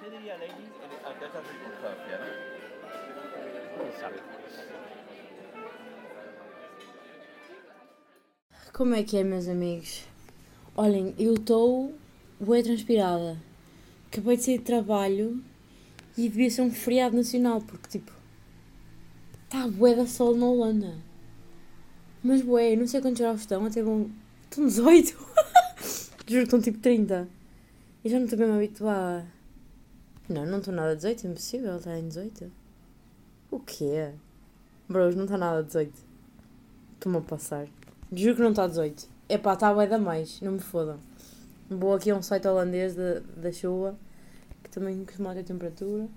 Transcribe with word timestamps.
¿Qué 0.00 0.10
diría? 0.10 0.34
Acá 0.34 1.26
está 1.26 1.40
circunstancia. 1.42 2.20
Como 8.72 8.94
é 8.94 9.04
que 9.04 9.16
é, 9.18 9.24
meus 9.24 9.46
amigos? 9.48 10.04
Olhem, 10.76 11.14
eu 11.18 11.34
estou 11.34 11.94
bué 12.40 12.62
transpirada. 12.62 13.40
Acabei 14.08 14.36
de 14.36 14.42
sair 14.42 14.58
de 14.58 14.64
trabalho 14.64 15.42
e 16.18 16.28
devia 16.28 16.50
ser 16.50 16.62
um 16.62 16.70
feriado 16.70 17.16
nacional, 17.16 17.60
porque 17.60 17.88
tipo. 17.88 18.12
Está 19.44 19.68
bué 19.68 19.94
da 19.94 20.06
sol 20.06 20.36
na 20.36 20.46
Holanda. 20.46 20.98
Mas 22.22 22.42
bué, 22.42 22.74
não 22.74 22.88
sei 22.88 23.00
quantos 23.00 23.20
graus 23.20 23.40
estão, 23.40 23.64
até 23.64 23.82
vão. 23.82 24.10
Estão 24.50 24.66
18. 24.66 25.08
Juro 26.26 26.40
que 26.40 26.42
estão 26.42 26.60
tipo 26.60 26.78
30. 26.78 27.28
Eu 28.04 28.10
já 28.10 28.18
não 28.18 28.24
estou 28.24 28.38
mesmo 28.38 28.54
habituada. 28.54 29.26
Não, 30.28 30.46
não 30.46 30.58
estou 30.58 30.72
nada 30.72 30.92
a 30.92 30.94
18, 30.94 31.26
é 31.26 31.30
impossível 31.30 31.80
em 31.86 32.08
18. 32.08 32.50
O 33.50 33.60
quê? 33.60 34.12
Bros, 34.88 35.14
não 35.14 35.24
está 35.24 35.36
nada 35.36 35.58
a 35.58 35.62
18. 35.62 35.92
Estou-me 36.94 37.18
a 37.18 37.20
passar. 37.20 37.66
Juro 38.12 38.36
que 38.36 38.42
não 38.42 38.50
está 38.50 38.64
a 38.64 38.68
18. 38.68 39.08
Epá, 39.28 39.52
está 39.52 39.72
bué 39.72 39.86
da 39.86 39.98
mais, 39.98 40.40
não 40.40 40.52
me 40.52 40.60
fodam. 40.60 40.98
Vou 41.68 41.94
aqui 41.94 42.10
a 42.10 42.16
um 42.16 42.22
site 42.22 42.46
holandês 42.48 42.94
da, 42.94 43.20
da 43.36 43.52
chuva, 43.52 43.98
que 44.62 44.70
também 44.70 45.04
costuma 45.04 45.34
ter 45.34 45.44
temperatura. 45.44 46.08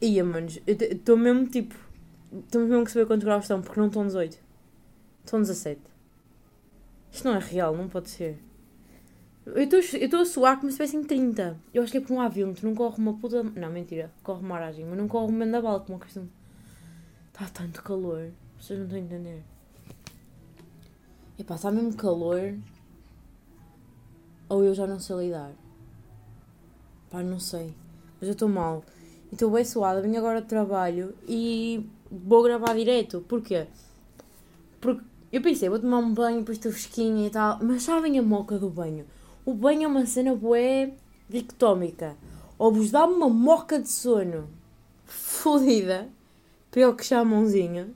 Ia, 0.00 0.24
manos, 0.24 0.60
estou 0.66 1.16
mesmo 1.16 1.46
tipo. 1.46 1.74
Temos 2.50 2.68
mesmo 2.68 2.84
que 2.84 2.92
saber 2.92 3.06
quantos 3.06 3.24
graus 3.24 3.44
estão, 3.44 3.60
porque 3.60 3.80
não 3.80 3.88
estão 3.88 4.06
18. 4.06 4.38
Estão 5.24 5.40
17. 5.40 5.80
Isto 7.12 7.28
não 7.28 7.34
é 7.34 7.38
real, 7.38 7.76
não 7.76 7.88
pode 7.88 8.08
ser. 8.08 8.38
Eu 9.54 9.62
estou 9.62 10.20
a 10.20 10.24
suar 10.24 10.58
como 10.58 10.70
se 10.70 10.76
tivessem 10.76 11.02
30. 11.02 11.56
Eu 11.72 11.82
acho 11.82 11.92
que 11.92 11.98
é 11.98 12.00
por 12.00 12.12
um 12.12 12.20
avião, 12.20 12.52
tu 12.54 12.66
não 12.66 12.74
corre 12.74 12.96
uma 12.98 13.14
puta. 13.14 13.42
Não, 13.42 13.70
mentira, 13.70 14.10
corre 14.22 14.44
uma 14.44 14.56
aragem, 14.56 14.84
mas 14.84 14.98
não 14.98 15.08
corre 15.08 15.32
um 15.32 15.38
vendaval 15.38 15.80
como 15.80 15.98
a 15.98 16.00
questão. 16.00 16.28
Está 17.32 17.46
tanto 17.46 17.82
calor, 17.82 18.30
vocês 18.60 18.78
não 18.78 18.86
estão 18.86 18.98
a 18.98 19.02
entender. 19.02 19.42
Epá, 21.38 21.54
está 21.54 21.70
mesmo 21.70 21.94
calor. 21.94 22.54
Ou 24.48 24.64
eu 24.64 24.74
já 24.74 24.86
não 24.86 25.00
sei 25.00 25.16
lidar. 25.16 25.52
Pá, 27.08 27.22
não 27.22 27.40
sei. 27.40 27.74
Mas 28.20 28.28
eu 28.28 28.32
estou 28.32 28.48
mal. 28.48 28.84
E 29.30 29.34
estou 29.34 29.50
bem 29.50 29.64
suada. 29.64 30.02
Venho 30.02 30.18
agora 30.18 30.42
de 30.42 30.48
trabalho 30.48 31.14
e 31.26 31.88
vou 32.10 32.42
gravar 32.42 32.74
direto. 32.74 33.24
Porquê? 33.26 33.66
Porque 34.80 35.02
eu 35.32 35.40
pensei, 35.40 35.68
vou 35.68 35.78
tomar 35.78 35.98
um 35.98 36.12
banho, 36.12 36.40
depois 36.40 36.58
estou 36.58 36.72
fresquinha 36.72 37.26
e 37.26 37.30
tal. 37.30 37.58
Mas 37.62 37.84
sabem 37.84 38.18
a 38.18 38.22
moca 38.22 38.58
do 38.58 38.68
banho? 38.68 39.06
O 39.44 39.54
banho 39.54 39.84
é 39.84 39.86
uma 39.86 40.06
cena 40.06 40.34
bué 40.34 40.92
dicotómica. 41.28 42.16
Ou 42.58 42.72
vos 42.72 42.90
dá 42.90 43.04
uma 43.06 43.28
moca 43.28 43.78
de 43.78 43.88
sono 43.88 44.48
fodida, 45.04 46.08
pior 46.70 46.94
que 46.94 47.04
chamãozinho. 47.04 47.94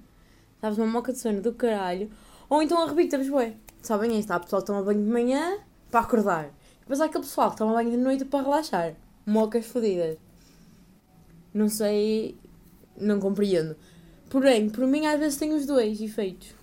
Sabes, 0.61 0.79
uma 0.79 0.87
moca 0.87 1.13
de 1.13 1.19
sono 1.19 1.43
do 1.43 1.53
caralho. 1.53 2.11
Ou 2.49 2.63
então 2.63 2.83
arrebita-vos 2.83 3.29
bué. 3.29 3.55
Sabem, 3.83 4.13
aí 4.13 4.21
está, 4.21 4.37
a 4.37 4.41
pessoa 4.41 4.63
que 4.63 4.67
toma 4.67 4.83
banho 4.83 5.05
de 5.05 5.11
manhã 5.11 5.59
para 5.91 6.01
acordar. 6.01 6.51
Depois 6.81 7.01
há 7.01 7.05
aquele 7.05 7.25
pessoal 7.25 7.51
que 7.51 7.59
toma 7.59 7.75
banho 7.75 7.91
de 7.91 7.97
noite 7.99 8.25
para 8.25 8.43
relaxar. 8.43 8.95
Mocas 9.27 9.67
fodidas. 9.67 10.17
Não 11.53 11.69
sei, 11.69 12.39
não 12.97 13.21
compreendo. 13.21 13.77
Porém, 14.31 14.69
por 14.71 14.87
mim 14.87 15.07
às 15.07 15.19
vezes 15.19 15.39
tem 15.39 15.53
os 15.53 15.67
dois 15.67 16.01
efeitos. 16.01 16.55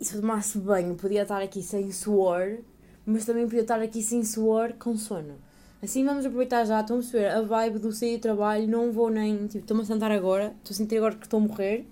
E 0.00 0.04
se 0.04 0.14
eu 0.14 0.20
tomasse 0.20 0.58
banho, 0.58 0.94
podia 0.94 1.22
estar 1.22 1.40
aqui 1.40 1.62
sem 1.62 1.90
suor, 1.90 2.58
mas 3.04 3.24
também 3.24 3.44
podia 3.44 3.62
estar 3.62 3.80
aqui 3.80 4.02
sem 4.02 4.22
suor 4.24 4.74
com 4.74 4.96
sono. 4.96 5.36
Assim 5.82 6.04
vamos 6.04 6.24
aproveitar 6.26 6.64
já, 6.64 6.80
estão 6.80 6.96
a 6.96 7.00
perceber 7.00 7.26
a 7.26 7.42
vibe 7.42 7.78
do 7.78 7.92
sair 7.92 8.16
de 8.16 8.22
trabalho, 8.22 8.66
não 8.66 8.90
vou 8.92 9.10
nem, 9.10 9.46
tipo, 9.46 9.58
estou-me 9.58 9.82
a 9.82 9.86
sentar 9.86 10.10
agora, 10.10 10.54
estou 10.58 10.74
a 10.74 10.76
sentir 10.76 10.96
agora 10.96 11.14
que 11.14 11.24
estou 11.24 11.38
a 11.38 11.42
morrer, 11.42 11.86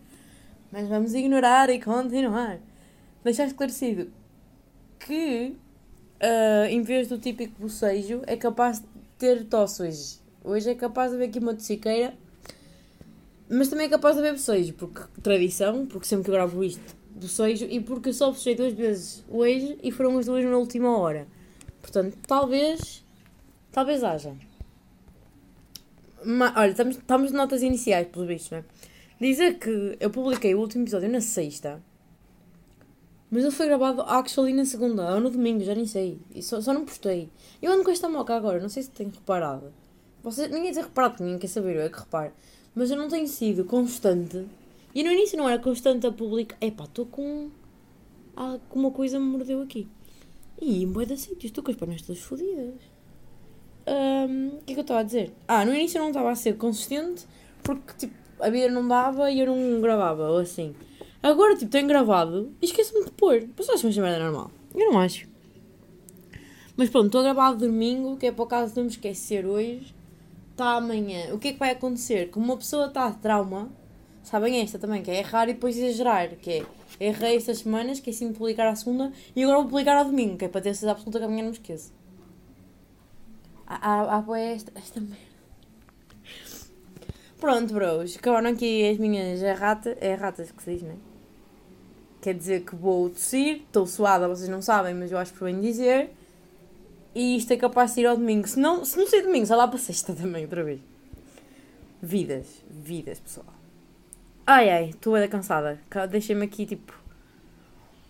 mas 0.73 0.89
vamos 0.89 1.15
ignorar 1.15 1.71
e 1.71 1.81
continuar. 1.81 2.59
Deixar 3.23 3.47
esclarecido 3.47 4.11
que, 4.99 5.57
uh, 6.21 6.67
em 6.69 6.83
vez 6.83 7.09
do 7.09 7.19
típico 7.19 7.61
bocejo, 7.61 8.23
é 8.27 8.37
capaz 8.37 8.81
de 8.81 8.87
ter 9.19 9.45
tosse 9.45 9.83
hoje. 9.83 10.19
Hoje 10.43 10.71
é 10.71 10.75
capaz 10.75 11.11
de 11.11 11.17
haver 11.17 11.29
aqui 11.29 11.39
uma 11.39 11.55
tossiqueira, 11.55 12.15
mas 13.49 13.69
também 13.69 13.87
é 13.87 13.89
capaz 13.89 14.17
de 14.17 14.21
haver 14.21 14.33
bocejo, 14.33 14.75
porque 14.75 15.01
tradição, 15.23 15.87
porque 15.87 16.07
sempre 16.07 16.25
que 16.25 16.31
eu 16.31 16.35
gravo 16.35 16.65
isto, 16.65 16.97
bocejo, 17.15 17.67
e 17.67 17.81
porque 17.81 18.11
eu 18.11 18.15
só 18.15 18.31
bocejei 18.31 18.55
duas 18.55 18.73
vezes 18.73 19.25
hoje 19.29 19.79
e 19.83 19.91
foram 19.91 20.19
as 20.19 20.27
duas 20.27 20.45
na 20.45 20.57
última 20.57 20.99
hora. 20.99 21.27
Portanto, 21.81 22.17
talvez, 22.27 23.05
talvez 23.71 24.03
haja. 24.03 24.35
Mas, 26.25 26.57
olha, 26.57 26.71
estamos, 26.71 26.97
estamos 26.97 27.31
de 27.31 27.37
notas 27.37 27.63
iniciais, 27.63 28.09
pelos 28.09 28.27
vistos, 28.27 28.51
não 28.51 28.59
é? 28.59 28.65
Dizer 29.21 29.59
que 29.59 29.97
eu 30.01 30.11
publiquei 30.11 30.55
o 30.55 30.61
último 30.61 30.85
episódio 30.85 31.09
na 31.09 31.21
sexta, 31.21 31.81
mas 33.31 33.43
ele 33.43 33.53
foi 33.53 33.67
gravado 33.67 34.03
actually 34.03 34.53
na 34.53 34.65
segunda 34.65 35.15
ou 35.15 35.21
no 35.21 35.31
domingo, 35.31 35.65
já 35.65 35.75
nem 35.75 35.87
sei. 35.87 36.21
E 36.35 36.43
só, 36.43 36.61
só 36.61 36.73
não 36.73 36.85
postei. 36.85 37.29
Eu 37.61 37.73
ando 37.73 37.83
com 37.83 37.91
esta 37.91 38.09
moca 38.09 38.35
agora, 38.35 38.61
não 38.61 38.69
sei 38.69 38.85
se 38.85 38.91
tenho 38.91 39.11
reparado. 39.11 39.73
Ninguém 40.51 40.73
tem 40.73 40.83
reparado, 40.83 41.23
ninguém 41.23 41.39
quer 41.39 41.49
saber, 41.49 41.77
eu 41.77 41.83
é 41.83 41.89
que 41.89 41.99
reparo. 41.99 42.33
Mas 42.75 42.91
eu 42.91 42.97
não 42.97 43.09
tenho 43.09 43.27
sido 43.27 43.65
constante. 43.65 44.47
E 44.95 45.03
no 45.03 45.11
início 45.11 45.37
não 45.37 45.49
era 45.49 45.59
constante 45.59 46.07
a 46.07 46.13
publicar. 46.13 46.57
Epá, 46.61 46.85
estou 46.85 47.07
com. 47.07 47.51
Ah, 48.37 48.59
com 48.69 48.79
uma 48.79 48.91
coisa 48.91 49.19
me 49.19 49.27
mordeu 49.27 49.61
aqui. 49.63 49.89
E 50.61 50.83
em 50.85 50.87
bué 50.87 51.05
de 51.05 51.17
sítios, 51.17 51.47
estou 51.47 51.65
com 51.65 51.71
as 51.71 51.77
pernas 51.77 52.03
todas 52.03 52.23
fodidas. 52.23 52.75
O 53.87 54.65
que 54.65 54.73
é 54.73 54.75
que 54.75 54.81
eu 54.81 54.83
estava 54.83 55.01
a 55.01 55.03
dizer? 55.03 55.33
Ah, 55.47 55.65
no 55.65 55.75
início 55.75 55.99
eu 55.99 56.03
não 56.03 56.09
estava 56.11 56.31
a 56.31 56.35
ser 56.35 56.57
consistente 56.57 57.27
porque 57.63 57.93
tipo, 57.95 58.15
a 58.41 58.49
vida 58.49 58.69
não 58.69 58.87
dava 58.87 59.31
e 59.31 59.41
eu 59.41 59.47
não 59.47 59.81
gravava, 59.81 60.31
ou 60.31 60.39
assim. 60.39 60.75
Agora, 61.23 61.57
tipo, 61.57 61.71
tenho 61.71 61.89
gravado 61.89 62.53
e 62.61 62.67
esqueço-me 62.67 63.05
de 63.05 63.11
pôr. 63.11 63.49
Mas 63.57 63.69
acho 63.69 63.89
que 63.89 64.01
merda 64.01 64.23
normal. 64.23 64.51
Eu 64.75 64.93
não 64.93 64.99
acho. 64.99 65.27
Mas 66.77 66.91
pronto, 66.91 67.07
estou 67.07 67.21
a 67.21 67.25
gravar 67.25 67.55
domingo, 67.55 68.17
que 68.17 68.27
é 68.27 68.33
por 68.33 68.45
acaso 68.45 68.73
de 68.73 68.77
não 68.77 68.85
me 68.85 68.91
esquecer 68.91 69.47
hoje. 69.47 69.95
Está 70.51 70.77
amanhã. 70.77 71.33
O 71.35 71.39
que 71.39 71.49
é 71.49 71.53
que 71.53 71.59
vai 71.59 71.71
acontecer? 71.71 72.31
Como 72.31 72.45
uma 72.45 72.57
pessoa 72.57 72.87
está 72.87 73.09
de 73.09 73.19
trauma, 73.19 73.71
sabem 74.35 74.61
esta 74.61 74.81
também, 74.81 75.01
que 75.01 75.13
é 75.13 75.19
errar 75.21 75.49
e 75.49 75.53
depois 75.53 75.77
exagerar, 75.77 76.31
que 76.35 76.51
é 76.51 76.67
errei 76.99 77.37
estas 77.37 77.59
semanas, 77.59 78.01
que 78.01 78.11
assim 78.11 78.33
publicar 78.33 78.67
à 78.67 78.75
segunda, 78.75 79.13
e 79.37 79.45
agora 79.45 79.59
vou 79.59 79.69
publicar 79.69 79.97
ao 79.97 80.07
domingo, 80.07 80.37
que 80.37 80.45
é 80.45 80.49
para 80.49 80.61
ter 80.61 80.75
certeza 80.75 80.91
absoluta 80.91 81.21
que 81.21 81.25
amanhã 81.25 81.43
não 81.43 81.51
me 81.51 81.57
esqueço. 81.57 81.93
Há, 83.65 84.19
há, 84.19 84.39
esta, 84.41 84.73
esta 84.75 85.01
merda. 85.01 85.17
Pronto, 87.39 87.73
bros, 87.73 88.17
acabaram 88.17 88.51
aqui 88.51 88.89
as 88.89 88.99
minhas 88.99 89.41
erratas, 89.41 89.97
é 90.01 90.11
erratas 90.11 90.51
que 90.51 90.63
se 90.65 90.73
diz, 90.73 90.83
não 90.83 90.91
é? 90.91 90.97
Quer 92.21 92.35
dizer 92.35 92.65
que 92.65 92.75
vou 92.75 93.11
tossir, 93.11 93.59
estou 93.59 93.87
suada, 93.87 94.27
vocês 94.27 94.49
não 94.49 94.61
sabem, 94.61 94.95
mas 94.95 95.13
eu 95.13 95.19
acho 95.19 95.33
por 95.35 95.45
bem 95.45 95.61
dizer. 95.61 96.11
E 97.15 97.37
isto 97.37 97.53
é 97.53 97.57
capaz 97.57 97.95
de 97.95 98.01
ir 98.01 98.07
ao 98.07 98.17
domingo. 98.17 98.49
Se 98.49 98.59
não, 98.59 98.85
se 98.85 98.99
não 98.99 99.07
ser 99.07 99.23
domingo, 99.23 99.47
sai 99.47 99.57
lá 99.57 99.69
para 99.69 99.79
sexta 99.79 100.13
também, 100.13 100.43
outra 100.43 100.65
vez. 100.65 100.81
Vidas, 102.03 102.47
vidas, 102.69 103.21
pessoal. 103.21 103.54
Ai 104.47 104.69
ai, 104.69 104.91
estou 104.91 105.15
bem 105.15 105.27
cansada. 105.27 105.81
Deixem-me 106.11 106.45
aqui, 106.45 106.67
tipo, 106.67 106.93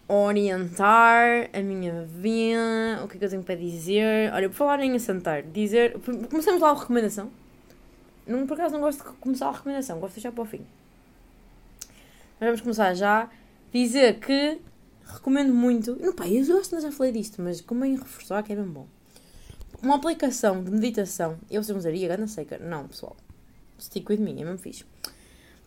orientar 0.08 1.48
a 1.52 1.60
minha 1.60 2.02
vida. 2.06 3.04
O 3.04 3.08
que 3.08 3.14
é 3.14 3.18
que 3.20 3.24
eu 3.24 3.30
tenho 3.30 3.44
para 3.44 3.54
dizer? 3.54 4.32
Olha, 4.32 4.48
por 4.48 4.56
falar 4.56 4.80
em 4.80 4.96
assentar, 4.96 5.44
dizer. 5.44 5.96
Começamos 6.28 6.60
lá 6.60 6.70
a 6.70 6.74
recomendação. 6.74 7.30
Não, 8.26 8.48
por 8.48 8.54
acaso 8.54 8.74
não 8.74 8.80
gosto 8.80 9.04
de 9.04 9.16
começar 9.18 9.46
a 9.46 9.52
recomendação, 9.52 10.00
gosto 10.00 10.14
de 10.14 10.22
deixar 10.22 10.32
para 10.32 10.42
o 10.42 10.44
fim. 10.44 10.66
Mas 12.40 12.48
vamos 12.48 12.60
começar 12.62 12.92
já. 12.94 13.30
Dizer 13.72 14.18
que 14.18 14.60
recomendo 15.06 15.54
muito. 15.54 15.94
Não, 16.00 16.12
pá, 16.12 16.26
eu 16.26 16.44
gosto, 16.46 16.80
já 16.80 16.90
falei 16.90 17.12
disto, 17.12 17.40
mas 17.40 17.60
como 17.60 17.84
em 17.84 17.94
reforçar 17.94 18.42
que 18.42 18.52
é 18.52 18.56
bem 18.56 18.66
bom. 18.66 18.88
Uma 19.80 19.94
aplicação 19.96 20.64
de 20.64 20.70
meditação. 20.72 21.38
Eu 21.48 21.62
sei 21.62 21.76
usaria, 21.76 22.08
gana 22.08 22.26
seca. 22.26 22.58
Não, 22.58 22.88
pessoal. 22.88 23.16
Stick 23.78 24.10
with 24.10 24.19
me, 24.19 24.32
é 24.32 24.44
mesmo 24.44 24.58
fixe. 24.58 24.84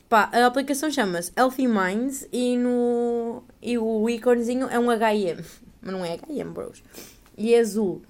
Pá, 0.10 0.30
a 0.32 0.46
aplicação 0.46 0.90
chama-se 0.90 1.34
Healthy 1.36 1.68
Minds 1.68 2.28
e, 2.32 2.56
no, 2.56 3.44
e 3.62 3.78
o 3.78 4.10
íconezinho 4.10 4.68
é 4.70 4.80
um 4.80 4.86
HM. 4.86 5.44
Mas 5.82 5.94
não 5.94 6.06
é 6.06 6.16
HM, 6.16 6.54
bros. 6.54 6.82
E 7.38 7.54
é 7.54 7.60
azul. 7.60 8.02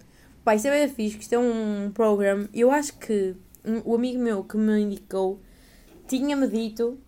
Pá, 0.43 0.55
isso 0.55 0.67
é 0.67 0.71
bem 0.71 0.87
fixe, 0.93 1.17
isto 1.17 1.33
é 1.33 1.39
um 1.39 1.91
programa. 1.91 2.47
Eu 2.53 2.69
acho 2.69 2.97
que 2.99 3.35
o 3.83 3.95
amigo 3.95 4.19
meu 4.19 4.43
que 4.43 4.57
me 4.57 4.79
indicou 4.79 5.41
tinha-me 6.07 6.47
dito 6.47 6.99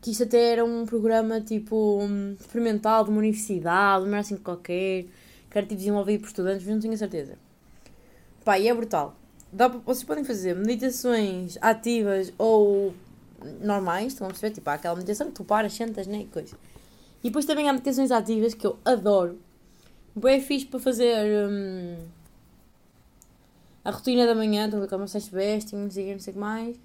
que 0.00 0.12
isto 0.12 0.22
até 0.22 0.52
era 0.52 0.64
um 0.64 0.86
programa 0.86 1.40
tipo 1.40 2.00
experimental 2.38 3.04
de 3.04 3.10
uma 3.10 3.18
universidade, 3.18 4.06
uma 4.06 4.18
assim 4.18 4.36
qualquer, 4.36 5.06
que 5.50 5.58
era 5.58 5.66
tipo 5.66 5.76
desenvolvido 5.76 6.20
por 6.20 6.28
estudantes, 6.28 6.64
mas 6.64 6.74
não 6.74 6.80
tinha 6.80 6.96
certeza. 6.96 7.36
Pá, 8.44 8.58
e 8.58 8.68
é 8.68 8.74
brutal. 8.74 9.14
Dá, 9.52 9.66
vocês 9.66 10.04
podem 10.04 10.24
fazer 10.24 10.54
meditações 10.54 11.58
ativas 11.60 12.32
ou 12.38 12.94
normais, 13.60 14.12
estão 14.12 14.26
a 14.26 14.30
perceber? 14.30 14.54
Tipo, 14.54 14.70
há 14.70 14.74
aquela 14.74 14.94
meditação 14.94 15.28
que 15.28 15.34
tu 15.34 15.44
paras, 15.44 15.72
sentas, 15.72 16.06
né? 16.06 16.22
E 16.22 16.26
coisa. 16.26 16.56
E 17.22 17.28
depois 17.28 17.44
também 17.44 17.68
há 17.68 17.72
meditações 17.72 18.10
ativas 18.10 18.54
que 18.54 18.66
eu 18.66 18.78
adoro. 18.84 19.38
Bem 20.14 20.40
fixe 20.40 20.66
para 20.66 20.80
fazer. 20.80 21.48
Hum, 21.48 21.96
a 23.84 23.90
rotina 23.90 24.26
da 24.26 24.34
manhã, 24.34 24.66
estão 24.66 24.82
a 24.82 24.88
como 24.88 25.08
se 25.08 25.18
vestem, 25.30 25.78
não 25.78 25.90
sei 25.90 26.14
o 26.14 26.18
que, 26.18 26.32
mais. 26.32 26.76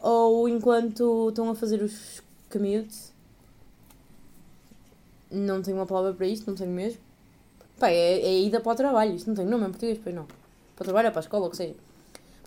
Ou 0.00 0.48
enquanto 0.48 1.28
estão 1.30 1.50
a 1.50 1.54
fazer 1.54 1.82
os 1.82 2.22
commutes. 2.50 3.14
Não 5.30 5.62
tenho 5.62 5.76
uma 5.76 5.86
palavra 5.86 6.12
para 6.14 6.26
isto, 6.26 6.46
não 6.46 6.54
tenho 6.54 6.70
mesmo. 6.70 7.00
Pá, 7.78 7.88
é, 7.88 8.20
é 8.20 8.40
ida 8.40 8.60
para 8.60 8.72
o 8.72 8.74
trabalho, 8.74 9.14
isto 9.14 9.26
não 9.26 9.34
tem 9.34 9.44
nome 9.44 9.64
em 9.64 9.70
português, 9.70 9.98
pois 10.02 10.14
não. 10.14 10.26
Para 10.74 10.82
o 10.82 10.84
trabalho, 10.84 11.10
para 11.10 11.20
a 11.20 11.24
escola, 11.24 11.46
o 11.46 11.50
que 11.50 11.56
seja. 11.56 11.74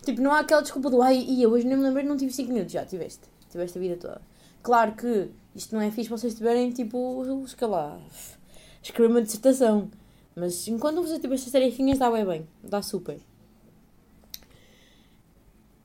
Tipo, 0.04 0.20
não 0.22 0.32
há 0.32 0.40
aquela 0.40 0.62
desculpa 0.62 0.88
do 0.90 1.02
ai, 1.02 1.18
ia, 1.18 1.48
hoje 1.48 1.66
nem 1.66 1.76
me 1.76 1.82
lembrei, 1.82 2.04
não 2.04 2.16
tive 2.16 2.32
5 2.32 2.52
minutos. 2.52 2.72
Já 2.72 2.84
tiveste. 2.84 3.22
Tiveste 3.50 3.78
a 3.78 3.80
vida 3.80 3.96
toda. 3.96 4.20
Claro 4.62 4.92
que 4.92 5.28
isto 5.54 5.74
não 5.74 5.82
é 5.82 5.90
fixe 5.90 6.08
vocês 6.08 6.34
tiverem, 6.34 6.70
tipo, 6.70 7.24
escrever 8.82 9.10
uma 9.10 9.22
dissertação. 9.22 9.90
Mas 10.34 10.66
enquanto 10.68 11.02
você 11.02 11.18
tipo 11.18 11.34
estas 11.34 11.52
tarefinhas, 11.52 11.98
dá 11.98 12.10
bem 12.10 12.24
bem. 12.24 12.48
Dá 12.62 12.80
super. 12.82 13.18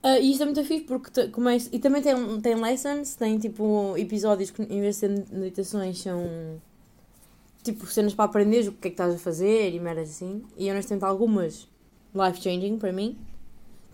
Uh, 0.04 0.22
e 0.22 0.32
isto 0.32 0.44
é 0.44 0.46
muito 0.46 0.64
fixe 0.64 0.86
porque 0.86 1.28
começa. 1.30 1.68
E 1.72 1.80
também 1.80 2.02
tem, 2.02 2.42
tem 2.42 2.56
lessons, 2.56 3.16
tem 3.16 3.40
tipo 3.40 3.98
episódios 3.98 4.52
que 4.52 4.62
em 4.62 4.80
vez 4.80 4.96
de 4.96 5.00
ser 5.00 5.26
meditações 5.32 6.00
são 6.00 6.62
tipo 7.64 7.88
cenas 7.88 8.14
para 8.14 8.26
aprender 8.26 8.68
o 8.68 8.74
que 8.74 8.88
é 8.88 8.92
que 8.92 8.94
estás 8.94 9.16
a 9.16 9.18
fazer 9.18 9.74
e 9.74 9.80
merdas 9.80 10.10
assim. 10.12 10.44
E 10.56 10.70
honestamente 10.70 11.04
algumas 11.04 11.68
life 12.14 12.40
changing 12.40 12.78
para 12.78 12.94
mim. 12.94 13.18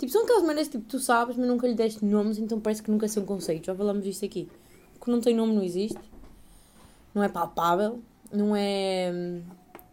Tipo, 0.02 0.14
são 0.14 0.24
aquelas 0.24 0.42
maneiras 0.42 0.68
tipo 0.68 0.84
tu 0.86 0.98
sabes, 0.98 1.38
mas 1.38 1.48
nunca 1.48 1.68
lhe 1.68 1.76
deste 1.76 2.04
nomes, 2.04 2.40
então 2.40 2.60
parece 2.60 2.82
que 2.82 2.90
nunca 2.90 3.08
são 3.08 3.24
conceitos. 3.24 3.68
Já 3.68 3.76
falamos 3.76 4.04
disto 4.04 4.26
aqui. 4.26 4.50
O 5.00 5.06
que 5.06 5.12
não 5.12 5.22
tem 5.22 5.36
nome 5.36 5.54
não 5.54 5.62
existe. 5.62 6.00
Não 7.14 7.22
é 7.22 7.30
palpável. 7.30 8.00
Não 8.34 8.56
é 8.56 9.12
hum, 9.14 9.44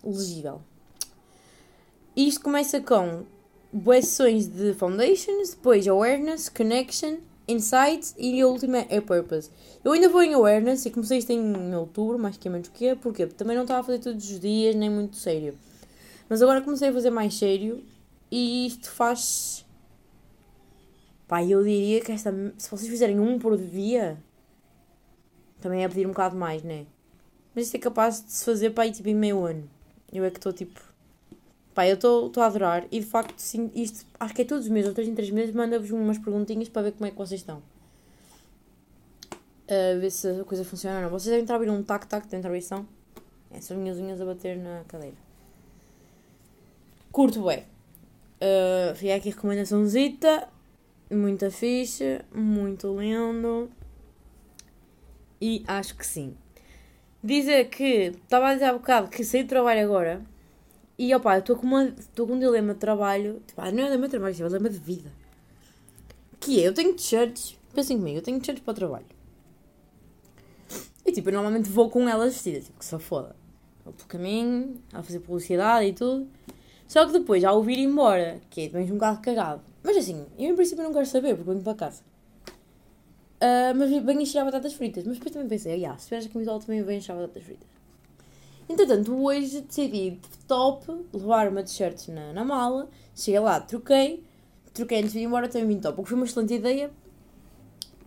legível. 0.03 0.63
Isto 2.17 2.41
começa 2.41 2.81
com 2.81 3.25
sessões 4.01 4.47
de 4.47 4.73
foundations, 4.73 5.51
depois 5.51 5.87
awareness, 5.87 6.49
connection, 6.49 7.19
insights 7.47 8.15
e 8.17 8.41
a 8.41 8.47
última 8.47 8.87
é 8.89 9.03
purpose. 9.03 9.51
Eu 9.85 9.93
ainda 9.93 10.09
vou 10.09 10.23
em 10.23 10.33
awareness 10.33 10.87
e 10.87 10.91
comecei 10.91 11.19
isto 11.19 11.33
em 11.33 11.75
outubro, 11.75 12.19
mais 12.19 12.39
que 12.39 12.49
é 12.49 12.51
menos 12.51 12.69
que 12.69 12.87
é, 12.87 12.95
porque 12.95 13.27
também 13.27 13.55
não 13.55 13.65
estava 13.65 13.81
a 13.81 13.85
fazer 13.85 13.99
todos 13.99 14.25
os 14.31 14.41
dias, 14.41 14.75
nem 14.75 14.89
muito 14.89 15.17
sério. 15.17 15.55
Mas 16.31 16.41
agora 16.41 16.63
comecei 16.63 16.89
a 16.89 16.93
fazer 16.95 17.11
mais 17.11 17.35
sério 17.35 17.85
e 18.31 18.67
isto 18.69 18.91
faz. 18.91 19.58
Pá, 21.29 21.45
eu 21.45 21.63
diria 21.63 22.01
que 22.01 22.11
esta. 22.11 22.33
Se 22.57 22.71
vocês 22.71 22.91
fizerem 22.91 23.21
um 23.21 23.39
por 23.39 23.57
dia, 23.57 24.19
também 25.61 25.85
é 25.85 25.89
pedir 25.89 26.07
um 26.07 26.11
bocado 26.11 26.35
mais, 26.35 26.63
né? 26.63 26.87
Mas 27.55 27.67
isto 27.67 27.77
é 27.77 27.79
capaz 27.79 28.25
de 28.25 28.33
se 28.33 28.45
fazer 28.45 28.71
para 28.71 28.85
aí 28.85 28.93
tipo 28.93 29.09
em 29.09 29.15
meio 29.15 29.45
ano. 29.45 29.69
Eu 30.13 30.25
é 30.25 30.31
que 30.31 30.39
estou 30.39 30.53
tipo 30.53 30.81
Pá, 31.79 31.87
eu 31.87 31.95
estou 31.95 32.33
a 32.39 32.47
adorar 32.47 32.89
e 32.91 32.99
de 32.99 33.07
facto, 33.07 33.39
sim, 33.39 33.71
isto 33.73 34.05
acho 34.19 34.35
que 34.35 34.43
é 34.43 34.45
todos 34.45 34.65
os 34.65 34.69
meses, 34.69 34.89
ou 34.89 34.95
três 34.97 35.09
em 35.09 35.15
três 35.15 35.31
meses, 35.31 35.55
manda-vos 35.55 35.89
umas 35.93 36.19
perguntinhas 36.19 36.69
para 36.69 36.83
ver 36.83 36.91
como 36.91 37.07
é 37.07 37.13
que 37.13 37.17
vocês 37.17 37.41
estão. 37.41 37.59
Uh, 39.69 40.01
ver 40.01 40.11
se 40.11 40.29
a 40.29 40.45
coisa 40.45 40.65
funciona 40.65 40.97
ou 40.97 41.03
não. 41.03 41.11
Vocês 41.11 41.31
devem 41.31 41.43
estar 41.43 41.55
a 41.55 41.59
ouvir 41.59 41.71
um 41.71 41.81
tac-tac 41.81 42.27
dentro 42.27 42.51
da. 42.51 42.57
É, 42.57 43.61
são 43.61 43.77
as 43.77 43.81
minhas 43.81 43.97
unhas 43.97 44.21
a 44.21 44.25
bater 44.25 44.57
na 44.57 44.83
cadeira. 44.89 45.15
Curto 47.13 47.45
bem. 47.45 47.61
Uh, 47.61 48.97
fica 48.97 49.15
aqui 49.15 49.29
a 49.29 49.33
recomendaçãozita. 49.35 50.49
Muita 51.11 51.51
ficha, 51.51 52.25
muito 52.35 52.99
lindo. 52.99 53.71
E 55.41 55.65
acho 55.67 55.97
que 55.97 56.07
sim. 56.07 56.37
Dizer 57.23 57.71
que, 57.71 58.13
estava 58.23 58.49
a 58.49 58.55
dizer 58.55 58.67
há 58.67 58.73
bocado 58.73 59.09
que 59.09 59.25
saí 59.25 59.43
do 59.43 59.49
trabalho 59.49 59.85
agora 59.85 60.23
e 60.99 61.11
eu 61.11 61.19
estou 61.19 61.57
com, 61.57 61.69
com 61.69 62.33
um 62.33 62.39
dilema 62.39 62.75
de 62.75 62.81
trabalho. 62.81 63.41
Tipo, 63.47 63.63
não 63.63 63.69
é 63.69 63.85
dilema 63.85 64.07
de 64.07 64.11
trabalho, 64.11 64.35
é 64.35 64.45
um 64.45 64.49
dilema 64.49 64.69
de 64.69 64.79
vida. 64.79 65.13
Que 66.41 66.61
é, 66.61 66.67
eu 66.69 66.75
tenho 66.75 66.93
t-shirts, 66.95 67.57
pensem 67.75 67.97
comigo, 67.97 68.19
eu 68.19 68.23
tenho 68.23 68.39
t-shirts 68.41 68.63
para 68.65 68.73
o 68.73 68.75
trabalho. 68.75 69.07
E 71.07 71.13
tipo, 71.13 71.29
eu 71.29 71.33
normalmente 71.33 71.71
vou 71.71 71.89
com 71.89 72.09
elas 72.09 72.35
vestidas, 72.35 72.65
tipo, 72.65 72.79
que 72.79 72.85
se 72.85 72.99
foda. 72.99 73.35
Vou 73.85 73.95
pelo 73.95 74.09
caminho, 74.09 74.83
a 74.93 75.03
fazer 75.03 75.21
publicidade 75.21 75.87
e 75.87 75.93
tudo. 75.93 76.29
Só 76.87 77.07
que 77.07 77.13
depois, 77.13 77.45
ao 77.45 77.63
vir 77.63 77.79
embora, 77.79 78.41
que 78.51 78.63
é, 78.63 78.69
vens 78.69 78.91
um 78.91 78.95
bocado 78.95 79.21
cagado. 79.23 79.63
Mas 79.89 79.97
assim, 79.97 80.27
eu 80.39 80.51
em 80.51 80.55
princípio 80.55 80.85
não 80.85 80.93
quero 80.93 81.07
saber, 81.07 81.35
porque 81.35 81.51
venho 81.51 81.63
para 81.63 81.75
casa. 81.75 82.03
Uh, 83.41 83.73
mas 83.75 83.89
venho 83.89 84.21
encher 84.21 84.45
batatas 84.45 84.75
fritas. 84.75 85.03
Mas 85.07 85.17
depois 85.17 85.33
também 85.33 85.49
pensei, 85.49 85.83
ah, 85.87 85.97
se 85.97 86.05
tiveres 86.05 86.27
a 86.27 86.29
camisola 86.29 86.61
também 86.61 86.83
venho 86.83 86.99
encher 86.99 87.17
batatas 87.17 87.43
fritas. 87.43 87.67
Entretanto, 88.69 89.17
hoje 89.17 89.63
decidi, 89.63 90.21
top, 90.47 90.93
levar 91.11 91.49
uma 91.49 91.63
t-shirt 91.63 92.09
na, 92.09 92.35
na 92.35 92.45
mala. 92.45 92.91
Cheguei 93.15 93.41
lá, 93.41 93.63
troquei. 93.63 94.23
Troquei 94.75 94.99
antes 94.99 95.13
de 95.13 95.21
ir 95.21 95.23
embora, 95.23 95.49
também 95.49 95.69
vim 95.69 95.81
top. 95.81 95.97
Porque 95.97 96.11
foi 96.11 96.19
uma 96.19 96.27
excelente 96.27 96.53
ideia. 96.53 96.91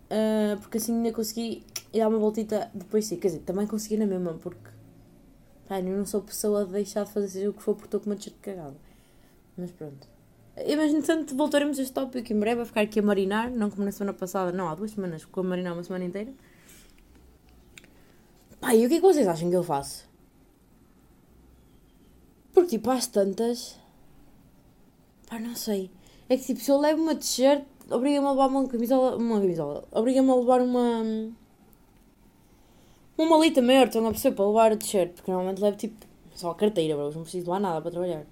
Uh, 0.06 0.62
porque 0.62 0.78
assim 0.78 0.96
ainda 0.98 1.12
consegui 1.12 1.64
dar 1.92 2.10
uma 2.10 2.20
voltita 2.20 2.70
depois 2.76 3.06
sim. 3.06 3.16
Quer 3.16 3.30
dizer, 3.30 3.40
também 3.40 3.66
consegui 3.66 3.98
na 3.98 4.06
mesma, 4.06 4.36
porque. 4.36 4.70
Pá, 5.68 5.80
eu 5.80 5.98
não 5.98 6.06
sou 6.06 6.22
pessoa 6.22 6.64
de 6.64 6.74
deixar 6.74 7.06
de 7.06 7.12
fazer 7.12 7.28
seja 7.28 7.50
o 7.50 7.54
que 7.54 7.64
for 7.64 7.74
porque 7.74 7.88
estou 7.88 8.00
com 8.00 8.06
uma 8.12 8.16
t-shirt 8.16 8.36
cagada. 8.40 8.76
Mas 9.58 9.72
pronto. 9.72 10.11
Mas, 10.76 10.94
entretanto, 10.94 11.36
voltaremos 11.36 11.80
a 11.80 11.82
este 11.82 11.94
tópico 11.94 12.32
em 12.32 12.40
breve. 12.40 12.58
Vai 12.58 12.66
ficar 12.66 12.82
aqui 12.82 13.00
a 13.00 13.04
marinar. 13.04 13.50
Não 13.52 13.70
como 13.70 13.84
na 13.86 13.92
semana 13.92 14.14
passada, 14.14 14.52
não, 14.52 14.70
há 14.70 14.76
duas 14.76 14.92
semanas. 14.92 15.22
Ficou 15.22 15.44
a 15.44 15.48
marinar 15.48 15.74
uma 15.74 15.84
semana 15.84 16.06
inteira. 16.06 16.32
Pá, 18.60 18.76
e 18.76 18.86
o 18.86 18.90
que 18.90 18.96
é 18.96 18.98
que 18.98 19.02
vocês 19.02 19.28
acham 19.28 19.50
que 19.50 19.56
eu 19.56 19.64
faço? 19.64 20.08
Porque, 22.54 22.78
tipo, 22.78 22.90
às 22.92 23.08
tantas. 23.08 23.80
Pá, 25.28 25.40
não 25.40 25.56
sei. 25.56 25.90
É 26.30 26.38
que, 26.38 26.46
tipo, 26.46 26.60
se 26.60 26.70
eu 26.70 26.80
levo 26.80 27.02
uma 27.02 27.16
t-shirt, 27.16 27.64
obriga-me 27.90 28.28
a 28.28 28.32
levar 28.32 28.48
uma 28.48 28.68
camisola. 28.68 29.18
Uma 29.18 29.40
camisola. 29.42 29.84
Obriga-me 29.92 30.30
a 30.30 30.36
levar 30.36 30.62
uma. 30.62 31.04
Uma 33.18 33.30
malita 33.30 33.62
maior, 33.62 33.88
estão 33.88 34.06
a 34.08 34.12
perceber, 34.12 34.36
para 34.36 34.48
levar 34.48 34.72
a 34.72 34.78
t-shirt. 34.78 35.14
Porque 35.14 35.32
normalmente 35.32 35.62
levo, 35.62 35.78
tipo, 35.78 36.06
só 36.36 36.52
a 36.52 36.56
carteira, 36.56 36.96
bro. 36.96 37.12
Não 37.12 37.24
preciso 37.24 37.46
levar 37.48 37.60
nada 37.60 37.82
para 37.82 37.92
trabalhar. 37.92 38.26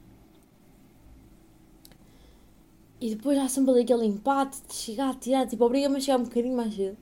E 3.01 3.16
depois 3.16 3.38
há 3.38 3.48
sempre 3.48 3.80
aquele 3.81 4.06
empate 4.06 4.62
de 4.68 4.74
chegar, 4.74 5.16
tirar, 5.16 5.48
tipo, 5.48 5.63
obriga-me 5.63 5.98
a 5.98 6.00
chegar 6.00 6.19
um 6.19 6.24
bocadinho 6.24 6.56
mais 6.56 6.74
cedo. 6.75 6.98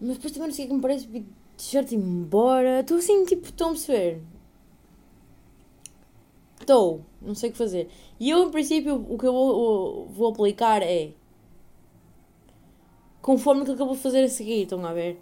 Mas 0.00 0.16
depois 0.16 0.32
também 0.32 0.48
não 0.48 0.54
sei 0.54 0.66
o 0.66 0.68
que 0.68 0.74
me 0.74 0.80
parece, 0.80 1.06
tipo, 1.08 1.28
t-shirt 1.56 1.92
embora. 1.92 2.80
Estou 2.80 2.98
assim, 2.98 3.24
tipo, 3.24 3.46
estão 3.46 3.68
a 3.68 3.72
perceber? 3.72 4.22
Estou, 6.60 7.04
não 7.20 7.34
sei 7.34 7.50
o 7.50 7.52
que 7.52 7.58
fazer. 7.58 7.88
E 8.20 8.30
eu, 8.30 8.44
em 8.44 8.50
princípio, 8.50 9.04
o 9.08 9.18
que 9.18 9.26
eu 9.26 9.32
vou, 9.32 10.08
vou 10.08 10.28
aplicar 10.28 10.82
é. 10.82 11.12
Conforme 13.22 13.62
aquilo 13.62 13.76
que 13.76 13.82
eu 13.82 13.86
vou 13.86 13.96
fazer 13.96 14.24
a 14.24 14.28
seguir, 14.28 14.62
estão 14.62 14.84
a 14.84 14.92
ver? 14.92 15.20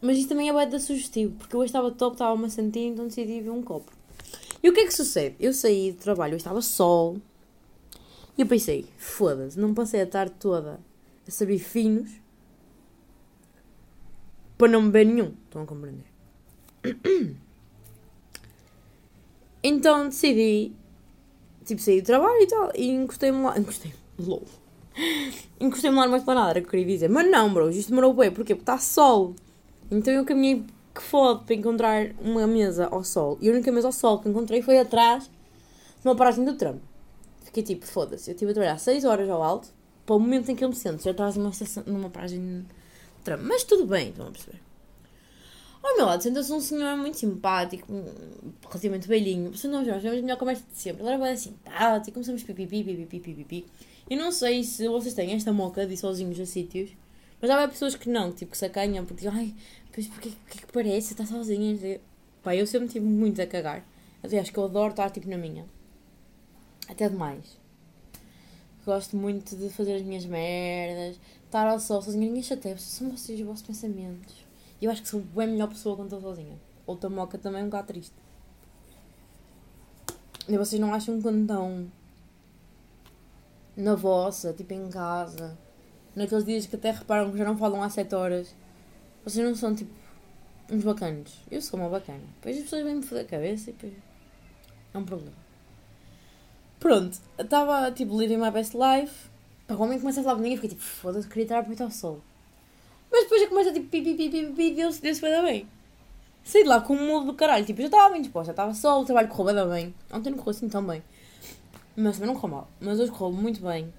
Mas 0.00 0.18
isto 0.18 0.28
também 0.28 0.48
é 0.48 0.52
bem 0.52 0.68
da 0.68 0.78
sugestivo, 0.78 1.34
porque 1.36 1.56
eu 1.56 1.60
hoje 1.60 1.68
estava 1.68 1.90
top, 1.90 2.14
estava-me 2.14 2.46
a 2.46 2.78
então 2.78 3.06
decidi 3.06 3.40
ver 3.40 3.50
um 3.50 3.62
copo. 3.62 3.95
E 4.66 4.68
o 4.68 4.72
que 4.72 4.80
é 4.80 4.84
que 4.84 4.92
sucede? 4.92 5.36
Eu 5.38 5.52
saí 5.52 5.92
do 5.92 5.98
trabalho, 5.98 6.32
eu 6.32 6.36
estava 6.36 6.60
sol, 6.60 7.18
e 8.36 8.40
eu 8.40 8.48
pensei, 8.48 8.84
foda-se, 8.98 9.56
não 9.60 9.72
passei 9.72 10.02
a 10.02 10.06
tarde 10.08 10.34
toda 10.40 10.80
a 11.24 11.30
saber 11.30 11.60
finos 11.60 12.10
para 14.58 14.66
não 14.66 14.86
beber 14.86 15.06
nenhum. 15.06 15.34
Estão 15.44 15.62
a 15.62 15.66
compreender? 15.66 16.06
Então 19.62 20.08
decidi, 20.08 20.72
tipo, 21.64 21.80
sair 21.80 22.00
do 22.00 22.06
trabalho 22.06 22.42
e 22.42 22.46
tal, 22.46 22.72
e 22.74 22.90
encostei-me 22.90 23.42
lá, 23.42 23.56
encostei-me, 23.56 23.96
lol. 24.18 24.44
Encostei-me 25.60 25.96
lá 25.96 26.06
numa 26.06 26.18
esplanada, 26.18 26.50
era 26.50 26.60
que 26.60 26.66
eu 26.66 26.70
queria 26.70 26.86
dizer. 26.86 27.08
Mas 27.08 27.28
não, 27.30 27.52
bro, 27.52 27.70
isto 27.70 27.90
demorou 27.90 28.12
bem, 28.14 28.32
porquê? 28.32 28.54
Porque 28.54 28.62
está 28.62 28.78
sol. 28.78 29.34
Então 29.90 30.12
eu 30.12 30.24
caminhei 30.24 30.64
que 30.96 31.02
fode 31.02 31.44
para 31.44 31.54
encontrar 31.54 32.10
uma 32.20 32.46
mesa 32.46 32.88
ao 32.90 33.04
sol. 33.04 33.38
E 33.40 33.48
a 33.48 33.52
única 33.52 33.70
mesa 33.70 33.88
ao 33.88 33.92
sol 33.92 34.18
que 34.18 34.28
encontrei 34.28 34.62
foi 34.62 34.78
atrás 34.78 35.24
de 35.24 36.08
uma 36.08 36.16
paragem 36.16 36.44
do 36.44 36.54
tram. 36.54 36.80
Fiquei 37.44 37.62
tipo, 37.62 37.86
foda-se, 37.86 38.30
eu 38.30 38.34
estive 38.34 38.50
a 38.50 38.54
trabalhar 38.54 38.78
6 38.78 39.04
horas 39.04 39.28
ao 39.28 39.42
alto 39.42 39.68
para 40.04 40.16
o 40.16 40.18
momento 40.20 40.50
em 40.50 40.56
que 40.56 40.64
eu 40.64 40.68
me 40.68 40.74
sento 40.74 41.08
atrás 41.08 41.34
de 41.34 41.40
uma, 41.40 41.50
estação, 41.50 41.82
numa 41.86 42.08
paragem 42.08 42.40
de 42.40 42.64
tram. 43.22 43.38
Mas 43.42 43.62
tudo 43.64 43.86
bem, 43.86 44.08
estão 44.08 44.26
a 44.26 44.30
perceber? 44.30 44.60
Ao 45.82 45.96
meu 45.96 46.06
lado 46.06 46.22
senta-se 46.22 46.52
um 46.52 46.60
senhor 46.60 46.96
muito 46.96 47.16
simpático, 47.16 47.86
relativamente 48.68 49.06
velhinho. 49.06 49.50
Portanto, 49.50 49.72
nós 49.72 49.84
tivemos 49.84 50.18
a 50.18 50.22
melhor 50.22 50.36
conversa 50.36 50.64
de 50.72 50.78
sempre. 50.78 51.02
Ele 51.02 51.10
era 51.10 51.18
bem 51.18 52.02
e 52.08 52.10
começamos 52.10 52.42
pipipi, 52.42 52.82
pipipi, 52.82 53.20
pipipi. 53.20 53.66
E 54.08 54.16
não 54.16 54.32
sei 54.32 54.64
se 54.64 54.88
vocês 54.88 55.14
têm 55.14 55.32
esta 55.32 55.52
moca 55.52 55.86
de 55.86 55.94
ir 55.94 55.96
sozinhos 55.96 56.40
a 56.40 56.46
sítios, 56.46 56.90
mas 57.40 57.50
há 57.50 57.68
pessoas 57.68 57.94
que 57.94 58.08
não, 58.08 58.32
tipo, 58.32 58.52
que 58.52 58.58
se 58.58 58.64
acanham, 58.64 59.04
porque 59.04 59.24
dizem, 59.24 59.38
ai, 59.38 59.54
pois 59.92 60.08
porquê, 60.08 60.30
porquê 60.30 60.66
que 60.66 60.72
parece? 60.72 61.12
Está 61.12 61.26
sozinha? 61.26 62.00
Pá, 62.42 62.54
eu 62.54 62.66
sempre 62.66 62.88
tive 62.88 63.04
muito 63.04 63.40
a 63.42 63.46
cagar. 63.46 63.84
Aliás, 64.22 64.50
que 64.50 64.58
eu 64.58 64.64
adoro 64.64 64.90
estar, 64.90 65.10
tipo, 65.10 65.28
na 65.28 65.36
minha. 65.36 65.66
Até 66.88 67.08
demais. 67.08 67.58
Gosto 68.84 69.16
muito 69.16 69.56
de 69.56 69.68
fazer 69.68 69.96
as 69.96 70.02
minhas 70.02 70.24
merdas, 70.24 71.18
estar 71.44 71.66
ao 71.66 71.80
sol 71.80 72.00
sozinha, 72.00 72.26
ninguém 72.26 72.42
chateia, 72.42 72.78
são 72.78 73.10
vocês 73.10 73.40
os 73.40 73.46
vossos 73.46 73.66
pensamentos. 73.66 74.46
E 74.80 74.84
eu 74.84 74.90
acho 74.90 75.02
que 75.02 75.08
sou 75.08 75.20
bem 75.20 75.48
melhor 75.48 75.68
pessoa 75.68 75.96
quando 75.96 76.14
estou 76.14 76.20
sozinha. 76.20 76.56
Outra 76.86 77.10
moca 77.10 77.36
também 77.36 77.62
é 77.62 77.64
um 77.64 77.68
bocado 77.68 77.88
triste. 77.88 78.14
E 80.48 80.56
vocês 80.56 80.80
não 80.80 80.94
acham 80.94 81.20
quando 81.20 81.40
estão 81.40 81.90
na 83.76 83.96
vossa, 83.96 84.52
tipo 84.52 84.72
em 84.72 84.88
casa, 84.88 85.58
naqueles 86.16 86.44
dias 86.44 86.66
que 86.66 86.74
até 86.74 86.90
reparam 86.90 87.30
que 87.30 87.38
já 87.38 87.44
não 87.44 87.56
falam 87.56 87.82
há 87.82 87.90
7 87.90 88.14
horas, 88.14 88.54
vocês 89.22 89.46
não 89.46 89.54
são 89.54 89.74
tipo 89.74 89.92
uns 90.70 90.82
bacanos. 90.82 91.32
Eu 91.50 91.60
sou 91.62 91.78
uma 91.78 91.88
bacana. 91.88 92.22
Depois 92.36 92.56
as 92.56 92.64
pessoas 92.64 92.82
vêm-me 92.82 93.02
foder 93.02 93.24
a 93.24 93.28
cabeça 93.28 93.70
e 93.70 93.72
depois 93.74 93.92
é 94.94 94.98
um 94.98 95.04
problema. 95.04 95.36
Pronto, 96.80 97.18
estava 97.38 97.92
tipo 97.92 98.18
living 98.18 98.38
my 98.38 98.50
best 98.50 98.74
life. 98.74 99.28
Pá, 99.66 99.74
o 99.74 99.82
homem 99.82 99.98
começa 99.98 100.20
a 100.20 100.24
falar 100.24 100.36
comigo 100.36 100.54
e 100.54 100.56
fiquei 100.56 100.70
tipo, 100.70 100.82
foda-se, 100.82 101.28
queria 101.28 101.44
estar 101.44 101.56
a 101.56 101.58
aproveitar 101.58 101.86
o 101.86 101.90
sol. 101.90 102.20
Mas 103.10 103.24
depois 103.24 103.40
já 103.42 103.48
começa 103.48 103.72
tipo, 103.72 103.88
pi, 103.88 104.02
pi, 104.02 104.14
pi, 104.14 104.30
pi, 104.30 104.52
pi, 104.52 104.70
Deus, 104.74 104.98
Deus 104.98 105.18
vai 105.18 105.30
dar 105.30 105.42
bem. 105.42 105.68
Saí 106.44 106.62
de 106.62 106.68
lá 106.68 106.80
com 106.80 106.94
um 106.94 107.06
mudo 107.06 107.26
do 107.26 107.34
caralho, 107.34 107.64
tipo, 107.64 107.80
já 107.80 107.86
estava 107.86 108.12
bem 108.12 108.22
disposta, 108.22 108.52
estava 108.52 108.72
só, 108.72 109.00
o 109.00 109.04
trabalho 109.04 109.28
correu 109.28 109.66
bem, 109.66 109.68
bem. 109.68 109.94
Ontem 110.12 110.30
não 110.30 110.38
correu 110.38 110.50
assim 110.50 110.68
tão 110.68 110.86
bem. 110.86 111.02
Mas 111.96 112.16
também 112.18 112.32
não 112.32 112.40
correu 112.40 112.56
mal. 112.56 112.70
Mas 112.80 113.00
hoje 113.00 113.10
correu 113.10 113.32
muito 113.32 113.60
bem. 113.60 113.92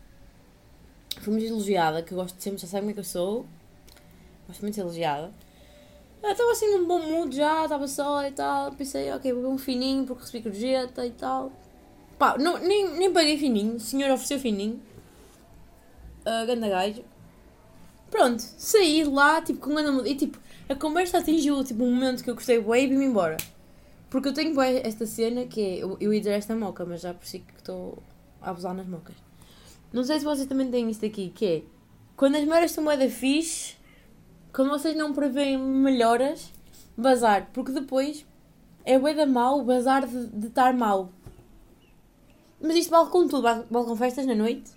Fui 1.22 1.34
muito 1.34 1.46
elogiada, 1.46 2.02
que 2.04 2.14
eu 2.14 2.18
gosto 2.18 2.36
de 2.36 2.44
sempre, 2.44 2.60
já 2.60 2.68
sabem 2.68 2.82
como 2.82 2.92
é 2.92 2.94
que 2.94 3.00
eu 3.00 3.04
sou. 3.04 3.46
Gosto 4.48 4.62
muito 4.62 4.74
de 4.74 4.76
ser 4.76 4.82
elogiada. 4.82 5.34
Estava 6.24 6.52
assim 6.52 6.76
num 6.76 6.88
bom 6.88 7.00
mood 7.00 7.36
já, 7.36 7.64
estava 7.64 7.88
só 7.88 8.26
e 8.26 8.32
tal. 8.32 8.72
Pensei, 8.74 9.12
ok, 9.12 9.32
vou 9.32 9.42
beber 9.42 9.54
um 9.54 9.58
fininho 9.58 10.06
porque 10.06 10.24
recebi 10.24 10.44
gorjeta 10.44 11.06
e 11.06 11.12
tal. 11.12 11.52
Pá, 12.18 12.38
não, 12.38 12.58
nem, 12.58 12.98
nem 12.98 13.14
paguei 13.14 13.38
fininho, 13.38 13.76
o 13.76 13.80
senhor 13.80 14.12
ofereceu 14.12 14.40
fininho. 14.40 14.82
Uh, 16.22 16.46
ganda 16.46 16.68
gajo. 16.68 17.04
Pronto, 18.10 18.40
saí 18.40 19.04
lá, 19.04 19.42
tipo, 19.42 19.60
com 19.60 19.74
grande 19.74 19.92
mood. 19.92 20.10
E 20.10 20.16
tipo, 20.16 20.40
a 20.70 20.76
conversa 20.76 21.20
atingiu 21.20 21.64
tipo, 21.64 21.84
um 21.84 21.94
momento 21.94 22.24
que 22.24 22.30
eu 22.30 22.36
gostei 22.36 22.58
e 22.58 22.88
vim-me 22.88 23.06
embora. 23.06 23.38
Porque 24.10 24.30
eu 24.30 24.34
tenho 24.34 24.60
esta 24.62 25.06
cena 25.06 25.46
que 25.46 25.62
é, 25.62 25.84
eu, 25.84 25.98
eu 26.00 26.14
ia 26.14 26.20
dizer 26.20 26.32
esta 26.32 26.56
moca, 26.56 26.86
mas 26.86 27.02
já 27.02 27.14
si 27.22 27.40
que 27.40 27.54
estou 27.58 28.02
a 28.42 28.50
abusar 28.50 28.74
nas 28.74 28.88
mocas. 28.88 29.27
Não 29.98 30.04
sei 30.04 30.20
se 30.20 30.26
vocês 30.26 30.48
também 30.48 30.70
têm 30.70 30.92
isto 30.92 31.04
aqui, 31.08 31.32
que 31.32 31.44
é, 31.44 31.64
quando 32.16 32.36
as 32.36 32.44
meras 32.44 32.70
estão 32.70 32.84
bué 32.84 32.96
da 32.96 33.10
fixe, 33.10 33.76
quando 34.54 34.70
vocês 34.70 34.96
não 34.96 35.12
prevêem 35.12 35.58
melhoras, 35.58 36.54
bazar. 36.96 37.50
Porque 37.52 37.72
depois 37.72 38.24
é 38.86 39.00
bué 39.00 39.16
da 39.16 39.26
mal, 39.26 39.64
bazar 39.64 40.06
de, 40.06 40.46
estar 40.46 40.72
mal. 40.72 41.12
Mas 42.62 42.76
isto 42.76 42.92
vale 42.92 43.10
com 43.10 43.28
tudo, 43.28 43.42
vale, 43.42 43.64
com 43.68 43.96
festas 43.96 44.28
na 44.28 44.36
noite. 44.36 44.72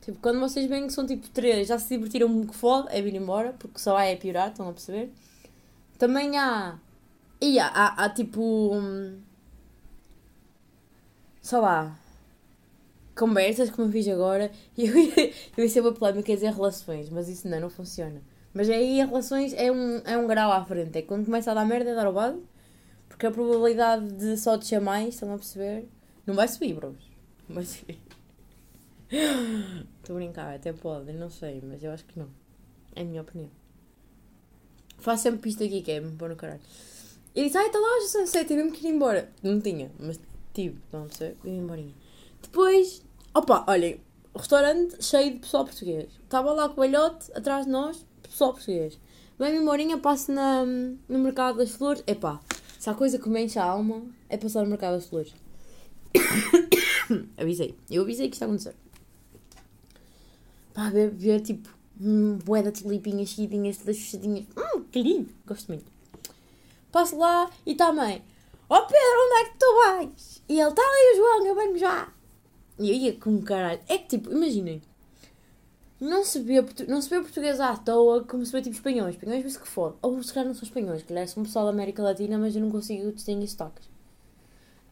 Tipo, 0.00 0.18
quando 0.18 0.40
vocês 0.40 0.68
veem 0.68 0.88
que 0.88 0.92
são 0.92 1.06
tipo 1.06 1.28
três, 1.28 1.68
já 1.68 1.78
se 1.78 1.88
divertiram 1.96 2.28
muito 2.28 2.50
que 2.50 2.58
foda, 2.58 2.90
é 2.90 3.00
vir 3.00 3.14
embora, 3.14 3.52
porque 3.56 3.78
só 3.78 3.92
vai 3.92 4.10
é 4.12 4.16
piorar, 4.16 4.48
estão 4.48 4.68
a 4.68 4.72
perceber? 4.72 5.12
Também 5.98 6.36
há. 6.36 6.80
E 7.40 7.60
há, 7.60 7.68
há, 7.68 8.04
há 8.04 8.08
tipo. 8.08 8.74
hum, 8.74 9.20
sei 11.40 11.58
lá. 11.60 11.96
Conversas 13.16 13.70
como 13.70 13.88
eu 13.88 13.92
fiz 13.92 14.06
agora. 14.08 14.50
E 14.76 14.86
eu, 14.86 14.94
eu 15.56 15.64
ia 15.64 15.68
ser 15.68 15.80
uma 15.80 15.92
polémica 15.92 16.32
dizer 16.34 16.52
relações, 16.52 17.10
mas 17.10 17.28
isso 17.28 17.48
não, 17.48 17.60
não 17.60 17.70
funciona. 17.70 18.22
Mas 18.52 18.70
aí 18.70 19.00
as 19.00 19.08
relações 19.08 19.52
é 19.54 19.70
um, 19.70 19.98
é 20.04 20.16
um 20.16 20.26
grau 20.26 20.52
à 20.52 20.64
frente. 20.64 20.98
É 20.98 21.02
quando 21.02 21.24
começa 21.24 21.50
a 21.50 21.54
dar 21.54 21.64
merda, 21.64 21.90
é 21.90 21.94
dar 21.94 22.08
o 22.08 22.12
base. 22.12 22.40
Porque 23.08 23.26
a 23.26 23.30
probabilidade 23.30 24.12
de 24.12 24.36
só 24.36 24.56
descer 24.56 24.80
mais, 24.80 25.14
estão 25.14 25.32
a 25.32 25.36
perceber? 25.36 25.88
Não 26.26 26.34
vai 26.34 26.46
subir, 26.48 26.74
bros. 26.74 26.96
Não 27.48 27.62
subir. 27.64 27.98
Estou 29.08 30.16
a 30.16 30.18
brincar, 30.18 30.54
até 30.54 30.72
pode, 30.72 31.12
não 31.12 31.30
sei, 31.30 31.62
mas 31.62 31.82
eu 31.82 31.92
acho 31.92 32.04
que 32.04 32.18
não. 32.18 32.28
É 32.94 33.02
a 33.02 33.04
minha 33.04 33.22
opinião. 33.22 33.50
Faço 34.98 35.24
sempre 35.24 35.48
isto 35.48 35.62
aqui, 35.62 35.82
que 35.82 35.92
é 35.92 36.00
me 36.00 36.16
pôr 36.16 36.28
no 36.28 36.36
caralho. 36.36 36.60
E 37.34 37.44
disse, 37.44 37.56
ai, 37.56 37.66
está 37.66 37.78
lá, 37.78 38.00
já 38.00 38.08
sei, 38.08 38.26
sei, 38.26 38.44
tive 38.44 38.62
mesmo 38.62 38.76
que 38.76 38.86
ir 38.86 38.90
embora. 38.90 39.30
Não 39.42 39.60
tinha, 39.60 39.90
mas 39.98 40.18
tive, 40.52 40.78
a 40.92 40.98
perceber? 40.98 41.36
Vim 41.44 41.58
embora. 41.58 41.84
Depois, 42.42 43.02
opa, 43.36 43.64
olhem, 43.68 44.00
restaurante 44.34 45.04
cheio 45.04 45.34
de 45.34 45.40
pessoal 45.40 45.64
português. 45.64 46.08
Estava 46.22 46.52
lá 46.52 46.68
com 46.68 46.80
o 46.80 46.84
velhote, 46.84 47.30
atrás 47.34 47.66
de 47.66 47.70
nós, 47.70 48.04
pessoal 48.22 48.52
português. 48.52 48.98
Vem-me 49.38 49.58
embora, 49.58 49.98
passo 49.98 50.32
na, 50.32 50.64
no 50.64 51.18
Mercado 51.18 51.58
das 51.58 51.72
Flores. 51.72 52.02
Epá, 52.06 52.40
se 52.78 52.88
há 52.88 52.94
coisa 52.94 53.18
que 53.18 53.28
me 53.28 53.44
enche 53.44 53.58
a 53.58 53.64
alma, 53.64 54.02
é 54.30 54.38
passar 54.38 54.62
no 54.62 54.70
Mercado 54.70 54.94
das 54.94 55.06
Flores. 55.06 55.34
avisei. 57.36 57.74
Eu 57.90 58.02
avisei 58.04 58.28
que 58.28 58.34
isto 58.34 58.42
ia 58.42 58.46
acontecer. 58.46 58.74
Pá, 60.72 60.88
ver, 60.88 61.10
ver 61.10 61.40
tipo, 61.40 61.68
hum, 62.00 62.38
de 62.38 62.72
tulipinhas, 62.72 63.30
seguidinhas, 63.30 63.76
todas 63.76 63.98
fechadinhas. 63.98 64.46
Hum, 64.56 64.84
que 64.90 65.02
lindo. 65.02 65.30
Gosto 65.46 65.68
muito. 65.68 65.84
Passo 66.90 67.18
lá 67.18 67.50
e 67.66 67.72
está 67.72 67.88
a 67.88 67.92
mãe. 67.92 68.24
Ó 68.68 68.80
Pedro, 68.80 68.98
onde 68.98 69.34
é 69.34 69.44
que 69.44 69.58
tu 69.58 69.76
vais? 69.76 70.42
E 70.48 70.58
ele, 70.58 70.70
está 70.70 70.82
ali 70.82 71.12
o 71.12 71.16
João, 71.16 71.46
eu 71.46 71.54
venho 71.54 71.78
já. 71.78 72.15
E 72.78 72.90
eu 72.90 72.94
ia 72.94 73.12
com 73.14 73.40
caralho. 73.42 73.80
É 73.88 73.98
que 73.98 74.08
tipo, 74.08 74.30
imaginem. 74.30 74.82
Não 75.98 76.24
se, 76.24 76.40
vê, 76.40 76.62
não 76.86 77.00
se 77.00 77.08
vê 77.08 77.20
português 77.20 77.58
à 77.58 77.74
toa 77.74 78.22
como 78.24 78.44
se 78.44 78.52
vê 78.52 78.60
tipo 78.60 78.76
espanhóis. 78.76 79.14
Espanhóis 79.14 79.42
vê-se 79.42 79.58
que 79.58 79.68
foda. 79.68 79.96
Ou 80.02 80.22
se 80.22 80.32
calhar 80.32 80.46
não 80.46 80.54
são 80.54 80.64
espanhóis, 80.64 81.02
que 81.02 81.08
calhar 81.08 81.26
são 81.26 81.42
pessoal 81.42 81.64
da 81.64 81.70
América 81.70 82.02
Latina, 82.02 82.36
mas 82.36 82.54
eu 82.54 82.60
não 82.60 82.70
consigo 82.70 83.12
distinguir 83.12 83.48
sotaques. 83.48 83.88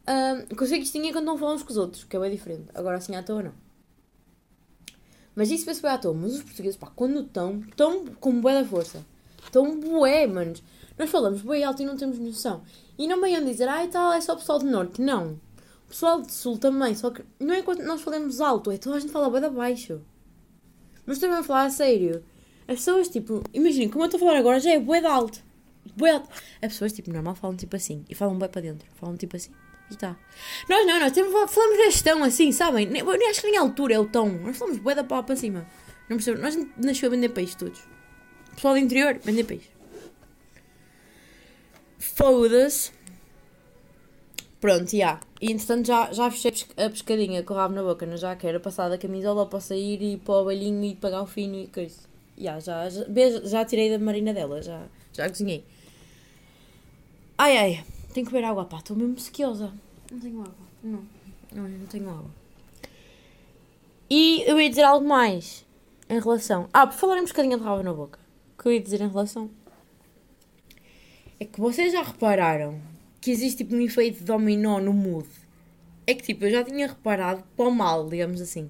Ahm, 0.06 0.46
consigo 0.56 0.82
distinguir 0.82 1.12
quando 1.12 1.26
não 1.26 1.36
falam 1.36 1.56
uns 1.56 1.62
com 1.62 1.70
os 1.70 1.76
outros, 1.76 2.04
que 2.04 2.16
é 2.16 2.20
bem 2.20 2.30
diferente. 2.30 2.68
Agora 2.74 2.96
assim 2.96 3.14
à 3.14 3.22
toa 3.22 3.42
não. 3.42 3.52
Mas 5.34 5.50
isso 5.50 5.66
vê-se 5.66 5.82
bem 5.82 5.90
à 5.90 5.98
toa. 5.98 6.14
Mas 6.14 6.34
os 6.34 6.42
portugueses, 6.42 6.76
pá, 6.76 6.90
quando 6.94 7.20
estão, 7.20 7.60
estão 7.60 8.06
com 8.20 8.40
bué 8.40 8.54
da 8.62 8.66
força. 8.66 9.04
Estão 9.42 9.78
bué, 9.78 10.26
manos. 10.26 10.62
Nós 10.98 11.10
falamos 11.10 11.42
bué 11.42 11.62
alto 11.64 11.82
e 11.82 11.86
não 11.86 11.96
temos 11.96 12.18
noção. 12.18 12.62
E 12.96 13.06
não 13.06 13.20
venham 13.20 13.44
dizer, 13.44 13.68
ai 13.68 13.88
tal, 13.88 14.12
é 14.12 14.20
só 14.20 14.34
o 14.34 14.36
pessoal 14.36 14.58
do 14.58 14.66
norte. 14.66 15.02
Não. 15.02 15.38
Pessoal 15.94 16.20
do 16.20 16.28
sul 16.28 16.58
também, 16.58 16.92
só 16.96 17.08
que 17.08 17.22
não 17.38 17.54
é 17.54 17.62
quando 17.62 17.84
nós 17.84 18.02
falamos 18.02 18.40
alto, 18.40 18.72
é 18.72 18.76
toda 18.76 18.96
a 18.96 18.98
gente 18.98 19.12
fala 19.12 19.40
da 19.40 19.48
baixo. 19.48 20.00
Mas 21.06 21.20
também 21.20 21.38
a 21.38 21.42
falar 21.44 21.66
a 21.66 21.70
sério. 21.70 22.24
As 22.66 22.78
pessoas, 22.78 23.08
tipo, 23.08 23.44
imaginem, 23.52 23.88
como 23.88 24.02
eu 24.02 24.06
estou 24.06 24.18
a 24.18 24.20
falar 24.26 24.36
agora, 24.40 24.58
já 24.58 24.72
é 24.72 24.80
bué 24.80 24.98
de 24.98 25.06
alto. 25.06 25.40
Bué 25.96 26.10
alto. 26.10 26.28
As 26.60 26.72
pessoas, 26.72 26.92
tipo, 26.92 27.12
normal 27.12 27.36
falam 27.36 27.56
tipo 27.56 27.76
assim. 27.76 28.04
E 28.10 28.14
falam 28.16 28.36
bué 28.36 28.48
para 28.48 28.62
dentro. 28.62 28.88
Falam 28.96 29.16
tipo 29.16 29.36
assim. 29.36 29.52
E 29.88 29.94
tá. 29.94 30.16
Nós 30.68 30.84
não, 30.84 30.98
nós 30.98 31.12
temos, 31.12 31.30
falamos 31.48 31.78
neste 31.78 32.02
tom 32.02 32.24
assim, 32.24 32.50
sabem? 32.50 32.86
Nem, 32.86 33.04
nem 33.04 33.30
acho 33.30 33.40
que 33.40 33.46
nem 33.46 33.58
a 33.58 33.60
altura 33.60 33.94
é 33.94 33.98
o 34.00 34.08
tom. 34.08 34.30
Nós 34.30 34.56
falamos 34.56 34.80
bué 34.80 34.96
da 34.96 35.04
pau 35.04 35.22
para 35.22 35.36
cima. 35.36 35.64
Não 36.10 36.16
percebo. 36.16 36.42
Nós 36.42 36.58
nasceu 36.76 37.06
a 37.06 37.10
vender 37.10 37.28
peixe 37.28 37.56
todos. 37.56 37.80
Pessoal 38.56 38.74
do 38.74 38.80
interior, 38.80 39.16
vender 39.22 39.44
peixe. 39.44 39.70
Foda-se. 42.00 42.90
Pronto, 44.60 44.96
já. 44.96 45.20
E 45.44 45.52
entretanto 45.52 45.86
já, 45.86 46.10
já 46.10 46.30
fechei 46.30 46.48
a 46.48 46.52
pesca- 46.52 46.86
a 46.86 46.88
pescadinha 46.88 47.42
com 47.42 47.52
o 47.52 47.56
rabo 47.58 47.74
na 47.74 47.82
boca, 47.82 48.06
não 48.06 48.16
já 48.16 48.34
quero 48.34 48.58
passar 48.60 48.88
da 48.88 48.96
camisola 48.96 49.44
para 49.44 49.60
sair 49.60 50.00
e 50.00 50.16
para 50.16 50.36
o 50.36 50.44
balhinho 50.46 50.82
e 50.82 50.94
pagar 50.94 51.20
o 51.20 51.26
fino 51.26 51.56
e 51.56 51.66
coisa. 51.66 51.98
Já, 52.38 52.58
já, 52.60 52.88
já, 52.88 53.04
já 53.44 53.62
tirei 53.66 53.90
da 53.90 53.98
marina 53.98 54.32
dela, 54.32 54.62
já, 54.62 54.86
já 55.12 55.28
cozinhei. 55.28 55.62
Ai 57.36 57.58
ai, 57.58 57.84
tenho 58.14 58.24
que 58.26 58.32
beber 58.32 58.46
água, 58.46 58.64
pá, 58.64 58.78
estou 58.78 58.96
mesmo 58.96 59.20
sequiosa. 59.20 59.70
Não 60.10 60.18
tenho 60.18 60.40
água, 60.40 60.54
não, 60.82 61.04
não, 61.52 61.68
não 61.68 61.86
tenho 61.88 62.08
água. 62.08 62.30
E 64.08 64.44
eu 64.46 64.58
ia 64.58 64.70
dizer 64.70 64.84
algo 64.84 65.06
mais 65.06 65.66
em 66.08 66.20
relação. 66.20 66.70
Ah, 66.72 66.86
por 66.86 66.94
falar 66.94 67.18
em 67.18 67.24
pescadinha 67.24 67.58
de 67.58 67.64
rabo 67.64 67.82
na 67.82 67.92
boca, 67.92 68.18
o 68.56 68.62
que 68.62 68.68
eu 68.68 68.72
ia 68.72 68.80
dizer 68.80 69.02
em 69.02 69.08
relação. 69.08 69.50
É 71.38 71.44
que 71.44 71.60
vocês 71.60 71.92
já 71.92 72.00
repararam 72.00 72.80
que 73.24 73.30
existe 73.30 73.64
tipo 73.64 73.74
um 73.74 73.80
efeito 73.80 74.22
dominó 74.22 74.78
no 74.78 74.92
mood. 74.92 75.26
É 76.06 76.12
que 76.12 76.22
tipo, 76.22 76.44
eu 76.44 76.50
já 76.50 76.62
tinha 76.62 76.86
reparado 76.86 77.42
para 77.56 77.66
o 77.66 77.74
mal, 77.74 78.06
digamos 78.06 78.38
assim. 78.38 78.68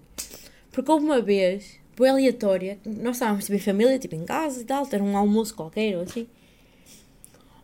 Porque 0.70 0.88
houve 0.92 1.04
uma 1.04 1.20
vez, 1.20 1.80
foi 1.96 2.08
aleatória, 2.08 2.78
nós 2.86 3.16
estávamos 3.16 3.46
tipo 3.46 3.56
em 3.56 3.58
família, 3.58 3.98
tipo 3.98 4.14
em 4.14 4.24
casa 4.24 4.62
e 4.62 4.64
tal, 4.64 4.86
ter 4.86 5.02
um 5.02 5.16
almoço 5.16 5.56
qualquer 5.56 5.96
ou 5.96 6.04
assim. 6.04 6.28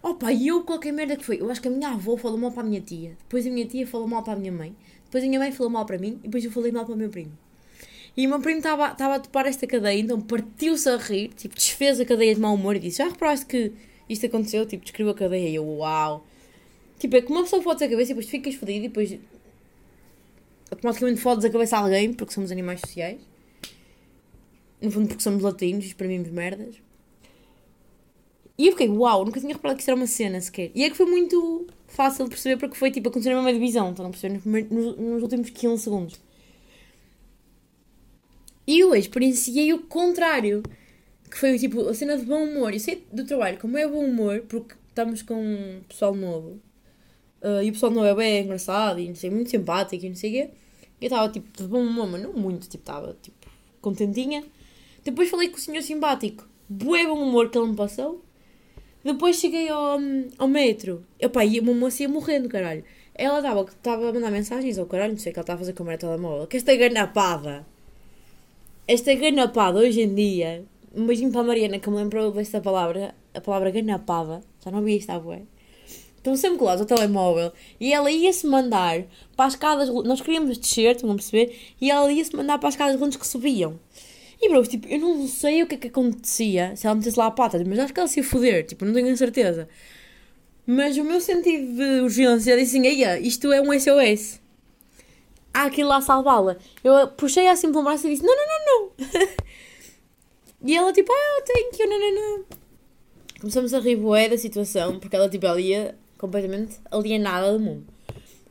Opa, 0.03 0.33
e 0.33 0.49
eu 0.49 0.65
qualquer 0.65 0.93
merda 0.93 1.15
que 1.15 1.25
foi. 1.25 1.41
Eu 1.41 1.49
acho 1.49 1.63
que 1.63 1.69
a 1.69 1.71
minha 1.71 1.91
avó 1.91 2.17
falou 2.17 2.37
mal 2.37 2.51
para 2.51 2.63
a 2.63 2.67
minha 2.67 2.81
tia, 2.81 3.11
depois 3.21 3.47
a 3.47 3.51
minha 3.51 3.67
tia 3.67 3.87
falou 3.87 4.09
mal 4.09 4.25
para 4.25 4.33
a 4.33 4.37
minha 4.37 4.51
mãe, 4.51 4.75
depois 5.05 5.23
a 5.23 5.29
minha 5.29 5.39
mãe 5.39 5.53
falou 5.53 5.71
mal 5.71 5.87
para 5.87 5.97
mim 5.97 6.19
e 6.25 6.27
depois 6.27 6.45
eu 6.45 6.51
falei 6.51 6.73
mal 6.73 6.85
para 6.85 6.95
o 6.95 6.99
meu 6.99 7.09
primo. 7.09 7.39
E 8.17 8.27
o 8.27 8.31
meu 8.31 8.41
primo 8.41 8.59
estava 8.59 8.87
a 8.87 9.21
topar 9.21 9.47
esta 9.47 9.65
cadeia, 9.65 10.01
então 10.01 10.21
partiu-se 10.21 10.89
a 10.89 10.97
rir, 10.97 11.29
tipo, 11.37 11.55
desfez 11.55 12.01
a 12.01 12.05
cadeia 12.05 12.35
de 12.35 12.41
mau 12.41 12.53
humor 12.53 12.75
e 12.75 12.81
disse: 12.81 12.99
Já 12.99 13.05
reparaste 13.05 13.47
que 13.47 13.73
isto 14.09 14.27
aconteceu? 14.27 14.67
Tipo, 14.67 14.83
descreveu 14.83 15.13
a 15.13 15.17
cadeia 15.17 15.49
e 15.49 15.55
eu, 15.55 15.65
uau. 15.65 16.27
Tipo, 17.01 17.17
é 17.17 17.23
que 17.23 17.33
uma 17.33 17.43
pessoa 17.43 17.63
fodes 17.63 17.83
a 17.83 17.89
cabeça 17.89 18.13
e 18.13 18.15
depois 18.15 18.29
ficas 18.29 18.55
fodido 18.55 18.85
e 18.85 18.89
depois 18.89 19.19
automaticamente 20.71 21.19
fodes 21.19 21.47
a 21.47 21.51
cabeça 21.51 21.79
a 21.79 21.81
alguém 21.81 22.13
porque 22.13 22.35
somos 22.35 22.53
animais 22.53 22.81
sociais. 22.81 23.19
No 24.83 24.91
fundo, 24.91 25.09
porque 25.09 25.23
somos 25.23 25.43
latinos 25.43 25.85
e 25.85 25.89
exprimimos 25.89 26.29
merdas. 26.29 26.77
E 28.59 28.67
eu 28.67 28.73
fiquei, 28.73 28.91
uau, 28.91 29.25
nunca 29.25 29.41
tinha 29.41 29.55
reparado 29.55 29.79
que 29.79 29.83
isso 29.83 29.91
era 29.91 29.99
uma 29.99 30.07
cena 30.07 30.39
sequer. 30.43 30.71
E 30.75 30.85
é 30.85 30.91
que 30.91 30.97
foi 30.97 31.07
muito 31.07 31.67
fácil 31.87 32.25
de 32.25 32.31
perceber 32.31 32.59
porque 32.59 32.77
foi 32.77 32.91
tipo 32.91 33.09
acontecer 33.09 33.31
na 33.31 33.37
mesma 33.37 33.55
divisão, 33.55 33.91
estão 33.91 34.07
a 34.07 34.11
perceber? 34.11 34.43
Nos, 34.45 34.97
nos, 34.99 35.23
últimos 35.23 35.49
15 35.49 35.83
segundos. 35.83 36.21
E 38.67 38.79
eu 38.79 38.95
experienciei 38.95 39.73
o 39.73 39.79
contrário. 39.85 40.63
Que 41.31 41.39
foi 41.39 41.59
tipo 41.59 41.89
a 41.89 41.95
cena 41.95 42.19
de 42.19 42.27
bom 42.27 42.45
humor. 42.45 42.75
Eu 42.75 42.81
sei 42.81 43.07
do 43.11 43.25
trabalho 43.25 43.57
como 43.59 43.79
é 43.79 43.89
bom 43.89 44.05
humor, 44.05 44.45
porque 44.47 44.75
estamos 44.89 45.23
com 45.23 45.43
um 45.43 45.81
pessoal 45.89 46.15
novo. 46.15 46.61
Uh, 47.43 47.63
e 47.63 47.71
o 47.71 47.73
pessoal 47.73 47.91
não 47.91 48.05
é 48.05 48.15
bem 48.15 48.45
engraçado 48.45 49.01
e 49.01 49.09
não 49.09 49.15
sei, 49.15 49.31
muito 49.31 49.51
simpático 49.51 50.05
e 50.05 50.09
não 50.09 50.17
sei 50.17 50.31
o 50.31 50.33
quê. 50.33 50.51
Eu 51.01 51.07
estava 51.07 51.33
tipo 51.33 51.49
de 51.57 51.67
bom 51.67 51.81
humor, 51.81 52.07
mas 52.07 52.23
não 52.23 52.33
muito, 52.35 52.69
tipo, 52.69 52.83
estava 52.83 53.17
tipo 53.23 53.49
contentinha. 53.81 54.45
Depois 55.03 55.31
falei 55.31 55.49
com 55.49 55.57
o 55.57 55.61
senhor 55.61 55.83
simpático, 55.83 56.47
bué 56.69 57.07
bom 57.07 57.23
humor 57.23 57.49
que 57.49 57.57
ele 57.57 57.69
me 57.69 57.77
passou. 57.77 58.23
Depois 59.03 59.37
cheguei 59.37 59.69
ao, 59.71 59.99
ao 60.39 60.49
metro. 60.49 61.03
Epá, 61.19 61.45
e 61.45 61.59
uma 61.59 61.73
moça 61.73 62.03
ia 62.03 62.09
morrendo, 62.09 62.49
caralho. 62.49 62.85
Ela 63.15 63.39
estava 63.39 64.09
a 64.09 64.13
mandar 64.13 64.31
mensagens 64.31 64.79
ao 64.79 64.87
caralho, 64.87 65.13
não 65.13 65.19
sei 65.19 65.31
o 65.31 65.33
que 65.33 65.39
ela 65.39 65.45
estava 65.45 65.57
a 65.57 65.61
fazer 65.61 65.73
com 65.73 65.85
o 65.85 65.99
telemóvel. 65.99 66.47
Que 66.47 66.59
esta 66.59 66.75
ganapada, 66.77 67.67
esta 68.87 69.15
ganapada 69.15 69.79
hoje 69.79 70.03
em 70.03 70.15
dia, 70.15 70.65
um 70.95 71.07
beijinho 71.07 71.33
para 71.33 71.41
a 71.41 71.45
Mariana 71.45 71.79
que 71.79 71.89
me 71.89 71.97
lembrou 71.97 72.31
desta 72.31 72.61
palavra, 72.61 73.15
a 73.33 73.41
palavra 73.41 73.71
ganapada, 73.71 74.43
já 74.63 74.71
não 74.71 74.83
vi 74.83 74.97
isto 74.97 75.11
há 75.11 75.19
bué. 75.19 75.43
Estão 76.21 76.37
sempre 76.37 76.59
colados 76.59 76.83
ao 76.83 76.87
telemóvel 76.87 77.51
e 77.81 77.95
ela 77.95 78.11
ia-se 78.11 78.47
mandar 78.47 79.05
para 79.35 79.47
as 79.47 79.55
escadas, 79.55 79.89
nós 79.89 80.21
queríamos 80.21 80.59
descer, 80.59 80.95
estão 80.95 81.11
a 81.11 81.15
perceber? 81.15 81.59
E 81.81 81.91
ela 81.91 82.13
ia-se 82.13 82.37
mandar 82.37 82.59
para 82.59 82.69
as 82.69 82.75
escadas 82.75 83.01
rondas 83.01 83.17
que 83.17 83.27
subiam. 83.27 83.81
E 84.39 84.51
bro, 84.51 84.63
tipo, 84.67 84.87
eu 84.87 84.99
não 84.99 85.27
sei 85.27 85.63
o 85.63 85.67
que 85.67 85.77
é 85.77 85.79
que 85.79 85.89
acontecia 85.89 86.77
se 86.77 86.87
ela 86.87 86.95
metesse 86.95 87.19
lá 87.19 87.27
a 87.27 87.31
pata, 87.31 87.63
mas 87.67 87.79
acho 87.79 87.95
que 87.95 88.01
ela 88.01 88.09
se 88.09 88.21
ia 88.21 88.25
foder, 88.25 88.67
tipo, 88.67 88.85
não 88.85 88.93
tenho 88.93 89.11
a 89.11 89.17
certeza. 89.17 89.67
Mas 90.67 90.99
o 90.99 91.05
meu 91.05 91.23
sentido 91.23 91.75
de 91.75 92.01
urgência 92.01 92.55
disse 92.55 92.77
assim, 92.77 92.87
Eia, 92.87 93.19
isto 93.19 93.51
é 93.51 93.63
um 93.63 93.73
SOS. 93.73 94.41
Há 95.55 95.65
aquilo 95.65 95.89
lá 95.89 96.03
salvá-la. 96.03 96.59
Eu 96.85 97.09
puxei 97.09 97.49
assim 97.49 97.73
pelo 97.73 97.83
braço 97.83 98.07
e 98.07 98.11
disse, 98.11 98.23
não, 98.23 98.37
não, 98.37 98.47
não, 98.47 98.91
não. 98.99 99.29
e 100.69 100.77
ela 100.77 100.93
tipo, 100.93 101.11
ah, 101.11 101.43
thank 101.47 101.83
you, 101.83 101.89
não, 101.89 101.99
não, 101.99 102.15
não. 102.15 102.45
Começamos 103.41 103.73
a 103.73 103.81
rir 103.81 103.97
bué 103.97 104.29
da 104.29 104.37
situação, 104.37 105.01
porque 105.01 105.17
ela 105.17 105.27
tipo, 105.27 105.47
ela 105.47 105.59
ia 105.59 105.99
completamente 106.21 106.79
alienada 106.91 107.53
do 107.53 107.59
mundo. 107.59 107.87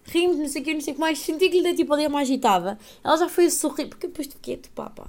Rimos, 0.05 0.38
não 0.38 0.47
sei 0.47 0.61
o 0.61 0.65
que, 0.65 0.73
não 0.73 0.81
sei 0.81 0.93
o 0.93 0.95
que 0.95 0.99
mais. 0.99 1.19
Senti 1.19 1.49
que 1.49 1.57
lhe 1.57 1.63
dei 1.63 1.75
tipo 1.75 1.93
ali 1.93 2.07
uma 2.07 2.21
agitada. 2.21 2.79
Ela 3.03 3.15
já 3.15 3.29
foi 3.29 3.45
a 3.45 3.51
sorrir, 3.51 3.85
porque 3.85 4.07
depois 4.07 4.27
fiquei 4.27 4.55
a 4.55 4.57
topar, 4.57 4.91
pá. 4.91 5.07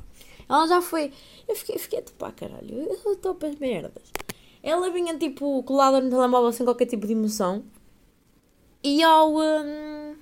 Ela 0.49 0.67
já 0.69 0.83
foi. 0.83 1.11
Eu 1.49 1.57
fiquei, 1.57 1.79
fiquei 1.79 2.01
a 2.01 2.03
topar, 2.03 2.33
caralho. 2.35 2.89
Eu 3.05 3.13
estou 3.13 3.35
para 3.35 3.49
as 3.49 3.57
merdas. 3.57 4.03
Ela 4.63 4.91
vinha 4.91 5.17
tipo 5.17 5.63
colada 5.63 6.01
no 6.01 6.11
telemóvel 6.11 6.53
sem 6.53 6.67
qualquer 6.67 6.87
tipo 6.87 7.07
de 7.07 7.15
emoção. 7.15 7.65
E 8.85 9.03
ao. 9.03 9.37
Um, 9.37 10.15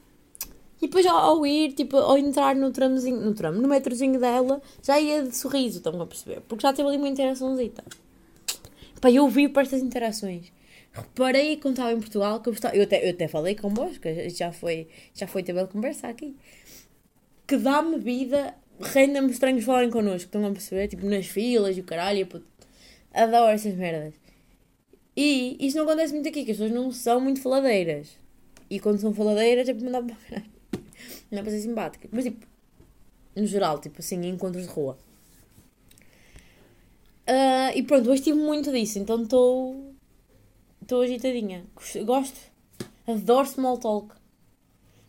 e 0.80 0.86
depois 0.86 1.04
ao, 1.06 1.16
ao, 1.16 1.46
ir, 1.46 1.72
tipo, 1.72 1.96
ao 1.96 2.16
entrar 2.16 2.54
no 2.54 2.70
tramozinho, 2.70 3.20
no 3.20 3.34
tramo, 3.34 3.60
no 3.60 3.66
metrozinho 3.66 4.20
dela, 4.20 4.62
já 4.80 5.00
ia 5.00 5.24
de 5.24 5.36
sorriso, 5.36 5.78
estão 5.78 6.00
a 6.00 6.06
perceber? 6.06 6.40
Porque 6.42 6.62
já 6.62 6.72
teve 6.72 6.88
ali 6.88 6.98
uma 6.98 7.08
interaçãozita. 7.08 7.82
Pá, 9.00 9.10
eu 9.10 9.28
vi 9.28 9.48
para 9.48 9.62
estas 9.62 9.82
interações. 9.82 10.52
Reparei 10.92 11.56
quando 11.56 11.74
estava 11.74 11.92
em 11.92 12.00
Portugal 12.00 12.40
que 12.40 12.48
eu. 12.48 12.54
Eu 12.72 12.82
até, 12.82 13.06
eu 13.06 13.10
até 13.10 13.28
falei 13.28 13.54
convosco, 13.54 14.04
já 14.34 14.52
foi, 14.52 14.88
já 15.14 15.26
foi 15.26 15.42
tema 15.42 15.64
de 15.64 15.68
conversa 15.68 16.08
aqui. 16.08 16.36
Que 17.46 17.56
dá-me 17.56 17.98
vida, 17.98 18.54
renda-me 18.80 19.30
estranhos 19.30 19.64
falarem 19.64 19.90
connosco, 19.90 20.26
estão 20.26 20.44
a 20.44 20.50
perceber? 20.50 20.88
Tipo, 20.88 21.06
nas 21.06 21.26
filas 21.26 21.76
e 21.76 21.80
o 21.80 21.84
caralho, 21.84 22.26
puto. 22.26 22.46
Adoro 23.12 23.52
essas 23.52 23.74
merdas. 23.74 24.14
E 25.16 25.56
isto 25.58 25.76
não 25.76 25.84
acontece 25.84 26.12
muito 26.12 26.28
aqui, 26.28 26.44
que 26.44 26.52
as 26.52 26.56
pessoas 26.56 26.72
não 26.72 26.92
são 26.92 27.20
muito 27.20 27.40
faladeiras. 27.40 28.08
E 28.70 28.78
quando 28.78 29.00
são 29.00 29.12
faladeiras 29.12 29.68
é 29.68 29.74
para 29.74 29.84
mandar 29.84 30.02
para 30.02 30.42
Não 31.30 31.38
é 31.38 31.42
para 31.42 31.50
ser 31.50 31.60
simpática. 31.60 32.08
Mas 32.12 32.24
tipo, 32.24 32.46
no 33.34 33.46
geral, 33.46 33.80
tipo 33.80 33.98
assim, 34.00 34.24
encontros 34.28 34.66
de 34.66 34.72
rua. 34.72 34.98
Uh, 37.28 37.76
e 37.76 37.82
pronto, 37.82 38.10
hoje 38.10 38.22
tive 38.22 38.38
muito 38.38 38.72
disso, 38.72 38.98
então 38.98 39.22
estou. 39.22 39.94
Estou 40.88 41.02
agitadinha. 41.02 41.66
Gosto. 42.06 42.40
Adoro 43.06 43.46
small 43.46 43.76
talk. 43.76 44.14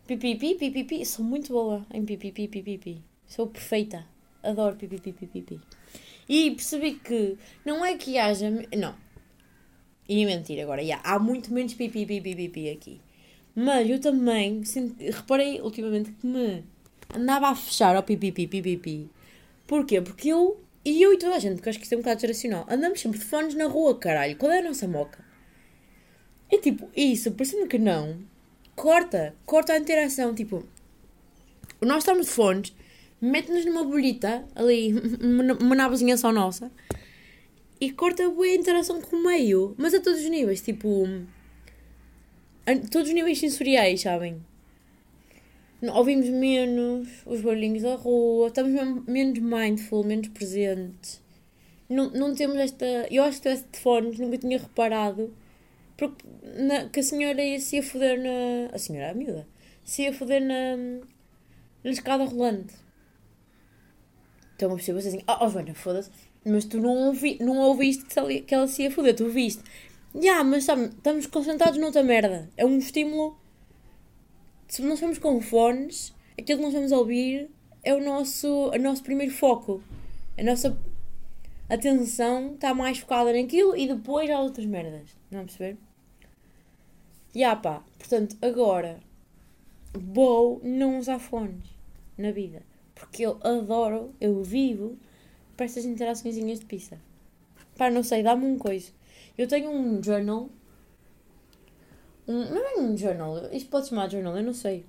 Pipipi, 0.06 0.54
pipipi. 0.54 1.06
Sou 1.06 1.24
muito 1.24 1.54
boa 1.54 1.86
em 1.90 2.04
pipipi, 2.04 2.46
pipipi. 2.48 3.02
Sou 3.26 3.46
perfeita. 3.46 4.06
Adoro 4.42 4.76
pipipi, 4.76 5.10
pipipi. 5.14 5.58
E 6.28 6.50
percebi 6.50 6.96
que 6.96 7.38
não 7.64 7.82
é 7.82 7.96
que 7.96 8.18
haja. 8.18 8.50
Não, 8.76 8.94
e 10.06 10.26
mentira 10.26 10.64
agora, 10.64 10.82
yeah, 10.82 11.02
há 11.02 11.18
muito 11.18 11.50
menos 11.50 11.72
pipi, 11.72 12.04
pipi, 12.04 12.34
pipi 12.34 12.68
aqui. 12.68 13.00
Mas 13.54 13.88
eu 13.88 13.98
também 13.98 14.60
reparei 14.98 15.62
ultimamente 15.62 16.12
que 16.12 16.26
me 16.26 16.62
andava 17.16 17.48
a 17.48 17.54
fechar 17.54 17.96
ao 17.96 18.02
pipi, 18.02 18.30
pipi, 18.30 18.60
pipi. 18.60 19.10
Porquê? 19.66 20.02
Porque 20.02 20.28
eu, 20.28 20.62
e 20.84 21.00
eu 21.00 21.14
e 21.14 21.16
toda 21.16 21.36
a 21.36 21.38
gente, 21.38 21.54
porque 21.54 21.70
acho 21.70 21.78
que 21.78 21.84
isto 21.84 21.94
é 21.94 21.96
um 21.96 22.00
bocado 22.00 22.20
geracional, 22.20 22.66
andamos 22.68 23.00
sempre 23.00 23.18
de 23.18 23.24
fones 23.24 23.54
na 23.54 23.64
rua, 23.64 23.98
caralho. 23.98 24.36
Qual 24.36 24.52
é 24.52 24.58
a 24.58 24.62
nossa 24.62 24.86
moca? 24.86 25.29
É 26.52 26.58
tipo, 26.58 26.90
isso, 26.96 27.30
parecendo 27.32 27.66
que 27.66 27.78
não, 27.78 28.18
corta, 28.74 29.34
corta 29.46 29.72
a 29.72 29.78
interação. 29.78 30.34
Tipo, 30.34 30.64
nós 31.80 31.98
estamos 31.98 32.26
de 32.26 32.32
fones, 32.32 32.74
mete-nos 33.20 33.64
numa 33.64 33.84
bolita, 33.84 34.44
ali, 34.54 34.92
uma, 35.22 35.74
navezinha 35.74 36.16
só 36.16 36.32
nossa 36.32 36.70
e 37.80 37.90
corta 37.90 38.24
a 38.24 38.54
interação 38.54 39.00
com 39.00 39.16
o 39.16 39.24
meio, 39.24 39.74
mas 39.78 39.94
a 39.94 40.00
todos 40.00 40.20
os 40.20 40.28
níveis, 40.28 40.60
tipo. 40.60 41.08
A 42.66 42.76
todos 42.90 43.08
os 43.08 43.14
níveis 43.14 43.38
sensoriais, 43.38 44.02
sabem? 44.02 44.44
Ouvimos 45.82 46.28
menos 46.28 47.08
os 47.24 47.40
barulhinhos 47.40 47.82
da 47.82 47.94
rua, 47.94 48.48
estamos 48.48 49.04
menos 49.06 49.38
mindful, 49.38 50.04
menos 50.04 50.28
presentes. 50.28 51.22
Não, 51.88 52.10
não 52.10 52.34
temos 52.34 52.56
esta. 52.56 52.84
Eu 53.10 53.22
acho 53.22 53.38
que 53.38 53.48
tivesse 53.48 53.64
de 53.72 53.78
fones, 53.78 54.18
nunca 54.18 54.36
tinha 54.36 54.58
reparado 54.58 55.32
porque 56.00 56.24
na, 56.42 56.88
que 56.88 57.00
a 57.00 57.02
senhora 57.02 57.44
ia 57.44 57.60
se 57.60 57.76
ia 57.76 57.82
foder 57.82 58.18
na. 58.18 58.74
A 58.74 58.78
senhora, 58.78 59.10
a 59.10 59.14
miúda, 59.14 59.46
se 59.84 60.02
ia 60.02 60.12
foder 60.12 60.40
na. 60.40 60.76
na 61.84 61.90
escada 61.90 62.24
rolante. 62.24 62.74
Então 64.56 64.70
uma 64.70 64.78
pessoa 64.78 64.98
assim: 64.98 65.22
Oh, 65.28 65.44
oh 65.44 65.48
Joana, 65.48 65.74
foda-se 65.74 66.10
mas 66.44 66.64
tu 66.64 66.80
não, 66.80 67.08
ouvi, 67.08 67.38
não 67.40 67.58
ouviste 67.58 68.04
que 68.46 68.54
ela 68.54 68.66
se 68.66 68.82
ia 68.82 68.90
foder, 68.90 69.14
tu 69.14 69.24
ouviste. 69.24 69.62
Já, 70.14 70.20
yeah, 70.20 70.44
mas 70.44 70.64
sabe, 70.64 70.86
estamos 70.86 71.26
concentrados 71.26 71.78
noutra 71.78 72.02
merda. 72.02 72.50
É 72.56 72.64
um 72.64 72.78
estímulo. 72.78 73.38
Se 74.66 74.82
nós 74.82 74.94
estamos 74.94 75.18
com 75.18 75.40
fones, 75.40 76.14
aquilo 76.38 76.58
que 76.58 76.64
nós 76.64 76.74
vamos 76.74 76.92
ouvir 76.92 77.50
é 77.82 77.94
o 77.94 78.02
nosso, 78.02 78.48
o 78.48 78.78
nosso 78.78 79.02
primeiro 79.02 79.32
foco. 79.32 79.82
A 80.38 80.42
nossa 80.42 80.76
atenção 81.68 82.54
está 82.54 82.74
mais 82.74 82.98
focada 82.98 83.32
naquilo 83.32 83.76
e 83.76 83.86
depois 83.86 84.28
há 84.30 84.40
outras 84.40 84.66
merdas. 84.66 85.10
Não 85.30 85.40
é 85.40 85.44
perceber? 85.44 85.76
Já 87.32 87.40
yeah, 87.40 87.60
pá, 87.60 87.84
portanto, 87.96 88.36
agora 88.42 89.00
vou 89.92 90.60
não 90.64 90.98
usar 90.98 91.18
fones 91.18 91.64
na 92.18 92.30
vida. 92.30 92.62
Porque 92.94 93.24
eu 93.24 93.38
adoro, 93.42 94.14
eu 94.20 94.42
vivo 94.42 94.98
para 95.56 95.66
estas 95.66 95.84
interações 95.84 96.34
de 96.34 96.64
pizza. 96.66 96.98
Pá, 97.76 97.90
não 97.90 98.02
sei, 98.02 98.22
dá-me 98.22 98.44
um 98.44 98.58
coisa. 98.58 98.90
Eu 99.38 99.48
tenho 99.48 99.70
um 99.70 100.02
journal. 100.02 100.50
Um, 102.26 102.44
não 102.50 102.66
é 102.66 102.80
um 102.80 102.96
journal, 102.96 103.48
isto 103.52 103.70
pode 103.70 103.88
chamar 103.88 104.06
de 104.06 104.16
journal, 104.16 104.36
eu 104.36 104.42
não 104.42 104.54
sei. 104.54 104.84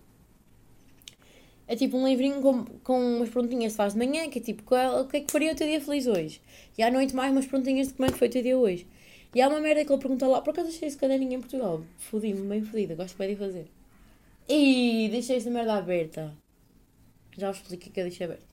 É 1.67 1.75
tipo 1.75 1.97
um 1.97 2.07
livrinho 2.07 2.41
com, 2.41 2.65
com 2.83 3.17
umas 3.17 3.29
prontinhas 3.29 3.73
que 3.73 3.77
faz 3.77 3.93
de 3.93 3.99
manhã, 3.99 4.29
que 4.29 4.39
é 4.39 4.41
tipo, 4.41 4.63
qual, 4.63 5.01
o 5.01 5.07
que 5.07 5.17
é 5.17 5.21
que 5.21 5.31
faria 5.31 5.53
o 5.53 5.55
teu 5.55 5.65
dia 5.65 5.79
feliz 5.79 6.05
hoje? 6.05 6.41
E 6.77 6.83
à 6.83 6.91
noite 6.91 7.15
mais 7.15 7.31
umas 7.31 7.45
prontinhas 7.45 7.87
de 7.87 7.93
como 7.93 8.09
é 8.09 8.11
que 8.11 8.17
foi 8.17 8.27
o 8.27 8.31
teu 8.31 8.43
dia 8.43 8.57
hoje. 8.57 8.85
E 9.33 9.41
há 9.41 9.47
uma 9.47 9.61
merda 9.61 9.85
que 9.85 9.91
ele 9.91 10.01
pergunta 10.01 10.27
lá, 10.27 10.41
por 10.41 10.51
acaso 10.51 10.69
achei 10.69 10.87
esse 10.87 10.97
caderninho 10.97 11.33
em 11.33 11.39
Portugal. 11.39 11.83
Fodi-me, 11.97 12.47
bem 12.47 12.63
fodida, 12.63 12.95
gosto 12.95 13.17
bem 13.17 13.29
de 13.29 13.35
fazer. 13.35 13.67
E 14.49 15.07
deixei 15.09 15.37
esta 15.37 15.49
merda 15.49 15.75
aberta. 15.75 16.33
Já 17.37 17.49
vos 17.49 17.61
explico 17.61 17.89
que 17.89 17.99
eu 17.99 18.05
deixei 18.05 18.25
aberta 18.25 18.51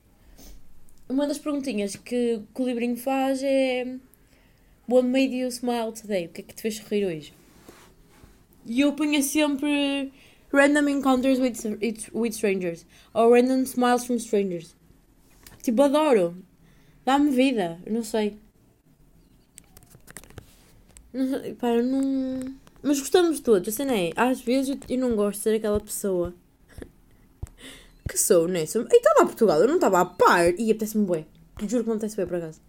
uma 1.09 1.27
das 1.27 1.39
perguntinhas 1.39 1.97
que, 1.97 2.43
que 2.55 2.63
o 2.63 2.67
livrinho 2.67 2.97
faz 2.97 3.43
é 3.43 3.97
What 4.89 5.07
made 5.07 5.35
you 5.35 5.49
smile 5.49 5.93
today? 5.93 6.27
O 6.27 6.29
que 6.29 6.41
é 6.41 6.45
que 6.45 6.55
te 6.55 6.63
fez 6.63 6.77
sorrir 6.77 7.07
hoje? 7.07 7.33
E 8.67 8.81
eu 8.81 8.93
punha 8.93 9.23
sempre 9.23 10.13
Random 10.53 10.89
encounters 10.89 11.39
with, 11.39 11.55
with 12.13 12.31
strangers 12.31 12.87
ou 13.15 13.31
Random 13.31 13.63
smiles 13.63 14.05
from 14.05 14.17
strangers. 14.17 14.77
Tipo, 15.63 15.83
adoro. 15.83 16.37
Dá-me 17.05 17.31
vida. 17.31 17.79
Não 17.87 18.03
sei. 18.03 18.39
Não 21.13 21.55
para, 21.55 21.83
não... 21.83 22.41
Mas 22.83 23.01
gostamos 23.01 23.41
todos, 23.41 23.69
assim 23.69 23.85
não 23.85 23.95
é? 23.95 24.13
Às 24.15 24.41
vezes 24.41 24.71
eu, 24.71 24.79
eu 24.89 24.99
não 24.99 25.17
gosto 25.17 25.39
de 25.39 25.43
ser 25.43 25.55
aquela 25.57 25.81
pessoa 25.81 26.35
que 28.09 28.17
sou 28.19 28.49
nessa. 28.49 28.79
E 28.81 28.97
estava 28.97 29.23
a 29.23 29.27
Portugal, 29.27 29.61
eu 29.61 29.69
não 29.69 29.75
estava 29.77 30.01
a 30.01 30.05
par. 30.05 30.49
E 30.59 30.71
apetece-me 30.71 31.05
bué. 31.05 31.27
Juro 31.61 31.83
que 31.83 31.89
não 31.89 31.97
apetece 31.97 32.17
bué, 32.17 32.27
por 32.27 32.37
acaso. 32.37 32.61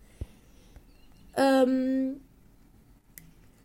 Um, 1.38 2.18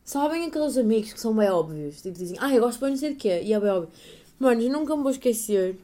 sabem 0.04 0.46
aqueles 0.46 0.76
amigos 0.76 1.12
que 1.12 1.20
são 1.20 1.34
bem 1.34 1.50
óbvios? 1.50 2.00
Tipo, 2.02 2.16
dizem, 2.16 2.36
ah, 2.40 2.54
eu 2.54 2.60
gosto 2.60 2.80
bem 2.80 2.90
não 2.90 2.96
sei 2.96 3.10
de 3.10 3.16
quê. 3.16 3.40
E 3.42 3.52
é 3.52 3.60
bem 3.60 3.70
óbvio. 3.70 3.90
Mano, 4.38 4.62
eu 4.62 4.70
nunca 4.70 4.96
me 4.96 5.02
vou 5.02 5.10
esquecer. 5.10 5.76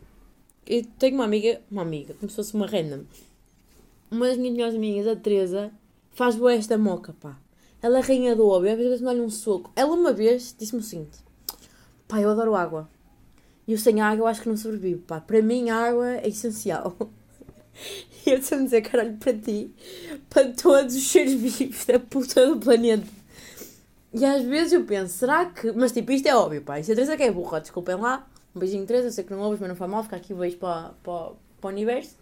Eu 0.67 0.85
tenho 0.99 1.15
uma 1.15 1.25
amiga, 1.25 1.61
uma 1.71 1.83
amiga, 1.83 2.15
como 2.15 2.31
se 2.31 2.37
fosse 2.37 2.55
uma 2.55 2.67
random. 2.67 3.05
Uma 4.11 4.29
das 4.29 4.37
minhas 4.37 4.55
melhores 4.55 4.75
amigas, 4.75 5.07
a 5.07 5.17
Teresa, 5.17 5.73
faz 6.13 6.37
boa 6.37 6.53
esta 6.53 6.77
moca, 6.77 7.15
pá. 7.21 7.37
Ela 7.83 7.99
é 7.99 8.01
rainha 8.01 8.37
do 8.37 8.47
óbvio, 8.47 8.73
às 8.73 8.79
vezes 8.79 9.01
me 9.01 9.07
dá 9.07 9.13
um 9.13 9.31
soco. 9.31 9.73
Ela 9.75 9.95
uma 9.95 10.13
vez 10.13 10.55
disse-me 10.59 10.81
o 10.81 10.85
seguinte: 10.85 11.19
Pá, 12.07 12.21
eu 12.21 12.31
adoro 12.31 12.55
água. 12.55 12.89
E 13.67 13.73
eu 13.73 13.79
sem 13.79 14.01
água 14.01 14.25
eu 14.25 14.27
acho 14.27 14.43
que 14.43 14.49
não 14.49 14.57
sobrevivo, 14.57 15.01
pá. 15.03 15.21
Para 15.21 15.41
mim, 15.41 15.71
água 15.71 16.17
é 16.17 16.29
essencial. 16.29 16.97
E 18.27 18.31
eu 18.35 18.39
estou 18.39 18.59
a 18.59 18.63
dizer, 18.63 18.83
caralho, 18.83 19.17
para 19.17 19.33
ti, 19.33 19.73
para 20.29 20.53
todos 20.53 20.95
os 20.95 21.11
seres 21.11 21.35
vivos 21.35 21.85
da 21.85 21.99
puta 21.99 22.47
do 22.47 22.59
planeta. 22.59 23.07
E 24.13 24.25
às 24.25 24.43
vezes 24.43 24.73
eu 24.73 24.85
penso, 24.85 25.17
será 25.17 25.47
que. 25.47 25.71
Mas 25.73 25.93
tipo, 25.93 26.11
isto 26.13 26.27
é 26.27 26.35
óbvio, 26.35 26.63
pá. 26.63 26.81
Isto 26.81 26.93
é 26.93 26.95
Teresa 26.97 27.17
que 27.17 27.23
é 27.23 27.31
burra, 27.31 27.61
desculpem 27.61 27.95
lá. 27.95 28.29
Um 28.55 28.59
beijinho, 28.59 28.85
Teresa. 28.85 29.07
Eu 29.07 29.13
sei 29.13 29.25
que 29.25 29.33
não 29.33 29.41
ouves, 29.41 29.61
mas 29.61 29.69
não 29.69 29.77
faz 29.77 29.91
mal 29.91 30.03
ficar 30.03 30.17
aqui. 30.17 30.35
Beijo 30.35 30.57
para, 30.57 30.93
para, 31.03 31.31
para 31.61 31.69
o 31.69 31.69
universo. 31.69 32.17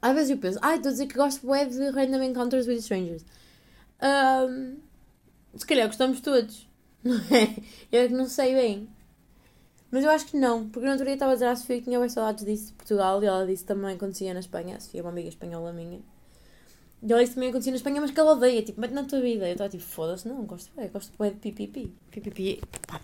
Às 0.00 0.14
vezes 0.14 0.30
eu 0.30 0.38
penso, 0.38 0.58
ai, 0.62 0.76
estou 0.76 0.90
a 0.90 0.92
dizer 0.92 1.06
que 1.06 1.16
gosto 1.16 1.44
bué 1.44 1.64
de 1.64 1.90
Random 1.90 2.22
Encounters 2.22 2.68
with 2.68 2.76
Strangers. 2.76 3.24
Ahm, 4.00 4.76
se 5.54 5.66
calhar 5.66 5.86
gostamos 5.86 6.20
todos, 6.20 6.68
não 7.02 7.16
é? 7.16 7.56
Eu 7.90 8.02
é 8.02 8.08
que 8.08 8.14
não 8.14 8.26
sei 8.28 8.54
bem. 8.54 8.88
Mas 9.90 10.04
eu 10.04 10.10
acho 10.10 10.26
que 10.26 10.36
não, 10.36 10.68
porque 10.68 10.84
no 10.84 10.92
outro 10.92 11.06
dia 11.06 11.14
estava 11.14 11.32
a 11.32 11.34
dizer 11.34 11.46
à 11.46 11.56
Sofia 11.56 11.78
que 11.78 11.84
tinha 11.84 11.98
bem 11.98 12.08
saudades 12.08 12.44
disso 12.44 12.66
de 12.66 12.72
Portugal 12.74 13.22
e 13.22 13.26
ela 13.26 13.46
disse 13.46 13.64
também 13.64 13.94
acontecia 13.94 14.34
na 14.34 14.40
Espanha. 14.40 14.76
A 14.76 14.80
Sofia 14.80 15.00
é 15.00 15.02
uma 15.02 15.10
amiga 15.10 15.28
espanhola 15.28 15.72
minha. 15.72 16.00
E 17.02 17.12
ela 17.12 17.22
disse 17.22 17.34
também 17.34 17.50
acontecia 17.50 17.72
na 17.72 17.76
Espanha, 17.76 18.00
mas 18.00 18.10
que 18.10 18.18
ela 18.18 18.32
odeia, 18.32 18.62
tipo, 18.62 18.80
mete 18.80 18.92
na 18.92 19.04
tua 19.04 19.20
vida. 19.20 19.46
Eu 19.46 19.52
estava 19.52 19.70
tipo, 19.70 19.84
foda-se, 19.84 20.26
não, 20.28 20.44
gosto 20.44 20.72
bem, 20.76 20.88
gosto 20.90 21.12
bem 21.18 21.30
de 21.30 21.38
pipipi. 21.38 21.94
Pipipi, 22.10 22.60
pá. 22.86 23.00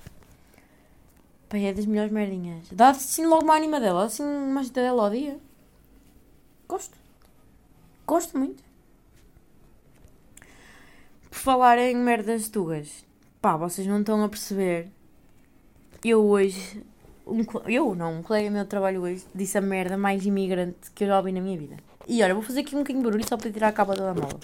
Pá, 1.48 1.59
é 1.59 1.72
das 1.72 1.87
melhores 1.87 2.11
merdinhas. 2.11 2.66
Dá 2.72 2.90
assim 2.90 3.26
logo 3.26 3.44
uma 3.44 3.55
anima 3.55 3.78
dela, 3.78 4.05
assim 4.05 4.24
uma 4.24 4.61
agita 4.61 4.81
dela 4.81 5.05
ao 5.05 5.11
dia. 5.11 5.38
Gosto. 6.66 6.96
Gosto 8.07 8.37
muito. 8.37 8.62
Por 11.33 11.38
falar 11.38 11.79
em 11.79 11.97
merdas 11.97 12.51
tugas, 12.51 13.07
pá, 13.40 13.57
vocês 13.57 13.87
não 13.87 14.01
estão 14.01 14.23
a 14.23 14.29
perceber. 14.29 14.90
Eu 16.05 16.23
hoje, 16.27 16.85
um, 17.27 17.42
eu 17.66 17.95
não, 17.95 18.18
um 18.18 18.23
colega 18.23 18.51
meu 18.51 18.64
de 18.64 18.68
trabalho 18.68 19.01
hoje 19.01 19.25
disse 19.35 19.57
a 19.57 19.62
merda 19.62 19.97
mais 19.97 20.27
imigrante 20.27 20.90
que 20.95 21.05
eu 21.05 21.09
já 21.09 21.16
ouvi 21.16 21.33
na 21.33 21.40
minha 21.40 21.59
vida. 21.59 21.77
E 22.07 22.23
olha, 22.23 22.35
vou 22.35 22.42
fazer 22.42 22.61
aqui 22.61 22.77
um 22.77 22.81
bocadinho 22.81 23.03
de 23.03 23.09
barulho 23.09 23.27
só 23.27 23.38
para 23.38 23.51
tirar 23.51 23.68
a 23.68 23.73
capa 23.73 23.97
da 23.97 24.12
telemóvel. 24.12 24.40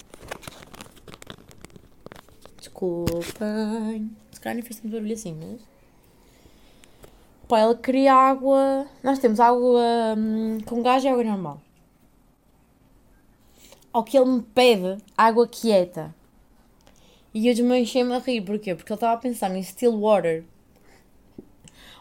Desculpem. 2.57 4.09
Se 4.31 4.41
calhar 4.41 4.55
nem 4.55 4.63
fez 4.63 4.79
tanto 4.79 4.91
barulho 4.91 5.13
assim, 5.13 5.37
mas. 5.39 5.61
Pá, 7.47 7.61
ele 7.61 7.75
queria 7.75 8.15
água. 8.15 8.87
Nós 9.03 9.19
temos 9.19 9.39
água 9.39 10.15
hum, 10.17 10.57
com 10.65 10.81
gás 10.81 11.03
e 11.03 11.07
água 11.07 11.23
normal. 11.23 11.61
Ao 13.93 14.03
que 14.03 14.17
ele 14.17 14.25
me 14.25 14.41
pede 14.41 14.97
água 15.15 15.47
quieta. 15.47 16.17
E 17.33 17.47
eu 17.47 17.53
desmanchei-me 17.53 18.13
a 18.13 18.19
rir. 18.19 18.41
Porquê? 18.41 18.75
Porque 18.75 18.91
ele 18.91 18.97
estava 18.97 19.13
a 19.13 19.17
pensar 19.17 19.55
em 19.55 19.63
still 19.63 19.99
water. 19.99 20.43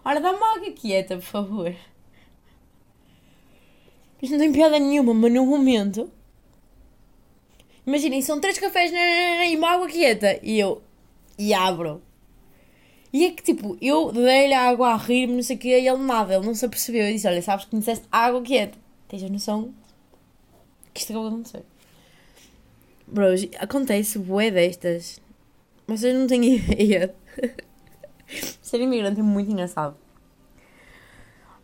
Ora, 0.05 0.21
dá-me 0.21 0.39
água 0.43 0.73
quieta, 0.73 1.17
por 1.17 1.25
favor. 1.25 1.77
Isto 4.23 4.33
não 4.33 4.39
tem 4.39 4.53
piada 4.53 4.79
nenhuma, 4.79 5.15
mas 5.15 5.33
no 5.33 5.47
momento. 5.47 6.11
Imaginem, 7.87 8.21
são 8.21 8.41
três 8.41 8.59
cafés 8.59 8.91
e 8.93 9.57
uma 9.57 9.71
água 9.71 9.89
quieta. 9.89 10.39
E 10.43 10.59
eu. 10.59 10.83
E 11.39 11.55
abro. 11.55 12.03
E 13.13 13.25
é 13.25 13.31
que 13.31 13.43
tipo, 13.43 13.79
eu 13.81 14.13
dei-lhe 14.13 14.53
água 14.53 14.89
a 14.89 14.97
rir-me, 14.97 15.35
não 15.35 15.43
sei 15.43 15.57
o 15.57 15.59
quê, 15.59 15.81
e 15.81 15.89
ele 15.89 16.03
nada, 16.03 16.35
ele 16.35 16.45
não 16.45 16.55
se 16.55 16.65
apercebeu. 16.65 17.07
Eu 17.07 17.13
disse: 17.13 17.27
Olha, 17.27 17.41
sabes 17.41 17.65
que 17.65 17.75
me 17.75 17.81
disseste 17.81 18.07
água 18.11 18.43
quieta. 18.43 18.79
Tens 19.09 19.23
a 19.23 19.29
noção 19.29 19.73
que 20.93 21.01
isto 21.01 21.13
acabou 21.13 21.31
de 21.31 21.35
acontecer. 21.35 21.65
Bros, 23.11 23.47
acontece 23.59 24.19
bué 24.19 24.51
destas. 24.51 25.19
Vocês 25.87 26.15
não 26.15 26.27
têm 26.27 26.57
ideia. 26.57 27.15
Ser 28.61 28.81
imigrante 28.81 29.21
é 29.21 29.23
muito 29.23 29.51
engraçado. 29.51 29.97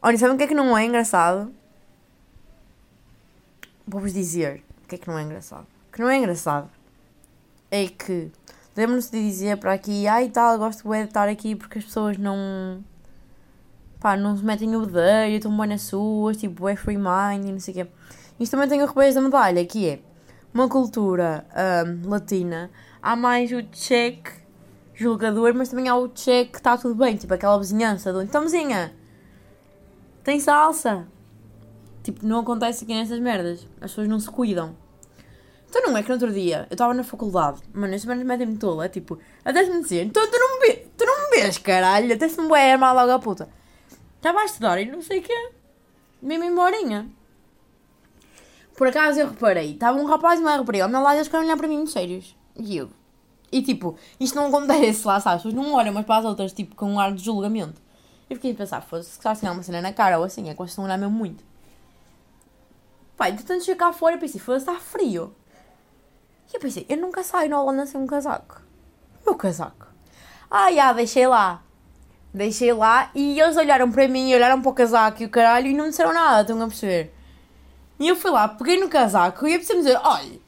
Olha, 0.01 0.17
sabem 0.17 0.35
o 0.35 0.39
que 0.39 0.45
é 0.45 0.47
que 0.47 0.55
não 0.55 0.77
é 0.77 0.87
engraçado? 0.87 1.53
Vou-vos 3.87 4.15
dizer 4.15 4.63
o 4.83 4.89
que 4.89 4.95
é 4.95 4.99
que 4.99 5.07
não 5.07 5.19
é 5.19 5.23
engraçado. 5.23 5.67
O 5.89 5.93
que 5.93 6.01
não 6.01 6.09
é 6.09 6.17
engraçado 6.17 6.71
é 7.71 7.87
que 7.87 8.31
lembro-se 8.75 9.11
de 9.11 9.23
dizer 9.23 9.59
para 9.59 9.75
aqui, 9.75 10.07
ai 10.07 10.31
tal, 10.31 10.59
gosto 10.59 10.85
bué 10.85 11.03
de 11.03 11.09
estar 11.09 11.29
aqui 11.29 11.55
porque 11.55 11.79
as 11.79 11.85
pessoas 11.85 12.17
não. 12.17 12.83
pá, 14.01 14.17
não 14.17 14.35
se 14.35 14.43
metem 14.43 14.75
o 14.75 14.87
bedelho, 14.87 15.37
estão 15.37 15.55
bem 15.55 15.69
nas 15.69 15.83
suas, 15.83 16.39
tipo, 16.39 16.67
é 16.69 16.75
free 16.75 16.97
mind 16.97 17.47
e 17.47 17.53
não 17.53 17.61
sei 17.61 17.75
o 17.75 17.77
quê. 17.77 17.93
Isto 18.41 18.53
também 18.53 18.69
tem 18.69 18.83
o 18.83 18.87
revés 18.87 19.15
da 19.15 19.21
medalha, 19.21 19.65
que 19.67 19.87
é 19.87 20.01
uma 20.55 20.69
cultura 20.69 21.45
ahm, 21.53 22.09
latina, 22.09 22.71
há 23.03 23.17
mais 23.17 23.51
o 23.51 23.61
check 23.65 24.29
julgador, 24.95 25.53
mas 25.53 25.69
também 25.69 25.89
há 25.89 25.97
o 25.97 26.09
check 26.09 26.53
que 26.53 26.59
está 26.59 26.79
tudo 26.79 26.95
bem, 26.95 27.17
tipo 27.17 27.35
aquela 27.35 27.59
vizinhança 27.59 28.13
do 28.13 28.23
então 28.23 28.43
vizinha, 28.43 28.95
tem 30.23 30.39
salsa. 30.39 31.07
Tipo, 32.05 32.25
não 32.27 32.41
acontece 32.41 32.85
aqui 32.85 32.95
nestas 32.95 33.19
merdas. 33.19 33.67
As 33.81 33.91
pessoas 33.91 34.07
não 34.07 34.21
se 34.21 34.31
cuidam. 34.31 34.77
Então 35.69 35.83
não 35.83 35.97
é 35.97 36.03
que 36.03 36.09
no 36.09 36.15
outro 36.15 36.33
dia 36.33 36.67
eu 36.71 36.75
estava 36.75 36.95
na 36.95 37.03
faculdade, 37.03 37.61
mano, 37.73 37.95
as 37.95 38.05
merdas 38.05 38.25
metem-me 38.25 38.57
tola, 38.57 38.89
tipo, 38.89 39.19
até 39.45 39.65
se 39.65 39.71
me 39.73 39.83
dizer, 39.83 40.05
então 40.05 40.25
tu 40.31 40.39
não 40.39 40.61
me 40.61 40.67
vês, 40.67 40.87
tu 40.97 41.05
não 41.05 41.31
me 41.31 41.37
vês, 41.37 41.59
caralho, 41.59 42.15
até 42.15 42.29
se 42.29 42.41
me 42.41 42.47
vai 42.47 42.71
armar 42.71 42.95
logo 42.95 43.11
a 43.11 43.19
puta. 43.19 43.49
Estava 44.17 44.41
a 44.41 44.45
estudar 44.45 44.81
e 44.81 44.85
não 44.85 45.03
sei 45.03 45.19
o 45.19 45.23
quê. 45.23 45.51
Mesmo 46.23 46.45
emborinha. 46.45 47.09
Por 48.77 48.89
acaso 48.89 49.21
eu 49.21 49.29
reparei, 49.29 49.73
estava 49.73 49.99
um 49.99 50.05
rapaz 50.05 50.41
e 50.41 50.43
uma 50.43 50.57
rapariga 50.57 50.85
ao 50.85 50.91
meu 50.91 51.01
lado 51.01 51.17
eles 51.17 51.33
a 51.33 51.39
olhar 51.39 51.57
para 51.57 51.69
mim 51.69 51.87
sérios. 51.87 52.37
E 52.57 52.77
eu. 52.77 52.91
E 53.53 53.63
tipo, 53.63 53.97
isto 54.19 54.35
não 54.35 54.47
acontece 54.49 55.07
lá, 55.07 55.21
sabes? 55.21 55.37
As 55.37 55.43
pessoas 55.45 55.55
não 55.55 55.75
olham 55.75 55.93
umas 55.93 56.05
para 56.05 56.17
as 56.17 56.25
outras, 56.25 56.53
tipo, 56.53 56.75
com 56.75 56.93
um 56.93 56.99
ar 56.99 57.13
de 57.13 57.25
julgamento. 57.25 57.81
Eu 58.29 58.37
fiquei 58.37 58.51
a 58.51 58.55
pensar, 58.55 58.81
foda-se, 58.81 59.11
se 59.11 59.47
uma 59.47 59.63
cena 59.63 59.81
na 59.81 59.93
cara 59.93 60.19
ou 60.19 60.25
assim, 60.25 60.49
é 60.49 60.55
que 60.55 60.63
estão 60.65 60.85
a 60.85 60.87
olhar 60.89 60.99
mesmo 60.99 61.15
muito. 61.15 61.45
Pai, 63.17 63.31
de 63.31 63.45
tanto 63.45 63.65
chegar 63.65 63.93
fora, 63.93 64.19
pensei, 64.19 64.41
foda-se, 64.41 64.69
está 64.69 64.81
frio. 64.81 65.33
E 66.53 66.57
eu 66.57 66.61
pensei, 66.61 66.85
eu 66.89 66.97
nunca 66.97 67.23
saio 67.23 67.49
na 67.49 67.61
Holanda 67.61 67.87
sem 67.87 68.01
um 68.01 68.07
casaco. 68.09 68.61
Meu 69.25 69.37
casaco. 69.37 69.87
Ah, 70.51 70.73
já, 70.73 70.93
deixei 70.93 71.29
lá. 71.29 71.63
Deixei 72.33 72.73
lá 72.73 73.13
e 73.15 73.41
eles 73.41 73.57
olharam 73.57 73.89
para 73.93 74.09
mim, 74.09 74.35
olharam 74.35 74.61
para 74.61 74.71
o 74.71 74.75
casaco 74.75 75.23
e 75.23 75.27
o 75.27 75.31
caralho 75.31 75.69
e 75.69 75.75
não 75.75 75.85
me 75.85 75.91
disseram 75.91 76.13
nada, 76.13 76.41
estão 76.41 76.61
a 76.61 76.67
perceber? 76.67 77.14
E 77.99 78.09
eu 78.09 78.17
fui 78.17 78.31
lá, 78.31 78.49
peguei 78.49 78.79
no 78.79 78.89
casaco 78.89 79.47
e 79.47 79.53
eu 79.53 79.59
preciso 79.59 79.79
dizer, 79.79 80.01
olha, 80.03 80.41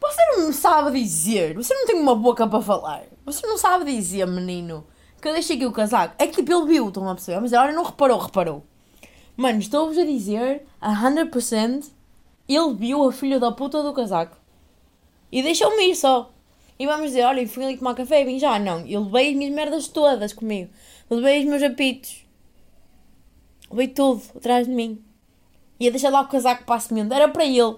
você 0.00 0.26
não 0.26 0.46
me 0.46 0.52
sabe 0.52 1.02
dizer, 1.02 1.54
você 1.54 1.74
não 1.74 1.86
tem 1.86 1.96
uma 1.96 2.14
boca 2.14 2.46
para 2.46 2.62
falar, 2.62 3.04
você 3.24 3.46
não 3.46 3.58
sabe 3.58 3.84
dizer, 3.84 4.26
menino, 4.26 4.86
que 5.20 5.28
eu 5.28 5.32
deixei 5.32 5.56
aqui 5.56 5.64
o 5.64 5.72
casaco. 5.72 6.14
É 6.18 6.26
que 6.26 6.36
tipo, 6.36 6.52
ele 6.52 6.66
viu, 6.66 6.88
estão 6.88 7.08
a 7.08 7.14
perceber? 7.14 7.40
Mas 7.40 7.52
agora 7.52 7.72
não 7.72 7.82
reparou, 7.82 8.18
reparou. 8.18 8.62
Mano, 9.36 9.58
estou-vos 9.58 9.96
a 9.96 10.04
dizer, 10.04 10.66
a 10.80 10.94
100%, 10.94 11.90
ele 12.46 12.74
viu 12.74 13.08
a 13.08 13.12
filha 13.12 13.40
da 13.40 13.50
puta 13.50 13.82
do 13.82 13.94
casaco. 13.94 14.36
E 15.32 15.42
deixou-me 15.42 15.90
ir 15.90 15.96
só. 15.96 16.30
E 16.78 16.86
vamos 16.86 17.06
dizer, 17.06 17.24
olha, 17.24 17.48
fui 17.48 17.64
ali 17.64 17.78
tomar 17.78 17.94
café 17.94 18.20
e 18.20 18.24
vim 18.24 18.38
já. 18.38 18.58
Não, 18.58 18.86
eu 18.86 19.02
levei 19.04 19.30
as 19.30 19.36
minhas 19.36 19.54
merdas 19.54 19.88
todas 19.88 20.32
comigo. 20.32 20.70
Eu 21.08 21.16
levei 21.16 21.40
os 21.40 21.46
meus 21.46 21.62
apitos. 21.62 22.24
Levei 23.70 23.88
tudo 23.88 24.22
atrás 24.36 24.66
de 24.66 24.72
mim. 24.72 25.02
Ia 25.80 25.90
deixar 25.90 26.10
lá 26.10 26.20
o 26.20 26.28
casaco 26.28 26.64
para 26.64 26.76
a 26.76 26.80
semente. 26.80 27.12
Era 27.12 27.28
para 27.28 27.44
ele. 27.44 27.76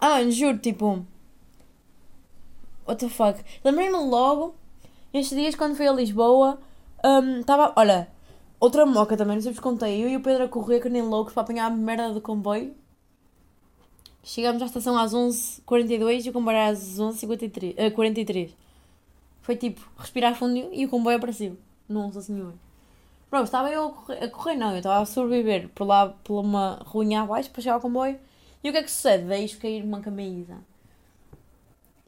Ah, 0.00 0.10
mano, 0.10 0.30
juro, 0.30 0.58
tipo... 0.58 1.04
What 2.86 3.04
the 3.04 3.10
fuck? 3.10 3.38
Lembrei-me 3.64 3.98
logo, 3.98 4.54
estes 5.12 5.36
dias, 5.36 5.54
quando 5.54 5.76
fui 5.76 5.86
a 5.86 5.92
Lisboa, 5.92 6.58
estava... 7.40 7.72
olha, 7.76 8.08
outra 8.58 8.86
moca 8.86 9.16
também, 9.16 9.36
não 9.36 9.42
sei 9.42 9.52
se 9.52 9.56
vos 9.56 9.62
contei. 9.62 10.02
Eu 10.02 10.08
e 10.08 10.16
o 10.16 10.20
Pedro 10.20 10.44
a 10.44 10.48
correr 10.48 10.80
que 10.80 10.88
nem 10.88 11.02
loucos 11.02 11.34
para 11.34 11.42
apanhar 11.42 11.66
a 11.66 11.70
merda 11.70 12.12
do 12.12 12.20
comboio. 12.20 12.74
Chegamos 14.22 14.62
à 14.62 14.66
estação 14.66 14.96
às 14.96 15.12
11h42 15.12 16.26
e 16.26 16.30
o 16.30 16.32
comboio 16.32 16.56
era 16.56 16.70
às 16.70 16.98
11h43. 16.98 17.74
eh, 17.76 17.90
43. 17.90 18.56
Foi 19.42 19.56
tipo, 19.56 19.80
respirar 19.96 20.34
fundo 20.34 20.68
e 20.72 20.84
o 20.84 20.88
comboio 20.88 21.16
apareceu. 21.16 21.56
Não 21.88 22.12
sei 22.12 22.22
Bro, 23.30 23.42
estava 23.42 23.70
eu 23.70 23.86
a 23.86 23.92
correr, 23.92 24.24
a 24.24 24.28
correr 24.28 24.56
não, 24.56 24.70
eu 24.72 24.78
estava 24.78 25.02
a 25.02 25.06
sobreviver 25.06 25.68
por 25.70 25.84
lá, 25.84 26.08
por 26.24 26.40
uma 26.40 26.82
ruinha 26.86 27.22
abaixo 27.22 27.50
para 27.50 27.60
chegar 27.60 27.74
ao 27.74 27.80
comboio. 27.80 28.18
E 28.64 28.68
o 28.68 28.72
que 28.72 28.78
é 28.78 28.82
que 28.82 28.90
sucede? 28.90 29.24
Deixo 29.24 29.58
cair 29.58 29.84
uma 29.84 30.00
camisa. 30.00 30.56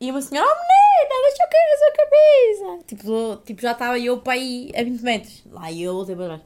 E 0.00 0.11
uma 0.11 0.22
senhora, 0.22 0.48
oh 0.48 0.54
menina, 0.54 1.28
deixa 1.28 1.42
eu 1.42 1.48
cair 1.48 1.74
a 1.74 1.78
sua 1.78 1.92
camisa. 1.92 2.85
Tipo, 2.87 3.37
tipo 3.44 3.61
já 3.61 3.72
estava 3.72 3.98
eu 3.98 4.18
para 4.18 4.33
aí 4.33 4.72
a 4.74 4.83
20 4.83 5.02
metros. 5.02 5.42
Lá 5.50 5.70
eu 5.70 5.92
voltei 5.92 6.16
para 6.16 6.24
trás. 6.26 6.42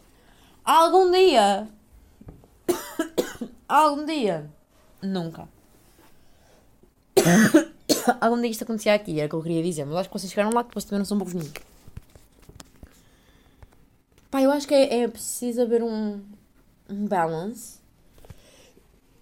Algum 0.64 1.10
dia. 1.10 1.68
Algum 3.68 4.04
dia. 4.04 4.50
Nunca. 5.00 5.48
Algum 8.20 8.40
dia 8.40 8.50
isto 8.50 8.64
acontecia 8.64 8.94
aqui, 8.94 9.18
era 9.18 9.26
o 9.26 9.30
que 9.30 9.36
eu 9.36 9.42
queria 9.42 9.62
dizer, 9.62 9.84
mas 9.84 9.96
acho 9.96 10.08
que 10.08 10.18
vocês 10.18 10.32
chegaram 10.32 10.52
lá 10.52 10.62
que 10.62 10.70
depois 10.70 10.84
também 10.84 10.98
não 10.98 11.06
são 11.06 11.16
poucos 11.16 11.34
nenhum. 11.34 11.52
Pá, 14.34 14.42
eu 14.42 14.50
acho 14.50 14.66
que 14.66 14.74
é, 14.74 15.02
é 15.02 15.06
preciso 15.06 15.62
haver 15.62 15.80
um, 15.80 16.20
um 16.90 17.06
balance 17.06 17.78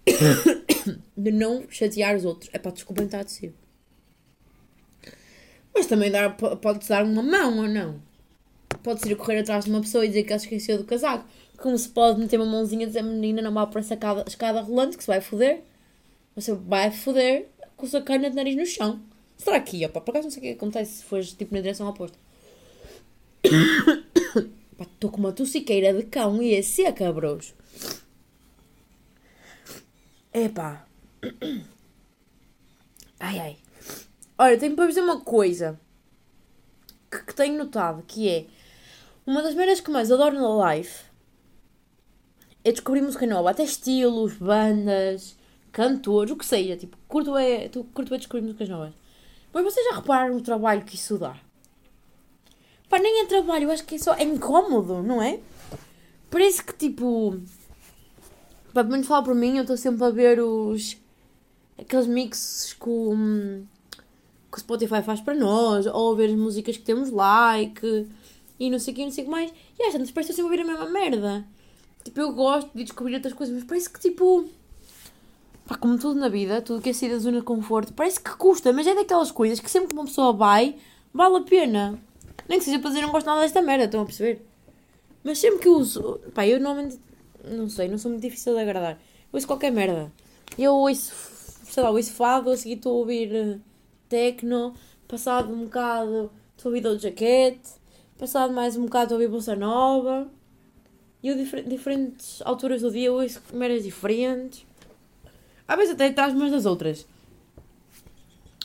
de 1.15 1.31
não 1.31 1.69
chatear 1.69 2.15
os 2.15 2.25
outros. 2.25 2.49
É 2.51 2.57
para 2.57 2.71
desculpem 2.71 3.05
estar 3.05 3.19
a. 3.19 3.53
Mas 5.71 5.85
também 5.85 6.09
dar, 6.09 6.35
pode-se 6.35 6.89
dar 6.89 7.05
uma 7.05 7.21
mão 7.21 7.59
ou 7.59 7.67
não? 7.67 8.01
pode 8.81 9.01
ser 9.01 9.15
correr 9.15 9.41
atrás 9.41 9.65
de 9.65 9.69
uma 9.69 9.81
pessoa 9.81 10.03
e 10.03 10.07
dizer 10.07 10.23
que 10.23 10.33
ela 10.33 10.41
esqueceu 10.41 10.79
do 10.79 10.83
casaco. 10.83 11.29
Como 11.57 11.77
se 11.77 11.89
pode 11.89 12.19
meter 12.19 12.39
uma 12.39 12.49
mãozinha 12.49 12.81
e 12.81 12.87
dizer, 12.87 13.03
menina, 13.03 13.39
não 13.39 13.53
vá 13.53 13.67
para 13.67 13.81
essa 13.81 13.93
escada, 13.93 14.25
escada 14.27 14.61
rolante 14.61 14.97
que 14.97 15.03
se 15.03 15.07
vai 15.07 15.21
foder. 15.21 15.61
Você 16.35 16.55
vai 16.55 16.89
foder 16.89 17.49
com 17.77 17.85
a 17.85 17.89
sua 17.89 18.01
cana 18.01 18.31
de 18.31 18.35
nariz 18.35 18.55
no 18.55 18.65
chão. 18.65 18.99
Será 19.37 19.59
que, 19.59 19.85
opa, 19.85 20.01
por 20.01 20.09
acaso 20.09 20.23
não 20.23 20.31
sei 20.31 20.39
o 20.39 20.41
que 20.41 20.51
acontece 20.53 20.91
se 20.91 21.03
fores 21.03 21.33
tipo 21.33 21.53
na 21.53 21.61
direção 21.61 21.87
oposta. 21.87 22.17
Estou 24.83 25.09
com 25.09 25.17
uma 25.17 25.31
tossiqueira 25.31 25.93
de 25.93 26.03
cão 26.03 26.41
e 26.41 26.53
é 26.53 26.61
seca, 26.61 27.11
bros. 27.11 27.53
Epá. 30.33 30.85
Ai 33.19 33.39
ai. 33.39 33.57
Olha, 34.37 34.57
tenho 34.57 34.75
para 34.75 34.87
dizer 34.87 34.99
uma 34.99 35.21
coisa 35.21 35.79
que, 37.09 37.19
que 37.19 37.33
tenho 37.33 37.57
notado 37.57 38.03
que 38.05 38.27
é 38.27 38.45
uma 39.25 39.41
das 39.41 39.53
maneiras 39.53 39.79
que 39.79 39.89
mais 39.89 40.11
adoro 40.11 40.35
na 40.35 40.75
life 40.75 41.05
é 42.63 42.71
descobrir 42.71 43.01
música 43.01 43.25
nova, 43.25 43.51
até 43.51 43.63
estilos, 43.63 44.33
bandas, 44.33 45.37
cantores, 45.71 46.31
o 46.31 46.35
que 46.35 46.45
seja. 46.45 46.77
Tipo, 46.77 46.97
curto 47.07 47.37
é, 47.37 47.69
curto 47.93 48.13
é 48.13 48.17
descobrir 48.17 48.41
músicas 48.41 48.69
novas. 48.69 48.93
Mas 49.53 49.63
vocês 49.63 49.85
já 49.85 49.95
repararam 49.95 50.35
o 50.35 50.41
trabalho 50.41 50.83
que 50.83 50.95
isso 50.95 51.17
dá? 51.17 51.37
Pá, 52.93 52.99
nem 52.99 53.21
é 53.21 53.25
trabalho, 53.25 53.63
eu 53.63 53.71
acho 53.71 53.83
que 53.85 53.95
é 53.95 53.97
só 53.97 54.13
é 54.13 54.21
incómodo, 54.21 55.01
não 55.01 55.19
é? 55.19 55.39
Parece 56.29 56.63
que 56.63 56.73
tipo. 56.73 57.39
Pá, 58.71 58.83
pelo 58.83 58.91
menos 58.91 59.07
falar 59.07 59.23
por 59.23 59.33
mim, 59.33 59.57
eu 59.57 59.63
estou 59.63 59.75
sempre 59.75 60.05
a 60.05 60.11
ver 60.11 60.39
os. 60.39 60.95
aqueles 61.75 62.05
mixes 62.05 62.73
com. 62.73 63.63
que 64.51 64.57
o 64.57 64.59
Spotify 64.59 65.01
faz 65.01 65.21
para 65.21 65.33
nós, 65.33 65.87
ou 65.87 66.13
a 66.13 66.15
ver 66.15 66.29
as 66.29 66.35
músicas 66.35 66.77
que 66.77 66.83
temos 66.83 67.09
like, 67.09 68.07
e 68.59 68.69
não 68.69 68.77
sei 68.77 68.93
o 68.93 68.95
que, 68.95 69.05
não 69.05 69.11
sei 69.11 69.23
o 69.23 69.25
que 69.25 69.31
mais. 69.31 69.51
E 69.79 69.87
às 69.87 69.93
vezes 69.93 70.11
parece 70.11 70.31
que 70.31 70.39
eu 70.39 70.45
sempre 70.45 70.59
ouvir 70.59 70.61
a 70.61 70.77
mesma 70.77 70.87
merda. 70.91 71.47
Tipo, 72.03 72.19
eu 72.19 72.31
gosto 72.31 72.69
de 72.75 72.83
descobrir 72.83 73.15
outras 73.15 73.33
coisas, 73.33 73.55
mas 73.55 73.63
parece 73.63 73.89
que 73.89 73.99
tipo. 73.99 74.47
Pá, 75.65 75.77
como 75.77 75.97
tudo 75.97 76.19
na 76.19 76.29
vida, 76.29 76.61
tudo 76.61 76.79
que 76.79 76.91
é 76.91 76.93
sair 76.93 77.09
da 77.09 77.17
zona 77.17 77.39
de 77.39 77.43
conforto, 77.43 77.91
parece 77.91 78.19
que 78.19 78.35
custa, 78.37 78.71
mas 78.71 78.85
é 78.85 78.93
daquelas 78.93 79.31
coisas 79.31 79.59
que 79.59 79.71
sempre 79.71 79.87
que 79.87 79.95
uma 79.95 80.05
pessoa 80.05 80.31
vai, 80.31 80.75
vale 81.11 81.37
a 81.37 81.41
pena. 81.41 81.99
Nem 82.47 82.59
que 82.59 82.65
seja 82.65 82.79
para 82.79 82.89
dizer 82.89 83.01
não 83.01 83.11
gosto 83.11 83.25
nada 83.25 83.41
desta 83.41 83.61
merda, 83.61 83.85
estão 83.85 84.01
a 84.01 84.05
perceber? 84.05 84.45
Mas 85.23 85.39
sempre 85.39 85.59
que 85.59 85.67
eu 85.67 85.75
uso. 85.75 86.19
Pá, 86.33 86.45
eu 86.45 86.59
normalmente. 86.59 86.99
Não 87.43 87.69
sei, 87.69 87.87
não 87.87 87.97
sou 87.97 88.11
muito 88.11 88.21
difícil 88.21 88.53
de 88.53 88.61
agradar. 88.61 88.93
Eu 88.93 88.99
ouço 89.33 89.47
qualquer 89.47 89.71
merda. 89.71 90.11
Eu 90.57 90.73
ouço. 90.73 91.13
Sei 91.65 91.81
lá, 91.81 91.89
ouço 91.89 92.13
fado, 92.13 92.51
a 92.51 92.57
seguir 92.57 92.75
estou 92.75 92.93
a 92.93 92.99
ouvir 92.99 93.31
uh, 93.33 93.59
techno, 94.07 94.75
passado 95.07 95.51
um 95.51 95.63
bocado 95.63 96.31
estou 96.55 96.69
a 96.69 96.75
ouvir 96.75 96.81
Doja 96.81 97.09
Cat, 97.09 97.59
passado 98.17 98.53
mais 98.53 98.77
um 98.77 98.85
bocado 98.85 99.05
estou 99.05 99.15
a 99.15 99.19
ouvir 99.19 99.31
Bolsa 99.31 99.55
Nova. 99.55 100.27
E 101.23 101.29
eu, 101.29 101.37
difer 101.37 101.63
diferentes 101.63 102.41
alturas 102.43 102.81
do 102.81 102.91
dia, 102.91 103.11
ouço 103.11 103.41
merdas 103.53 103.83
diferentes. 103.83 104.65
Às 105.67 105.77
vezes 105.77 105.93
até 105.93 106.07
atrás 106.07 106.33
umas 106.33 106.51
das 106.51 106.65
outras. 106.65 107.07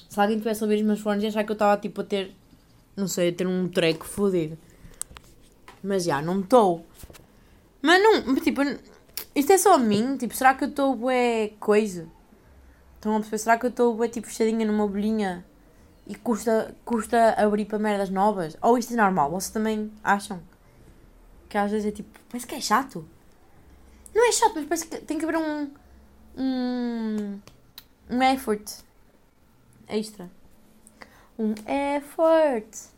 Se 0.09 0.21
alguém 0.21 0.39
tivesse 0.39 0.63
a 0.63 0.67
ouvir 0.67 0.77
os 0.77 0.83
meus 0.83 1.01
fones 1.01 1.23
e 1.23 1.29
achar 1.29 1.45
que 1.45 1.51
eu 1.51 1.55
estava 1.55 1.81
tipo 1.81 2.01
a 2.01 2.05
ter. 2.05 2.33
Não 2.99 3.07
sei, 3.07 3.31
ter 3.31 3.47
um 3.47 3.69
treco 3.69 4.05
fodido. 4.05 4.59
Mas 5.81 6.03
já, 6.03 6.21
não 6.21 6.41
estou. 6.41 6.85
Mas 7.81 8.03
não, 8.03 8.35
tipo, 8.35 8.61
isto 9.33 9.53
é 9.53 9.57
só 9.57 9.75
a 9.75 9.79
mim? 9.79 10.17
Tipo, 10.17 10.35
será 10.35 10.53
que 10.53 10.65
eu 10.65 10.69
estou 10.69 10.97
bué 10.97 11.53
coisa? 11.61 12.09
Estão 12.97 13.13
a 13.13 13.21
perceber? 13.21 13.39
Será 13.39 13.57
que 13.57 13.67
eu 13.67 13.71
estou 13.71 13.95
bué 13.95 14.09
tipo 14.09 14.27
fechadinha 14.27 14.67
numa 14.67 14.89
bolinha 14.89 15.47
e 16.09 16.17
custa, 16.17 16.75
custa 16.85 17.35
abrir 17.35 17.67
para 17.67 17.79
merdas 17.79 18.11
novas? 18.11 18.57
Ou 18.61 18.77
isto 18.77 18.93
é 18.95 18.97
normal? 18.97 19.31
Vocês 19.31 19.53
também 19.53 19.93
acham? 20.03 20.43
Que 21.49 21.57
às 21.57 21.71
vezes 21.71 21.87
é 21.87 21.93
tipo, 21.93 22.19
parece 22.29 22.49
que 22.49 22.57
é 22.57 22.61
chato. 22.61 23.09
Não 24.13 24.29
é 24.29 24.33
chato, 24.33 24.55
mas 24.57 24.65
parece 24.65 24.87
que 24.89 24.99
tem 25.03 25.19
que 25.19 25.25
haver 25.25 25.37
um. 25.37 25.71
um. 26.37 27.39
um 28.11 28.23
effort 28.25 28.69
extra. 29.87 30.29
Um 31.39 31.55
effort. 31.67 32.91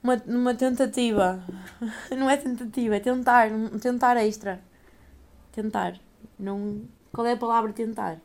Uma, 0.00 0.22
uma 0.26 0.54
tentativa. 0.54 1.42
Não 2.16 2.30
é 2.30 2.36
tentativa, 2.36 2.96
é 2.96 3.00
tentar. 3.00 3.50
Um 3.50 3.78
tentar 3.78 4.16
extra. 4.18 4.60
Tentar. 5.50 5.98
Não. 6.38 6.82
Qual 7.12 7.26
é 7.26 7.32
a 7.32 7.36
palavra 7.36 7.72
tentar? 7.72 8.20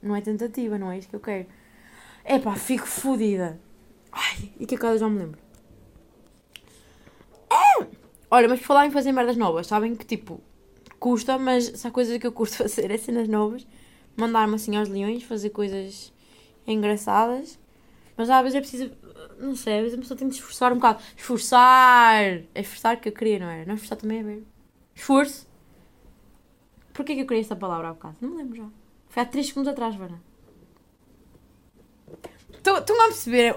Não 0.00 0.14
é 0.14 0.20
tentativa, 0.20 0.78
não 0.78 0.92
é 0.92 0.98
isso 0.98 1.08
que 1.08 1.16
eu 1.16 1.20
quero. 1.20 1.46
É 2.22 2.38
pá, 2.38 2.54
fico 2.54 2.86
fodida. 2.86 3.58
Ai, 4.12 4.52
e 4.60 4.66
que 4.66 4.74
a 4.74 4.78
cada 4.78 4.98
já 4.98 5.08
me 5.08 5.18
lembro. 5.18 5.40
É! 7.50 7.86
Olha, 8.30 8.48
mas 8.48 8.60
por 8.60 8.66
falar 8.66 8.86
em 8.86 8.90
fazer 8.90 9.10
merdas 9.10 9.36
novas, 9.36 9.66
sabem 9.66 9.96
que 9.96 10.04
tipo, 10.04 10.40
custa, 11.00 11.38
mas 11.38 11.64
se 11.64 11.86
há 11.86 11.90
coisas 11.90 12.18
que 12.18 12.26
eu 12.26 12.32
curto 12.32 12.54
fazer 12.58 12.90
é 12.90 12.98
cenas 12.98 13.26
novas. 13.26 13.66
Mandar-me 14.16 14.54
assim 14.54 14.76
aos 14.76 14.88
leões, 14.88 15.22
fazer 15.24 15.50
coisas 15.50 16.12
engraçadas. 16.66 17.58
Mas 18.16 18.30
às 18.30 18.42
vezes 18.42 18.56
é 18.56 18.60
preciso. 18.60 18.90
Não 19.38 19.54
sei, 19.54 19.74
às 19.74 19.82
vezes 19.82 19.98
a 19.98 20.00
pessoa 20.00 20.18
tem 20.18 20.28
de 20.28 20.34
esforçar 20.34 20.72
um 20.72 20.76
bocado. 20.76 21.02
Esforçar! 21.16 22.22
É 22.54 22.60
esforçar 22.60 23.00
que 23.00 23.08
eu 23.08 23.12
queria, 23.12 23.38
não 23.38 23.48
era? 23.48 23.66
Não 23.66 23.74
esforçar 23.74 23.98
também 23.98 24.20
é 24.20 24.22
ver. 24.22 24.46
Esforço. 24.94 25.46
Porquê 26.94 27.14
que 27.14 27.20
eu 27.20 27.26
queria 27.26 27.42
esta 27.42 27.54
palavra 27.54 27.88
há 27.88 27.92
bocado? 27.92 28.16
Não 28.20 28.30
me 28.30 28.36
lembro 28.38 28.56
já. 28.56 28.66
Foi 29.08 29.22
há 29.22 29.26
3 29.26 29.46
segundos 29.46 29.70
atrás, 29.70 29.94
Vana. 29.94 30.22
Estão 32.52 32.76
a 32.76 33.08
perceber 33.08 33.54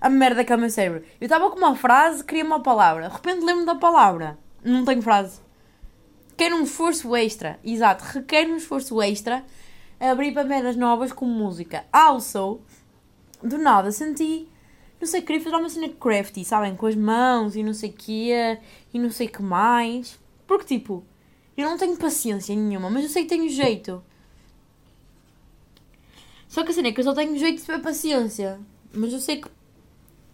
a 0.00 0.10
merda 0.10 0.44
que 0.44 0.52
é 0.52 0.56
o 0.56 0.58
meu 0.58 0.68
cérebro? 0.68 1.04
Eu 1.20 1.26
estava 1.26 1.48
com 1.50 1.56
uma 1.56 1.76
frase, 1.76 2.24
queria 2.24 2.44
uma 2.44 2.60
palavra. 2.60 3.08
De 3.08 3.14
repente 3.14 3.44
lembro 3.44 3.64
da 3.64 3.76
palavra. 3.76 4.38
Não 4.64 4.84
tenho 4.84 5.00
frase. 5.00 5.40
Quer 6.36 6.52
um 6.52 6.64
esforço 6.64 7.14
extra. 7.14 7.58
Exato, 7.64 8.04
requer 8.04 8.46
um 8.48 8.56
esforço 8.56 9.00
extra 9.00 9.44
abrir 9.98 10.32
para 10.32 10.44
merdas 10.44 10.76
novas 10.76 11.12
com 11.12 11.24
música. 11.24 11.84
Also, 11.92 12.60
do 13.42 13.58
nada 13.58 13.90
senti, 13.92 14.48
não 15.00 15.06
sei, 15.06 15.22
queria 15.22 15.42
fazer 15.42 15.56
uma 15.56 15.68
cena 15.68 15.88
crafty, 15.88 16.44
sabem? 16.44 16.74
Com 16.74 16.86
as 16.86 16.94
mãos 16.94 17.54
e 17.56 17.62
não 17.62 17.74
sei 17.74 17.90
o 17.90 17.92
quê 17.92 18.58
e 18.92 18.98
não 18.98 19.10
sei 19.10 19.26
o 19.26 19.30
que 19.30 19.42
mais. 19.42 20.18
Porque, 20.46 20.64
tipo, 20.64 21.04
eu 21.56 21.68
não 21.68 21.76
tenho 21.76 21.96
paciência 21.96 22.54
nenhuma, 22.54 22.90
mas 22.90 23.04
eu 23.04 23.10
sei 23.10 23.24
que 23.24 23.28
tenho 23.28 23.48
jeito. 23.48 24.02
Só 26.48 26.64
que 26.64 26.70
a 26.70 26.74
cena 26.74 26.88
é 26.88 26.92
que 26.92 27.00
eu 27.00 27.04
só 27.04 27.14
tenho 27.14 27.36
jeito 27.38 27.60
de 27.60 27.66
ter 27.66 27.80
paciência. 27.82 28.58
Mas 28.92 29.12
eu 29.12 29.20
sei 29.20 29.40
que 29.40 29.48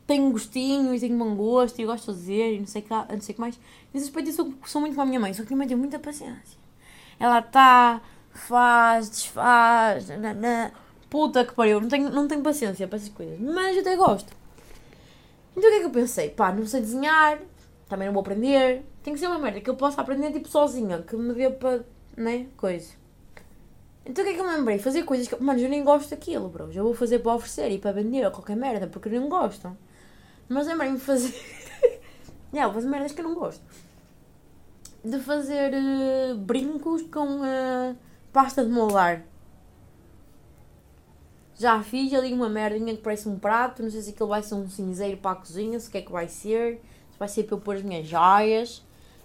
tenho 0.06 0.30
gostinho 0.30 0.94
e 0.94 1.00
tenho 1.00 1.16
bom 1.18 1.34
gosto 1.34 1.80
e 1.80 1.84
gosto 1.84 2.12
de 2.12 2.18
fazer 2.18 2.54
e 2.54 2.60
não 2.60 2.66
sei 2.66 2.82
o 2.82 2.84
que, 2.84 2.90
não 2.90 3.20
sei 3.20 3.34
que 3.34 3.40
mais. 3.40 3.58
Nesse 3.92 4.06
aspecto 4.06 4.30
eu 4.30 4.34
sou, 4.34 4.54
sou 4.66 4.80
muito 4.80 4.94
com 4.94 5.02
a 5.02 5.06
minha 5.06 5.18
mãe, 5.18 5.32
só 5.34 5.42
que 5.42 5.52
a 5.52 5.56
minha 5.56 5.58
mãe 5.58 5.68
tem 5.68 5.76
muita 5.76 5.98
paciência. 5.98 6.58
Ela 7.18 7.40
está 7.40 8.00
faz, 8.32 9.10
desfaz, 9.10 10.08
nanã. 10.08 10.70
Puta 11.12 11.44
que 11.44 11.52
pariu, 11.52 11.78
não 11.78 11.88
tenho, 11.88 12.08
não 12.08 12.26
tenho 12.26 12.40
paciência 12.40 12.88
para 12.88 12.96
essas 12.96 13.10
coisas, 13.10 13.38
mas 13.38 13.76
eu 13.76 13.82
até 13.82 13.94
gosto. 13.94 14.32
Então 15.54 15.68
o 15.68 15.72
que 15.72 15.76
é 15.76 15.80
que 15.80 15.86
eu 15.86 15.90
pensei? 15.90 16.30
Pá, 16.30 16.50
não 16.50 16.66
sei 16.66 16.80
desenhar, 16.80 17.38
também 17.86 18.06
não 18.06 18.14
vou 18.14 18.22
aprender, 18.22 18.82
tem 19.02 19.12
que 19.12 19.20
ser 19.20 19.26
uma 19.26 19.38
merda 19.38 19.60
que 19.60 19.68
eu 19.68 19.76
possa 19.76 20.00
aprender 20.00 20.32
tipo 20.32 20.48
sozinha, 20.48 21.02
que 21.02 21.14
me 21.14 21.34
dê 21.34 21.50
para, 21.50 21.84
né, 22.16 22.46
coisa. 22.56 22.94
Então 24.06 24.24
o 24.24 24.26
que 24.26 24.32
é 24.32 24.34
que 24.34 24.40
eu 24.40 24.48
me 24.48 24.56
lembrei? 24.56 24.78
Fazer 24.78 25.02
coisas 25.02 25.28
que, 25.28 25.40
mano, 25.42 25.60
eu 25.60 25.68
nem 25.68 25.84
gosto 25.84 26.08
daquilo, 26.08 26.48
bro, 26.48 26.72
já 26.72 26.82
vou 26.82 26.94
fazer 26.94 27.18
para 27.18 27.34
oferecer 27.34 27.70
e 27.70 27.78
para 27.78 27.92
vender 27.92 28.30
qualquer 28.30 28.56
merda, 28.56 28.86
porque 28.86 29.10
não 29.10 29.28
gosto. 29.28 29.76
Mas 30.48 30.66
lembrei-me 30.66 30.96
de 30.96 31.04
fazer, 31.04 31.34
yeah, 32.54 32.72
vou 32.72 32.72
fazer 32.72 32.88
merdas 32.88 33.12
que 33.12 33.20
eu 33.20 33.28
não 33.28 33.34
gosto. 33.34 33.62
De 35.04 35.18
fazer 35.18 35.72
uh, 35.74 36.38
brincos 36.38 37.02
com... 37.02 37.40
Uh, 37.40 37.94
pasta 38.32 38.64
de 38.64 38.70
moldar. 38.70 39.22
Já 41.62 41.82
fiz 41.82 42.12
ali 42.12 42.32
uma 42.32 42.48
merdinha 42.48 42.94
que 42.96 43.02
parece 43.02 43.28
um 43.28 43.38
prato. 43.38 43.82
Não 43.82 43.90
sei 43.90 44.02
se 44.02 44.10
aquilo 44.10 44.28
vai 44.28 44.42
ser 44.42 44.54
um 44.54 44.68
cinzeiro 44.68 45.16
para 45.16 45.30
a 45.30 45.34
cozinha, 45.36 45.78
se 45.78 45.88
o 45.88 45.90
que 45.92 45.98
é 45.98 46.02
que 46.02 46.10
vai 46.10 46.28
ser. 46.28 46.80
Se 47.12 47.18
vai 47.18 47.28
ser 47.28 47.44
para 47.44 47.56
eu 47.56 47.60
pôr 47.60 47.76
as 47.76 47.82
minhas 47.82 48.06
joias. 48.06 48.82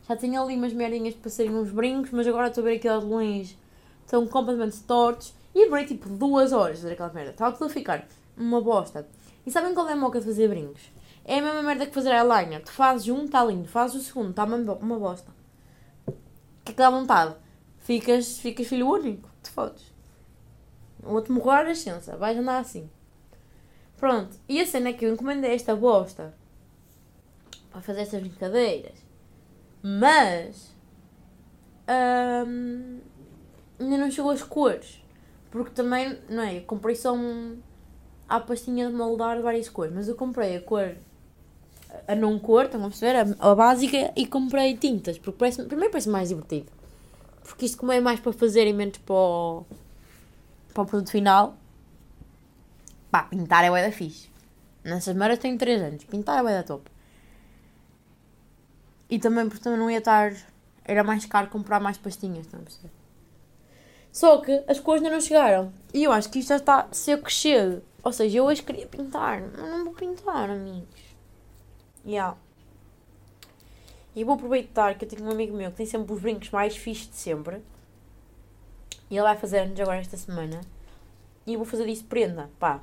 Já 0.07 0.15
tenho 0.15 0.41
ali 0.41 0.55
umas 0.55 0.71
merdinhas 0.71 1.15
para 1.15 1.29
serem 1.29 1.55
uns 1.55 1.71
brincos, 1.71 2.11
mas 2.11 2.27
agora 2.27 2.47
estou 2.47 2.61
a 2.61 2.65
ver 2.65 2.75
aqueles 2.75 3.03
longe. 3.03 3.57
Estão 4.05 4.27
completamente 4.27 4.79
tortos. 4.81 5.33
E 5.53 5.63
demorei 5.63 5.85
tipo 5.85 6.07
duas 6.09 6.53
horas 6.53 6.77
a 6.77 6.81
fazer 6.81 6.93
aquela 6.93 7.13
merda. 7.13 7.31
Estava 7.31 7.55
tudo 7.55 7.65
a 7.65 7.69
ficar 7.69 8.07
uma 8.37 8.61
bosta. 8.61 9.07
E 9.45 9.51
sabem 9.51 9.73
qual 9.73 9.89
é 9.89 9.93
a 9.93 9.95
moca 9.95 10.19
de 10.19 10.25
fazer 10.25 10.47
brincos? 10.47 10.81
É 11.25 11.39
a 11.39 11.41
mesma 11.41 11.63
merda 11.63 11.85
que 11.85 11.93
fazer 11.93 12.11
eyeliner. 12.11 12.63
Tu 12.63 12.71
fazes 12.71 13.07
um, 13.07 13.25
está 13.25 13.43
lindo. 13.43 13.67
Fazes 13.67 14.01
o 14.01 14.05
segundo, 14.05 14.29
está 14.29 14.43
uma, 14.43 14.57
uma 14.57 14.99
bosta. 14.99 15.31
O 16.05 16.11
que 16.63 16.71
é 16.71 16.73
que 16.73 16.77
dá 16.77 16.89
vontade? 16.89 17.35
ficas, 17.87 18.37
ficas 18.39 18.67
filho 18.67 18.89
único, 18.89 19.29
te 19.41 19.49
fodes. 19.49 19.96
Vou-te 21.07 21.31
morrer 21.31 21.69
a 21.69 21.75
ciência, 21.75 22.15
vais 22.17 22.37
andar 22.37 22.59
assim. 22.59 22.89
Pronto, 23.97 24.37
e 24.47 24.61
a 24.61 24.65
cena 24.65 24.89
é 24.89 24.93
que 24.93 25.05
eu 25.05 25.13
encomendei 25.13 25.53
esta 25.53 25.75
bosta 25.75 26.33
para 27.71 27.81
fazer 27.81 28.01
estas 28.01 28.21
brincadeiras, 28.21 29.03
mas 29.81 30.75
hum, 32.47 32.99
ainda 33.79 33.97
não 33.97 34.11
chegou 34.11 34.31
as 34.31 34.43
cores, 34.43 35.01
porque 35.49 35.71
também, 35.71 36.19
não 36.29 36.43
é? 36.43 36.57
Eu 36.57 36.61
comprei 36.63 36.95
só 36.95 37.13
um, 37.13 37.57
a 38.29 38.39
pastinha 38.39 38.87
de 38.87 38.93
moldar 38.93 39.41
várias 39.41 39.67
cores, 39.67 39.93
mas 39.93 40.07
eu 40.07 40.15
comprei 40.15 40.57
a 40.57 40.61
cor 40.61 40.95
a 42.07 42.15
não 42.15 42.37
cor, 42.39 42.65
estão 42.65 42.83
a 42.85 42.89
perceber? 42.89 43.15
A, 43.15 43.51
a 43.51 43.55
básica 43.55 44.11
e 44.15 44.25
comprei 44.25 44.75
tintas, 44.77 45.17
porque 45.17 45.37
parece, 45.37 45.63
primeiro 45.63 45.91
parece 45.91 46.09
mais 46.09 46.29
divertido. 46.29 46.67
Porque 47.43 47.65
isto 47.65 47.77
como 47.77 47.91
é 47.91 47.99
mais 47.99 48.19
para 48.19 48.33
fazer 48.33 48.67
e 48.67 48.73
menos 48.73 48.97
para 48.97 49.15
o, 49.15 49.65
para 50.77 50.83
o 50.83 50.85
produto 50.85 51.09
final, 51.09 51.57
pá, 53.09 53.23
pintar 53.23 53.63
é 53.63 53.69
bué 53.69 53.83
da 53.83 53.91
fixe. 53.91 54.29
Nessas 54.83 55.15
meras 55.15 55.39
tenho 55.39 55.57
3 55.57 55.81
anos, 55.81 56.03
pintar 56.03 56.37
é 56.37 56.43
bué 56.43 56.53
da 56.53 56.63
top. 56.63 56.89
E 59.09 59.17
também 59.17 59.49
porque 59.49 59.63
também 59.63 59.79
não 59.79 59.89
ia 59.89 59.97
estar, 59.97 60.33
era 60.85 61.03
mais 61.03 61.25
caro 61.25 61.47
comprar 61.49 61.79
mais 61.79 61.97
pastinhas, 61.97 62.45
estão 62.45 62.59
a 62.59 62.63
perceber? 62.63 62.91
Só 64.11 64.37
que 64.37 64.63
as 64.67 64.79
cores 64.79 65.01
ainda 65.01 65.15
não 65.15 65.21
chegaram. 65.21 65.73
E 65.93 66.03
eu 66.03 66.11
acho 66.11 66.29
que 66.29 66.39
isto 66.39 66.49
já 66.49 66.57
está 66.57 66.87
seco 66.91 67.31
cedo. 67.31 67.83
Ou 68.03 68.11
seja, 68.13 68.37
eu 68.37 68.45
hoje 68.45 68.63
queria 68.63 68.87
pintar, 68.87 69.41
mas 69.41 69.69
não 69.69 69.83
vou 69.83 69.93
pintar, 69.93 70.49
amigos. 70.49 70.87
Yeah. 72.05 72.37
E 74.15 74.23
vou 74.23 74.35
aproveitar 74.35 74.95
que 74.95 75.05
eu 75.05 75.09
tenho 75.09 75.25
um 75.25 75.31
amigo 75.31 75.55
meu 75.55 75.71
que 75.71 75.77
tem 75.77 75.85
sempre 75.85 76.13
os 76.13 76.21
brincos 76.21 76.49
mais 76.49 76.75
fixos 76.75 77.09
de 77.09 77.15
sempre. 77.15 77.61
E 79.09 79.15
ele 79.15 79.23
vai 79.23 79.37
fazer 79.37 79.59
anos 79.59 79.79
agora 79.79 79.99
esta 79.99 80.17
semana. 80.17 80.61
E 81.45 81.53
eu 81.53 81.59
vou 81.59 81.65
fazer 81.65 81.85
disso 81.85 82.05
prenda. 82.05 82.49
Pá, 82.59 82.81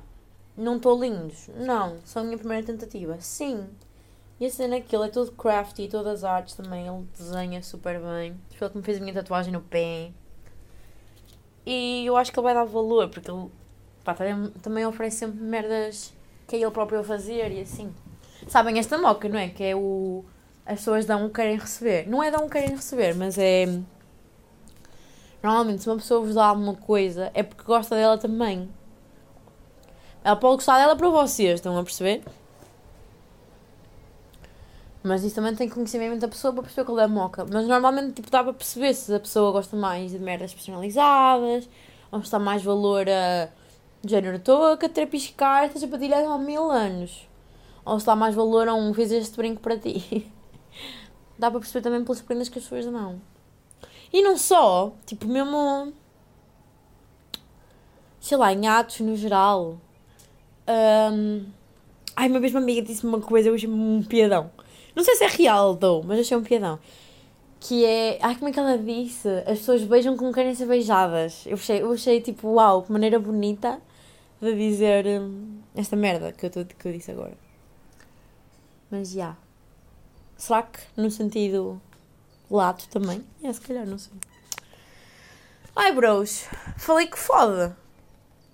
não 0.57 0.77
estou 0.77 0.99
lindos. 0.99 1.49
Não, 1.55 1.97
são 2.03 2.23
a 2.23 2.25
minha 2.25 2.37
primeira 2.37 2.65
tentativa. 2.65 3.17
Sim. 3.19 3.67
E 4.39 4.45
a 4.45 4.49
cena 4.49 4.75
é 4.75 4.81
que 4.81 4.95
ele 4.95 5.05
é 5.05 5.09
todo 5.09 5.31
crafty, 5.31 5.87
todas 5.87 6.23
as 6.23 6.23
artes 6.23 6.55
também. 6.55 6.87
Ele 6.87 7.05
desenha 7.17 7.61
super 7.61 7.99
bem. 7.99 8.35
Foi 8.57 8.67
ele 8.67 8.71
que 8.71 8.77
me 8.77 8.83
fez 8.83 8.97
a 8.97 9.01
minha 9.01 9.13
tatuagem 9.13 9.53
no 9.53 9.61
pé. 9.61 10.11
E 11.65 12.05
eu 12.05 12.15
acho 12.15 12.31
que 12.31 12.39
ele 12.39 12.43
vai 12.43 12.53
dar 12.53 12.65
valor, 12.65 13.09
porque 13.09 13.29
ele 13.29 13.49
pá, 14.03 14.13
também, 14.13 14.51
também 14.61 14.85
oferece 14.85 15.17
sempre 15.17 15.41
merdas 15.41 16.13
que 16.47 16.55
é 16.55 16.59
ele 16.59 16.71
próprio 16.71 16.99
a 16.99 17.03
fazer 17.03 17.51
e 17.51 17.61
assim. 17.61 17.93
Sabem 18.47 18.77
esta 18.77 18.97
moca, 18.97 19.27
não 19.27 19.39
é? 19.39 19.49
Que 19.49 19.63
é 19.63 19.75
o. 19.75 20.23
As 20.65 20.79
pessoas 20.79 21.05
dão 21.05 21.25
o 21.25 21.29
que 21.29 21.35
querem 21.35 21.57
receber. 21.57 22.07
Não 22.07 22.23
é 22.23 22.31
dão 22.31 22.41
o 22.41 22.45
que 22.45 22.53
querem 22.53 22.75
receber, 22.75 23.15
mas 23.15 23.37
é. 23.37 23.65
Normalmente, 25.45 25.83
se 25.83 25.89
uma 25.89 25.97
pessoa 25.97 26.21
vos 26.21 26.33
dá 26.33 26.47
alguma 26.47 26.73
coisa, 26.73 27.29
é 27.35 27.43
porque 27.43 27.63
gosta 27.63 27.95
dela 27.95 28.17
também. 28.17 28.67
Ela 30.23 30.35
pode 30.35 30.55
gostar 30.55 30.79
dela 30.79 30.95
para 30.95 31.07
vocês, 31.07 31.55
estão 31.55 31.77
a 31.77 31.83
perceber? 31.83 32.23
Mas 35.03 35.23
isso 35.23 35.35
também 35.35 35.53
tem 35.53 35.69
conhecimento 35.69 36.19
da 36.19 36.27
pessoa 36.27 36.51
para 36.51 36.63
perceber 36.63 36.85
qual 36.87 36.99
é 36.99 37.03
a 37.03 37.07
moca. 37.07 37.45
Mas 37.45 37.67
normalmente 37.67 38.13
tipo, 38.13 38.31
dá 38.31 38.43
para 38.43 38.53
perceber 38.53 38.95
se 38.95 39.13
a 39.13 39.19
pessoa 39.19 39.51
gosta 39.51 39.77
mais 39.77 40.13
de 40.13 40.17
merdas 40.17 40.51
personalizadas, 40.51 41.69
ou 42.11 42.19
se 42.21 42.25
está 42.25 42.39
mais 42.39 42.63
valor 42.63 43.07
a 43.07 43.47
género, 44.03 44.37
estou 44.37 44.65
a 44.65 44.77
catrapiscar 44.77 45.65
esta 45.65 45.77
sapatilha 45.77 46.27
há 46.27 46.39
mil 46.39 46.71
anos. 46.71 47.29
Ou 47.85 47.99
se 47.99 48.05
dá 48.07 48.15
mais 48.15 48.33
valor 48.33 48.67
a 48.67 48.73
um 48.73 48.95
fez 48.95 49.11
este 49.11 49.37
brinco 49.37 49.61
para 49.61 49.77
ti. 49.77 50.25
dá 51.37 51.51
para 51.51 51.59
perceber 51.59 51.83
também 51.83 52.03
pelas 52.03 52.23
prendas 52.23 52.49
que 52.49 52.57
as 52.57 52.63
pessoas 52.63 52.91
dão. 52.91 53.21
E 54.11 54.21
não 54.21 54.37
só, 54.37 54.93
tipo, 55.05 55.27
mesmo. 55.27 55.93
Sei 58.19 58.37
lá, 58.37 58.53
em 58.53 58.67
atos 58.67 59.01
no 59.01 59.15
geral. 59.15 59.79
Um, 60.67 61.45
ai, 62.15 62.27
uma 62.27 62.39
vez 62.39 62.53
uma 62.53 62.61
amiga 62.61 62.81
disse-me 62.81 63.13
uma 63.13 63.21
coisa, 63.21 63.49
eu 63.49 63.55
achei 63.55 63.69
um 63.69 64.01
piadão. 64.03 64.49
Não 64.95 65.03
sei 65.03 65.15
se 65.15 65.23
é 65.25 65.27
real, 65.27 65.75
dou, 65.75 66.03
mas 66.03 66.19
achei 66.19 66.35
um 66.35 66.43
piadão. 66.43 66.79
Que 67.59 67.85
é. 67.85 68.19
Ai, 68.21 68.35
como 68.35 68.49
é 68.49 68.51
que 68.51 68.59
ela 68.59 68.77
disse? 68.77 69.27
As 69.45 69.59
pessoas 69.59 69.83
beijam 69.83 70.15
como 70.17 70.33
querem 70.33 70.55
ser 70.55 70.65
beijadas. 70.65 71.45
Eu 71.45 71.55
achei, 71.55 71.81
eu 71.81 71.91
achei 71.91 72.21
tipo, 72.21 72.47
uau, 72.49 72.83
que 72.83 72.91
maneira 72.91 73.19
bonita 73.19 73.81
de 74.41 74.55
dizer 74.55 75.05
hum, 75.05 75.59
esta 75.75 75.95
merda 75.95 76.31
que 76.31 76.45
eu, 76.45 76.49
tô, 76.49 76.65
que 76.65 76.87
eu 76.87 76.91
disse 76.91 77.11
agora. 77.11 77.37
Mas 78.89 79.09
já. 79.09 79.15
Yeah. 79.15 79.37
Será 80.37 80.63
que 80.63 80.79
no 80.97 81.09
sentido 81.09 81.81
lato 82.49 82.87
também? 82.89 83.25
É, 83.43 83.51
se 83.51 83.61
calhar, 83.61 83.85
não 83.85 83.97
sei. 83.97 84.13
Ai, 85.75 85.91
bros, 85.93 86.45
falei 86.77 87.07
que 87.07 87.17
foda. 87.17 87.77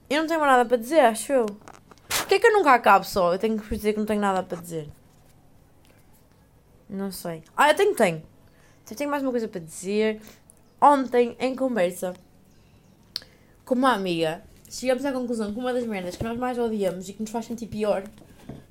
Eu 0.10 0.22
não 0.22 0.28
tenho 0.28 0.40
mais 0.40 0.52
nada 0.52 0.68
para 0.68 0.78
dizer, 0.78 1.02
acho 1.02 1.32
eu. 1.32 1.46
Porquê 2.08 2.36
é 2.36 2.40
que 2.40 2.48
eu 2.48 2.54
nunca 2.54 2.74
acabo 2.74 3.06
só? 3.06 3.34
Eu 3.34 3.40
tenho 3.40 3.60
que 3.60 3.76
dizer 3.76 3.94
que 3.94 4.00
não 4.00 4.06
tenho 4.06 4.22
nada 4.22 4.44
para 4.44 4.60
dizer. 4.60 4.90
Não 6.90 7.12
sei. 7.12 7.44
Ah, 7.56 7.70
eu 7.70 7.76
tenho, 7.76 7.96
tenho. 7.96 8.22
Eu 8.90 8.98
tenho 8.98 9.10
mais 9.10 9.24
uma 9.24 9.32
coisa 9.32 9.48
para 9.48 9.62
dizer. 9.62 10.22
Ontem, 10.82 11.38
em 11.40 11.56
conversa 11.56 12.14
com 13.64 13.76
uma 13.76 13.94
amiga, 13.94 14.44
chegamos 14.70 15.06
à 15.06 15.14
conclusão 15.14 15.54
que 15.54 15.60
uma 15.60 15.74
das 15.74 15.86
merdas 15.86 16.18
que 16.18 16.24
nós 16.24 16.38
mais 16.38 16.58
odiamos 16.58 17.08
e 17.08 17.14
que 17.14 17.22
nos 17.22 17.32
faz 17.32 17.46
sentir 17.46 17.68
pior 17.68 18.04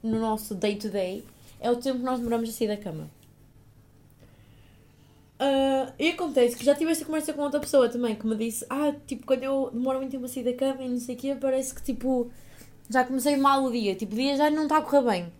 no 0.02 0.18
nosso 0.20 0.54
day-to-day 0.54 1.20
-day, 1.20 1.24
é 1.60 1.70
o 1.70 1.76
tempo 1.76 1.98
que 1.98 2.04
nós 2.04 2.18
demoramos 2.18 2.50
a 2.50 2.52
sair 2.52 2.68
da 2.68 2.76
cama. 2.76 3.08
Uh, 5.40 5.90
e 5.98 6.10
acontece 6.10 6.54
que 6.54 6.62
já 6.62 6.74
tive 6.74 6.90
esta 6.90 7.02
conversa 7.02 7.32
com 7.32 7.40
outra 7.40 7.58
pessoa 7.58 7.88
também 7.88 8.14
que 8.14 8.26
me 8.26 8.36
disse: 8.36 8.66
Ah, 8.68 8.92
tipo, 9.06 9.24
quando 9.24 9.42
eu 9.42 9.70
demoro 9.72 9.98
muito 9.98 10.10
tempo 10.10 10.26
a 10.26 10.28
sair 10.28 10.44
da 10.44 10.52
cama 10.52 10.82
e 10.82 10.88
não 10.90 10.98
sei 10.98 11.14
o 11.14 11.18
quê, 11.18 11.34
parece 11.40 11.74
que 11.74 11.82
tipo 11.82 12.30
já 12.90 13.04
comecei 13.04 13.36
mal 13.38 13.64
o 13.64 13.72
dia. 13.72 13.94
Tipo, 13.94 14.12
o 14.12 14.16
dia 14.16 14.36
já 14.36 14.50
não 14.50 14.64
está 14.64 14.76
a 14.78 14.82
correr 14.82 15.02
bem. 15.02 15.32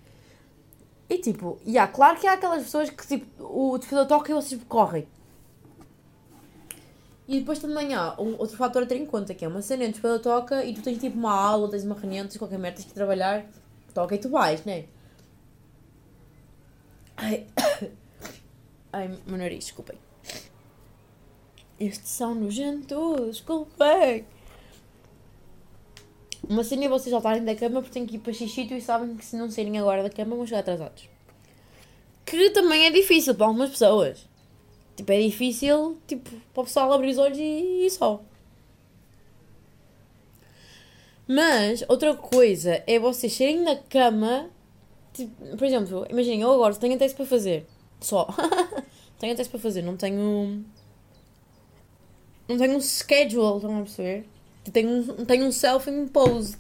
E 1.09 1.19
tipo, 1.19 1.59
e 1.67 1.77
há, 1.77 1.87
claro 1.87 2.19
que 2.19 2.27
há 2.27 2.33
aquelas 2.35 2.63
pessoas 2.63 2.89
que 2.89 3.07
tipo, 3.07 3.27
o 3.45 3.77
despertador 3.77 4.19
toca 4.19 4.31
e 4.31 4.35
vocês 4.35 4.59
tipo, 4.59 4.65
correm. 4.67 5.07
E 7.29 7.41
depois 7.41 7.59
também 7.59 7.95
há 7.95 8.15
um, 8.19 8.37
outro 8.39 8.57
fator 8.57 8.85
a 8.85 8.87
ter 8.87 8.97
em 8.97 9.05
conta, 9.07 9.35
que 9.35 9.45
é 9.45 9.49
uma 9.49 9.61
cena, 9.61 9.85
o 9.85 9.89
despertador 9.89 10.21
toca 10.23 10.65
e 10.65 10.73
tu 10.73 10.83
tens 10.83 10.99
tipo 10.99 11.19
uma 11.19 11.33
aula, 11.33 11.71
tens 11.71 11.85
uma 11.85 11.95
reunião, 11.95 12.27
tens 12.27 12.39
qualquer 12.39 12.59
merda, 12.59 12.79
tens 12.79 12.89
que 12.89 12.95
trabalhar, 12.95 13.45
toca 13.93 14.15
e 14.15 14.19
tu 14.19 14.31
vais, 14.31 14.65
né? 14.65 14.87
Ai, 17.17 17.47
ai 18.93 19.09
meu 19.27 19.39
nariz, 19.39 19.65
desculpem. 19.65 19.99
Estes 21.79 22.11
são 22.11 22.35
nojentos, 22.35 23.27
desculpem. 23.27 24.27
Uma 26.49 26.65
cena 26.65 26.85
é 26.85 26.89
vocês 26.89 27.11
saltarem 27.11 27.45
da 27.45 27.55
cama 27.55 27.81
porque 27.81 27.95
têm 27.95 28.07
que 28.07 28.17
ir 28.17 28.19
para 28.19 28.33
xixi 28.33 28.63
e 28.63 28.81
sabem 28.81 29.17
que 29.17 29.25
se 29.25 29.37
não 29.37 29.51
saírem 29.51 29.79
agora 29.79 30.03
da 30.03 30.11
cama 30.11 30.37
vão 30.37 30.47
chegar 30.47 30.61
atrasados. 30.61 31.09
Que 32.27 32.51
também 32.51 32.87
é 32.87 32.91
difícil 32.91 33.35
para 33.35 33.47
algumas 33.47 33.71
pessoas. 33.71 34.27
Tipo, 34.97 35.13
é 35.13 35.21
difícil, 35.23 35.99
tipo, 36.07 36.29
para 36.53 36.61
o 36.61 36.65
pessoal 36.65 36.93
abrir 36.93 37.11
os 37.11 37.19
olhos 37.19 37.39
e, 37.39 37.87
e 37.87 37.91
só. 37.91 38.23
Mas, 41.27 41.85
outra 41.89 42.15
coisa 42.15 42.83
é 42.87 42.99
vocês 42.99 43.33
saírem 43.33 43.65
da 43.65 43.77
cama. 43.77 44.51
Tipo, 45.15 45.57
por 45.57 45.65
exemplo, 45.65 46.07
imaginem, 46.11 46.43
eu 46.43 46.53
agora 46.53 46.75
tenho 46.75 46.97
até 46.97 47.07
isso 47.07 47.17
para 47.17 47.25
fazer. 47.25 47.67
Só. 48.01 48.27
tenho 49.19 49.33
até 49.33 49.43
isso 49.43 49.51
para 49.51 49.61
fazer, 49.61 49.83
não 49.83 49.97
tenho. 49.97 50.65
Não 52.49 52.59
tenho 52.59 52.77
um 52.77 52.81
schedule, 52.81 53.57
estão 53.57 53.79
a 53.79 53.83
perceber? 53.83 54.27
Tenho, 54.73 55.25
tenho 55.25 55.47
um 55.47 55.53
self-imposed. 55.53 56.59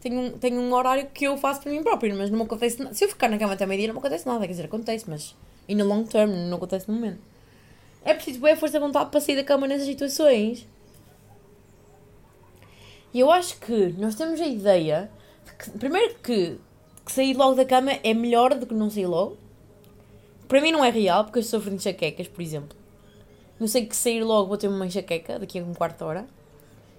Tenho, 0.00 0.32
tenho 0.38 0.60
um 0.60 0.72
horário 0.72 1.06
que 1.12 1.24
eu 1.24 1.36
faço 1.36 1.60
para 1.60 1.70
mim 1.70 1.82
próprio, 1.82 2.16
mas 2.16 2.30
não 2.30 2.42
acontece 2.42 2.78
nada. 2.78 2.94
Se 2.94 3.04
eu 3.04 3.08
ficar 3.08 3.28
na 3.28 3.38
cama 3.38 3.52
até 3.52 3.66
meio-dia, 3.66 3.88
não 3.88 3.94
me 3.94 3.98
acontece 3.98 4.26
nada. 4.26 4.40
Quer 4.46 4.52
dizer, 4.52 4.64
acontece, 4.64 5.04
mas. 5.08 5.34
E 5.68 5.74
no 5.74 5.84
long 5.84 6.04
term, 6.04 6.30
não 6.48 6.56
acontece 6.56 6.88
no 6.88 6.94
momento. 6.94 7.20
É 8.04 8.14
preciso 8.14 8.40
ter 8.40 8.56
força 8.56 8.78
de 8.78 8.84
vontade 8.84 9.10
para 9.10 9.20
sair 9.20 9.36
da 9.36 9.44
cama 9.44 9.66
nessas 9.66 9.86
situações. 9.86 10.66
E 13.12 13.20
eu 13.20 13.30
acho 13.30 13.58
que 13.58 13.94
nós 13.98 14.14
temos 14.14 14.40
a 14.40 14.46
ideia. 14.46 15.10
Que, 15.58 15.70
primeiro 15.72 16.14
que, 16.22 16.58
que 17.04 17.12
sair 17.12 17.34
logo 17.36 17.54
da 17.54 17.64
cama 17.64 17.92
é 18.02 18.14
melhor 18.14 18.54
do 18.54 18.66
que 18.66 18.74
não 18.74 18.88
sair 18.88 19.06
logo. 19.06 19.36
Para 20.50 20.60
mim 20.60 20.72
não 20.72 20.84
é 20.84 20.90
real, 20.90 21.22
porque 21.22 21.38
eu 21.38 21.44
sofro 21.44 21.70
de 21.70 21.76
enxaquecas, 21.76 22.26
por 22.26 22.42
exemplo. 22.42 22.76
Não 23.60 23.68
sei 23.68 23.86
que 23.86 23.94
sair 23.94 24.24
logo 24.24 24.48
vou 24.48 24.56
ter 24.56 24.66
uma 24.66 24.84
enxaqueca 24.84 25.38
daqui 25.38 25.60
a 25.60 25.62
um 25.62 25.72
quarto 25.72 25.98
de 25.98 26.02
hora 26.02 26.26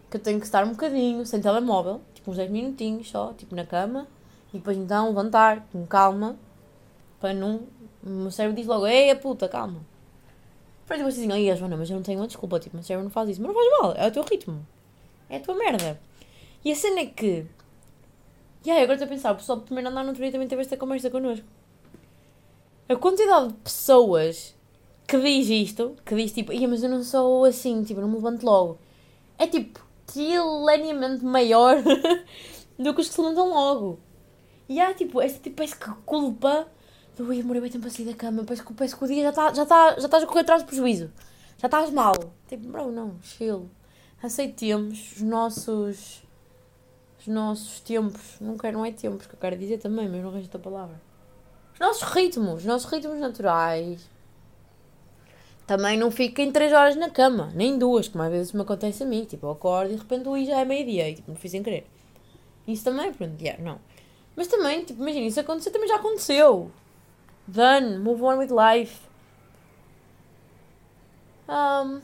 que 0.10 0.16
eu 0.16 0.22
tenho 0.22 0.40
que 0.40 0.46
estar 0.46 0.64
um 0.64 0.70
bocadinho 0.70 1.26
sem 1.26 1.42
telemóvel, 1.42 2.00
tipo 2.14 2.32
uns 2.32 2.38
10 2.38 2.50
minutinhos 2.50 3.10
só, 3.10 3.34
tipo 3.34 3.54
na 3.54 3.66
cama, 3.66 4.08
e 4.54 4.58
depois 4.58 4.78
então 4.78 5.10
levantar 5.10 5.68
com 5.70 5.86
calma, 5.86 6.38
para 7.20 7.34
não. 7.34 7.64
O 8.02 8.10
meu 8.10 8.32
cérebro 8.32 8.56
diz 8.56 8.66
logo, 8.66 8.88
ei, 8.88 9.12
a 9.12 9.18
puta, 9.18 9.49
calma. 9.49 9.82
Depois 10.84 10.99
depois 10.99 11.16
dizem, 11.16 11.34
ai, 11.34 11.54
Joana, 11.58 11.76
mas 11.76 11.89
eu 11.89 11.97
não 11.97 12.04
tenho 12.04 12.22
uma 12.22 12.28
desculpa, 12.28 12.58
tipo, 12.58 12.74
o 12.74 12.78
meu 12.78 12.86
cérebro 12.86 13.04
não 13.04 13.12
faz 13.12 13.32
isso. 13.32 13.41
Mas 13.41 13.54
não 13.54 13.56
faz 13.56 13.82
mal, 13.82 13.93
é 13.97 14.08
o 14.08 14.12
teu 14.12 14.24
ritmo, 14.24 14.66
é 15.30 15.36
a 15.36 15.39
tua 15.41 15.56
merda. 15.56 15.99
E 16.64 16.72
a 16.72 16.76
cena 16.76 17.02
é 17.02 17.06
que. 17.06 17.45
E 18.64 18.72
aí, 18.72 18.82
agora 18.82 18.93
estou 18.93 19.08
a 19.08 19.10
pensar, 19.10 19.34
o 19.34 19.36
pessoal 19.36 19.60
do 19.60 19.66
primeiro 19.66 19.89
andar 19.89 20.04
no 20.04 20.10
outro 20.10 20.24
dia 20.24 20.32
também 20.32 20.47
teve 20.47 20.62
esta 20.62 20.78
conversa 20.78 21.10
connosco. 21.10 21.45
A 22.88 22.96
quantidade 22.96 23.50
de 23.50 23.54
pessoas 23.56 24.56
que 25.08 25.18
diz 25.20 25.50
isto, 25.50 25.96
que 26.06 26.16
diz 26.16 26.32
tipo, 26.32 26.54
ia, 26.54 26.68
mas 26.68 26.84
eu 26.84 26.90
não 26.90 27.04
sou 27.04 27.46
assim, 27.46 27.84
tipo, 27.84 28.02
não 28.02 28.08
me 28.08 28.16
levanto 28.16 28.44
logo. 28.44 28.80
É 29.38 29.48
tipo, 29.48 29.84
trileniamente 30.06 31.24
maior 31.24 31.78
do 32.78 32.94
que 32.94 33.02
os 33.02 33.08
que 33.08 33.14
se 33.14 33.22
levantam 33.22 33.50
logo. 33.50 34.00
E 34.70 34.80
há 34.80 34.94
tipo, 34.94 35.22
esta 35.22 35.40
tipo, 35.40 35.58
parece 35.58 35.76
que 35.76 35.90
culpa 36.06 36.68
do 37.18 37.28
ui, 37.28 37.38
demorei 37.38 37.62
bem 37.62 37.72
tempo 37.72 37.88
a 37.88 37.90
sair 37.90 38.06
da 38.06 38.14
cama, 38.14 38.44
parece 38.44 38.64
que, 38.64 38.74
parece 38.74 38.96
que 38.96 39.04
o 39.04 39.08
dia 39.08 39.24
já 39.24 39.30
está 39.30 39.54
já 39.54 39.66
tá, 39.66 40.00
já 40.00 40.06
estás 40.06 40.24
a 40.24 40.28
correr 40.28 40.42
atrás 40.42 40.64
do 40.64 40.68
prejuízo. 40.68 41.12
Já 41.58 41.68
estás 41.68 41.92
mal. 41.92 42.16
Tipo, 42.48 42.68
bro, 42.70 42.92
não, 42.92 43.22
chill. 43.22 43.70
Aceitemos 44.24 45.18
os 45.18 45.22
nossos. 45.22 46.24
Os 47.20 47.28
nossos 47.28 47.80
tempos. 47.82 48.38
Não, 48.42 48.58
quero, 48.58 48.78
não 48.78 48.86
é 48.86 48.92
tempos 48.92 49.28
que 49.28 49.36
eu 49.36 49.40
quero 49.40 49.58
dizer 49.58 49.78
também, 49.78 50.10
mas 50.10 50.22
não 50.22 50.30
arranjo 50.30 50.50
a 50.52 50.60
palavra. 50.60 51.11
Os 51.74 51.80
nossos 51.80 52.03
ritmos, 52.03 52.59
os 52.59 52.65
nossos 52.65 52.89
ritmos 52.91 53.19
naturais. 53.19 54.09
Também 55.65 55.97
não 55.97 56.11
fiquem 56.11 56.51
3 56.51 56.74
horas 56.74 56.95
na 56.95 57.09
cama, 57.09 57.51
nem 57.55 57.78
duas, 57.78 58.07
como 58.07 58.24
às 58.24 58.32
vezes 58.32 58.51
me 58.51 58.61
acontece 58.61 59.03
a 59.03 59.05
mim. 59.05 59.24
Tipo, 59.24 59.47
eu 59.47 59.51
acordo 59.51 59.91
e 59.91 59.95
de 59.95 60.01
repente 60.01 60.28
ui, 60.28 60.45
já 60.45 60.59
é 60.59 60.65
meio-dia 60.65 61.09
e 61.09 61.15
tipo, 61.15 61.32
não 61.32 61.38
fiz 61.38 61.51
sem 61.51 61.63
querer. 61.63 61.88
Isso 62.67 62.84
também, 62.84 63.11
pronto, 63.13 63.41
yeah, 63.41 63.61
não. 63.63 63.80
Mas 64.36 64.47
também, 64.47 64.84
tipo, 64.84 65.01
imagina, 65.01 65.26
isso 65.26 65.39
acontecer 65.39 65.72
também 65.72 65.88
já 65.88 65.95
aconteceu. 65.95 66.72
Done, 67.47 67.99
move 67.99 68.22
on 68.22 68.38
with 68.38 68.49
life. 68.49 68.99
Um, 71.49 72.01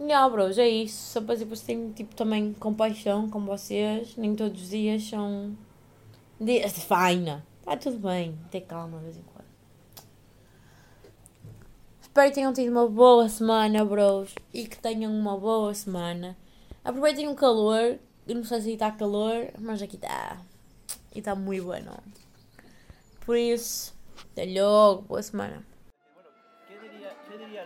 yeah, 0.00 0.28
bros, 0.28 0.58
é 0.58 0.68
isso. 0.68 1.12
Só 1.12 1.20
para 1.20 1.34
dizer 1.34 1.46
que 1.46 1.60
tenho, 1.60 1.92
tipo, 1.92 2.14
também 2.14 2.52
compaixão 2.54 3.28
com 3.28 3.40
vocês. 3.44 4.16
Nem 4.16 4.34
todos 4.34 4.62
os 4.62 4.70
dias 4.70 5.02
são 5.08 5.56
dias 6.40 6.74
de 6.74 6.80
faina. 6.80 7.44
Está 7.64 7.78
tudo 7.78 7.96
bem, 7.96 8.38
ter 8.50 8.60
calma 8.60 8.98
de 8.98 9.04
vez 9.04 9.16
em 9.16 9.22
quando. 9.22 9.46
Espero 12.02 12.28
que 12.28 12.34
tenham 12.34 12.52
tido 12.52 12.70
uma 12.70 12.86
boa 12.86 13.26
semana, 13.26 13.82
bros. 13.82 14.34
E 14.52 14.66
que 14.66 14.76
tenham 14.76 15.10
uma 15.10 15.38
boa 15.38 15.72
semana. 15.72 16.36
Aproveitem 16.84 17.26
o 17.26 17.34
calor. 17.34 17.98
Eu 18.28 18.34
não 18.34 18.44
sei 18.44 18.60
se 18.60 18.72
está 18.74 18.92
calor, 18.92 19.50
mas 19.58 19.80
aqui 19.80 19.96
está. 19.96 20.36
E 21.14 21.20
está 21.20 21.34
muito 21.34 21.64
bueno. 21.64 21.96
Por 23.24 23.38
isso, 23.38 23.94
até 24.32 24.44
logo. 24.44 25.00
Boa 25.00 25.22
semana. 25.22 25.64
Bueno, 26.14 26.28
¿qué 26.68 26.78
diría, 26.78 27.16
qué 27.26 27.38
diría 27.38 27.64